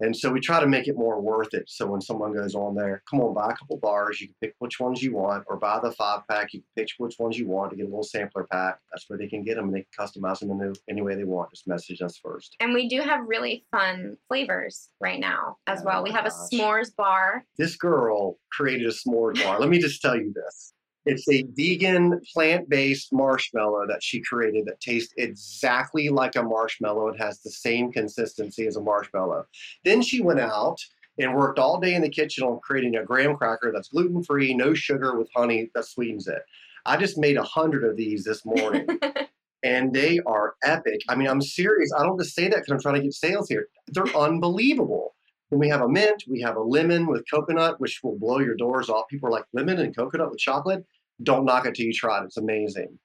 And 0.00 0.14
so 0.14 0.30
we 0.30 0.40
try 0.40 0.60
to 0.60 0.66
make 0.66 0.88
it 0.88 0.96
more 0.96 1.20
worth 1.20 1.54
it. 1.54 1.64
So 1.68 1.86
when 1.86 2.00
someone 2.00 2.34
goes 2.34 2.54
on 2.54 2.74
there, 2.74 3.02
come 3.08 3.20
on, 3.20 3.32
buy 3.34 3.50
a 3.50 3.56
couple 3.56 3.78
bars. 3.78 4.20
You 4.20 4.28
can 4.28 4.36
pick 4.42 4.54
which 4.58 4.78
ones 4.78 5.02
you 5.02 5.14
want, 5.14 5.44
or 5.48 5.56
buy 5.56 5.80
the 5.82 5.92
five 5.92 6.20
pack. 6.28 6.52
You 6.52 6.60
can 6.60 6.84
pick 6.84 6.88
which 6.98 7.16
ones 7.18 7.38
you 7.38 7.46
want 7.48 7.70
to 7.70 7.76
get 7.76 7.84
a 7.84 7.86
little 7.88 8.02
sampler 8.02 8.46
pack. 8.50 8.78
That's 8.92 9.08
where 9.08 9.18
they 9.18 9.26
can 9.26 9.42
get 9.42 9.56
them, 9.56 9.66
and 9.66 9.74
they 9.74 9.86
can 9.96 10.06
customize 10.06 10.40
them 10.40 10.50
in 10.50 10.74
any 10.90 11.02
way 11.02 11.14
they 11.14 11.24
want. 11.24 11.50
Just 11.50 11.66
message 11.66 12.02
us 12.02 12.18
first. 12.18 12.56
and 12.60 12.74
we 12.74 12.88
do 12.88 13.00
have 13.00 13.20
really 13.26 13.64
fun 13.70 14.16
flavors 14.28 14.88
right 15.00 15.20
now 15.20 15.56
as 15.66 15.80
oh 15.80 15.84
well 15.86 16.02
we 16.02 16.10
have 16.10 16.26
a 16.26 16.30
s'mores 16.30 16.94
bar 16.94 17.44
This 17.56 17.76
girl 17.76 18.38
created 18.52 18.86
a 18.86 18.90
s'mores 18.92 19.42
bar. 19.42 19.58
Let 19.58 19.68
me 19.68 19.78
just 19.78 20.00
tell 20.02 20.16
you 20.16 20.32
this. 20.34 20.72
It's 21.06 21.28
a 21.28 21.44
vegan, 21.56 22.20
plant 22.32 22.68
based 22.68 23.12
marshmallow 23.12 23.86
that 23.86 24.02
she 24.02 24.20
created 24.20 24.66
that 24.66 24.80
tastes 24.80 25.14
exactly 25.16 26.08
like 26.08 26.34
a 26.34 26.42
marshmallow. 26.42 27.08
It 27.08 27.20
has 27.20 27.40
the 27.40 27.50
same 27.50 27.92
consistency 27.92 28.66
as 28.66 28.76
a 28.76 28.80
marshmallow. 28.80 29.46
Then 29.84 30.02
she 30.02 30.20
went 30.20 30.40
out 30.40 30.78
and 31.18 31.34
worked 31.34 31.60
all 31.60 31.80
day 31.80 31.94
in 31.94 32.02
the 32.02 32.10
kitchen 32.10 32.44
on 32.44 32.58
creating 32.60 32.96
a 32.96 33.04
graham 33.04 33.36
cracker 33.36 33.70
that's 33.72 33.88
gluten 33.88 34.22
free, 34.24 34.52
no 34.52 34.74
sugar, 34.74 35.16
with 35.16 35.30
honey 35.34 35.70
that 35.74 35.86
sweetens 35.86 36.26
it. 36.26 36.42
I 36.84 36.96
just 36.96 37.16
made 37.18 37.36
a 37.36 37.42
hundred 37.42 37.84
of 37.84 37.96
these 37.96 38.24
this 38.24 38.44
morning. 38.44 38.86
and 39.62 39.92
they 39.92 40.20
are 40.26 40.54
epic. 40.64 41.00
I 41.08 41.14
mean, 41.14 41.28
I'm 41.28 41.40
serious. 41.40 41.90
I 41.96 42.02
don't 42.02 42.18
just 42.18 42.34
say 42.34 42.48
that 42.48 42.56
because 42.56 42.70
I'm 42.70 42.80
trying 42.80 42.96
to 42.96 43.02
get 43.02 43.14
sales 43.14 43.48
here. 43.48 43.68
They're 43.88 44.16
unbelievable. 44.16 45.14
Then 45.50 45.60
we 45.60 45.68
have 45.68 45.80
a 45.80 45.88
mint, 45.88 46.24
we 46.28 46.40
have 46.40 46.56
a 46.56 46.60
lemon 46.60 47.06
with 47.06 47.24
coconut, 47.30 47.80
which 47.80 48.00
will 48.02 48.18
blow 48.18 48.40
your 48.40 48.56
doors 48.56 48.88
off. 48.88 49.08
People 49.08 49.28
are 49.28 49.32
like, 49.32 49.44
lemon 49.52 49.78
and 49.78 49.96
coconut 49.96 50.30
with 50.30 50.40
chocolate? 50.40 50.84
Don't 51.22 51.44
knock 51.44 51.66
it 51.66 51.74
till 51.74 51.86
you 51.86 51.92
try 51.92 52.20
it. 52.20 52.24
It's 52.24 52.36
amazing. 52.36 52.98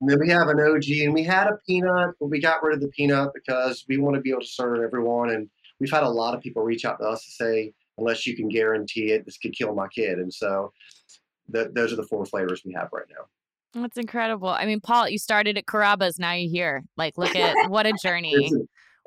And 0.00 0.08
then 0.08 0.20
we 0.20 0.28
have 0.30 0.48
an 0.48 0.60
OG, 0.60 0.88
and 1.02 1.12
we 1.12 1.24
had 1.24 1.48
a 1.48 1.58
peanut, 1.66 2.14
but 2.20 2.26
we 2.26 2.40
got 2.40 2.62
rid 2.62 2.74
of 2.74 2.80
the 2.80 2.88
peanut 2.88 3.30
because 3.34 3.84
we 3.88 3.98
want 3.98 4.14
to 4.14 4.20
be 4.20 4.30
able 4.30 4.42
to 4.42 4.46
serve 4.46 4.80
everyone. 4.80 5.30
And 5.30 5.48
we've 5.80 5.90
had 5.90 6.04
a 6.04 6.08
lot 6.08 6.34
of 6.34 6.40
people 6.40 6.62
reach 6.62 6.84
out 6.84 6.98
to 7.00 7.04
us 7.04 7.24
to 7.24 7.30
say, 7.32 7.72
unless 7.98 8.26
you 8.26 8.36
can 8.36 8.48
guarantee 8.48 9.10
it, 9.10 9.24
this 9.24 9.38
could 9.38 9.56
kill 9.56 9.74
my 9.74 9.88
kid. 9.88 10.18
And 10.18 10.32
so 10.32 10.72
th- 11.52 11.68
those 11.72 11.92
are 11.92 11.96
the 11.96 12.06
four 12.06 12.24
flavors 12.24 12.62
we 12.64 12.72
have 12.74 12.90
right 12.92 13.06
now. 13.10 13.82
That's 13.82 13.98
incredible. 13.98 14.48
I 14.48 14.66
mean, 14.66 14.80
Paul, 14.80 15.08
you 15.08 15.18
started 15.18 15.58
at 15.58 15.66
Carrabba's, 15.66 16.18
now 16.18 16.32
you're 16.32 16.50
here. 16.50 16.84
Like, 16.96 17.18
look 17.18 17.34
at 17.36 17.68
what 17.68 17.86
a 17.86 17.92
journey. 18.02 18.50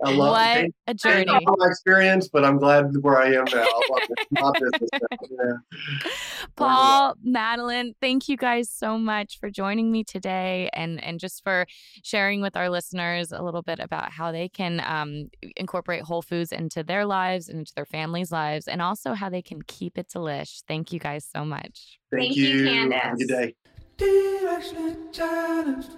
It's- 0.02 0.14
I 0.14 0.18
love 0.18 0.32
what 0.32 0.58
it. 0.66 0.74
a 0.88 0.94
journey. 0.94 1.26
Not 1.26 1.44
my 1.46 1.68
experience, 1.68 2.28
but 2.32 2.44
I'm 2.44 2.58
glad 2.58 2.92
where 3.02 3.20
I 3.20 3.28
am 3.28 3.46
now. 3.54 3.62
I 3.64 3.82
love 3.92 4.00
it. 4.10 4.18
It's 4.18 4.32
my 4.32 4.52
business 4.60 4.90
now. 5.32 5.38
Yeah. 5.44 6.12
Paul, 6.56 7.14
Madeline, 7.24 7.94
thank 8.02 8.28
you 8.28 8.36
guys 8.38 8.70
so 8.70 8.98
much 8.98 9.38
for 9.40 9.50
joining 9.50 9.92
me 9.92 10.04
today 10.04 10.70
and, 10.74 11.04
and 11.04 11.20
just 11.20 11.44
for 11.44 11.66
sharing 12.04 12.42
with 12.42 12.56
our 12.58 12.70
listeners 12.70 13.32
a 13.32 13.42
little 13.44 13.62
bit 13.62 13.80
about 13.80 14.12
how 14.12 14.32
they 14.32 14.50
can 14.50 14.82
um, 14.86 15.30
incorporate 15.56 16.02
whole 16.04 16.22
foods 16.22 16.52
into 16.52 16.84
their 16.84 17.06
lives 17.06 17.48
and 17.48 17.60
into 17.60 17.74
their 17.76 17.86
families' 17.86 18.32
lives, 18.32 18.68
and 18.68 18.82
also 18.82 19.14
how 19.14 19.30
they 19.30 19.42
can 19.42 19.62
keep 19.62 19.98
it 19.98 20.08
delish. 20.10 20.64
Thank 20.68 20.92
you 20.92 21.00
guys 21.00 21.28
so 21.32 21.46
much. 21.46 22.00
Thank, 22.12 22.24
Thank 22.24 22.36
you, 22.38 22.48
you. 22.48 22.66
Candace. 22.66 23.02
Have 23.04 23.14
a 23.14 23.18
good 23.18 23.28
day. 25.12 25.96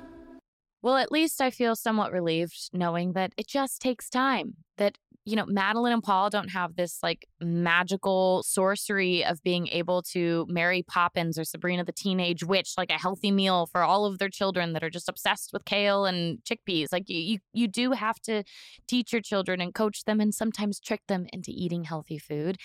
Well, 0.84 0.98
at 0.98 1.14
least 1.14 1.40
I 1.40 1.50
feel 1.50 1.78
somewhat 1.78 2.12
relieved 2.12 2.70
knowing 2.74 3.14
that 3.14 3.32
it 3.38 3.48
just 3.48 3.82
takes 3.82 4.10
time. 4.10 4.56
That, 4.78 4.98
you 5.24 5.38
know, 5.38 5.46
Madeline 5.46 5.94
and 5.94 6.04
Paul 6.04 6.30
don't 6.30 6.50
have 6.50 6.76
this 6.76 7.00
like 7.02 7.26
magical 7.40 8.44
sorcery 8.44 9.24
of 9.24 9.42
being 9.44 9.70
able 9.70 10.02
to 10.12 10.46
Mary 10.50 10.84
Poppins 10.84 11.40
or 11.40 11.46
Sabrina 11.46 11.86
the 11.86 11.94
Teenage 11.94 12.44
Witch, 12.44 12.74
like 12.78 12.92
a 12.92 13.00
healthy 13.00 13.32
meal 13.32 13.66
for 13.66 13.82
all 13.82 14.06
of 14.06 14.20
their 14.20 14.28
children 14.28 14.74
that 14.74 14.84
are 14.84 14.90
just 14.90 15.08
obsessed 15.08 15.52
with 15.54 15.64
kale 15.64 16.04
and 16.04 16.40
chickpeas. 16.44 16.92
Like 16.92 17.08
you, 17.08 17.40
you, 17.54 17.70
do 17.70 17.94
have 17.94 18.20
to 18.24 18.44
teach 18.86 19.14
your 19.14 19.22
children 19.22 19.62
and 19.62 19.74
coach 19.74 20.04
them 20.04 20.20
and 20.20 20.36
sometimes 20.36 20.82
trick 20.82 21.04
them 21.08 21.28
into 21.32 21.52
eating 21.52 21.86
healthy 21.86 22.18
food. 22.18 22.58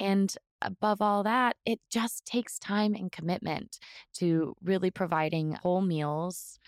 And 0.00 0.34
above 0.62 1.02
all 1.02 1.22
that, 1.24 1.56
it 1.66 1.80
just 1.90 2.24
takes 2.24 2.58
time 2.58 2.94
and 2.94 3.12
commitment 3.12 3.78
to 4.14 4.54
really 4.62 4.90
providing 4.90 5.52
whole 5.52 5.82
meals 5.82 6.58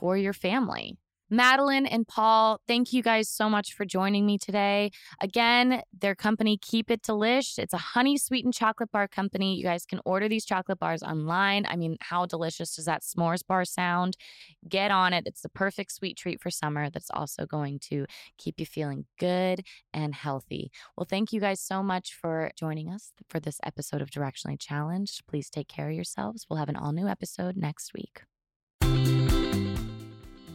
for 0.00 0.16
your 0.16 0.32
family. 0.32 0.96
Madeline 1.32 1.86
and 1.86 2.08
Paul, 2.08 2.60
thank 2.66 2.92
you 2.92 3.04
guys 3.04 3.28
so 3.28 3.48
much 3.48 3.72
for 3.72 3.84
joining 3.84 4.26
me 4.26 4.36
today. 4.36 4.90
Again, 5.20 5.82
their 5.96 6.16
company 6.16 6.58
Keep 6.60 6.90
It 6.90 7.02
Delish. 7.02 7.56
It's 7.56 7.72
a 7.72 7.78
honey 7.78 8.18
sweetened 8.18 8.54
chocolate 8.54 8.90
bar 8.90 9.06
company. 9.06 9.54
You 9.54 9.62
guys 9.62 9.86
can 9.86 10.00
order 10.04 10.28
these 10.28 10.44
chocolate 10.44 10.80
bars 10.80 11.04
online. 11.04 11.66
I 11.68 11.76
mean, 11.76 11.96
how 12.00 12.26
delicious 12.26 12.74
does 12.74 12.86
that 12.86 13.02
s'mores 13.02 13.46
bar 13.46 13.64
sound? 13.64 14.16
Get 14.68 14.90
on 14.90 15.12
it. 15.12 15.22
It's 15.24 15.42
the 15.42 15.48
perfect 15.48 15.92
sweet 15.92 16.16
treat 16.16 16.42
for 16.42 16.50
summer 16.50 16.90
that's 16.90 17.10
also 17.14 17.46
going 17.46 17.78
to 17.90 18.06
keep 18.36 18.58
you 18.58 18.66
feeling 18.66 19.04
good 19.20 19.64
and 19.94 20.16
healthy. 20.16 20.72
Well, 20.96 21.06
thank 21.08 21.32
you 21.32 21.40
guys 21.40 21.60
so 21.60 21.80
much 21.80 22.12
for 22.12 22.50
joining 22.58 22.90
us 22.90 23.12
for 23.28 23.38
this 23.38 23.60
episode 23.62 24.02
of 24.02 24.10
Directionally 24.10 24.58
Challenged. 24.58 25.22
Please 25.28 25.48
take 25.48 25.68
care 25.68 25.90
of 25.90 25.94
yourselves. 25.94 26.46
We'll 26.50 26.58
have 26.58 26.68
an 26.68 26.76
all 26.76 26.90
new 26.90 27.06
episode 27.06 27.56
next 27.56 27.94
week. 27.94 28.22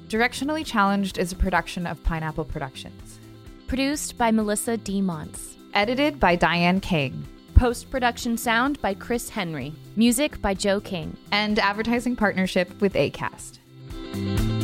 Directionally 0.08 0.64
Challenged 0.64 1.18
is 1.18 1.32
a 1.32 1.36
production 1.36 1.88
of 1.88 2.01
Pineapple 2.03 2.45
Productions. 2.45 3.20
Produced 3.68 4.18
by 4.20 4.30
Melissa 4.30 4.78
D. 4.78 5.01
Monts. 5.01 5.58
Edited 5.74 6.20
by 6.20 6.36
Diane 6.36 6.80
King. 6.80 7.26
Post 7.56 7.89
production 7.89 8.38
sound 8.38 8.80
by 8.82 8.93
Chris 8.93 9.30
Henry. 9.30 9.74
Music 9.95 10.39
by 10.43 10.53
Joe 10.53 10.80
King. 10.80 11.18
And 11.32 11.58
advertising 11.58 12.16
partnership 12.16 12.80
with 12.80 12.93
ACAST. 12.93 14.55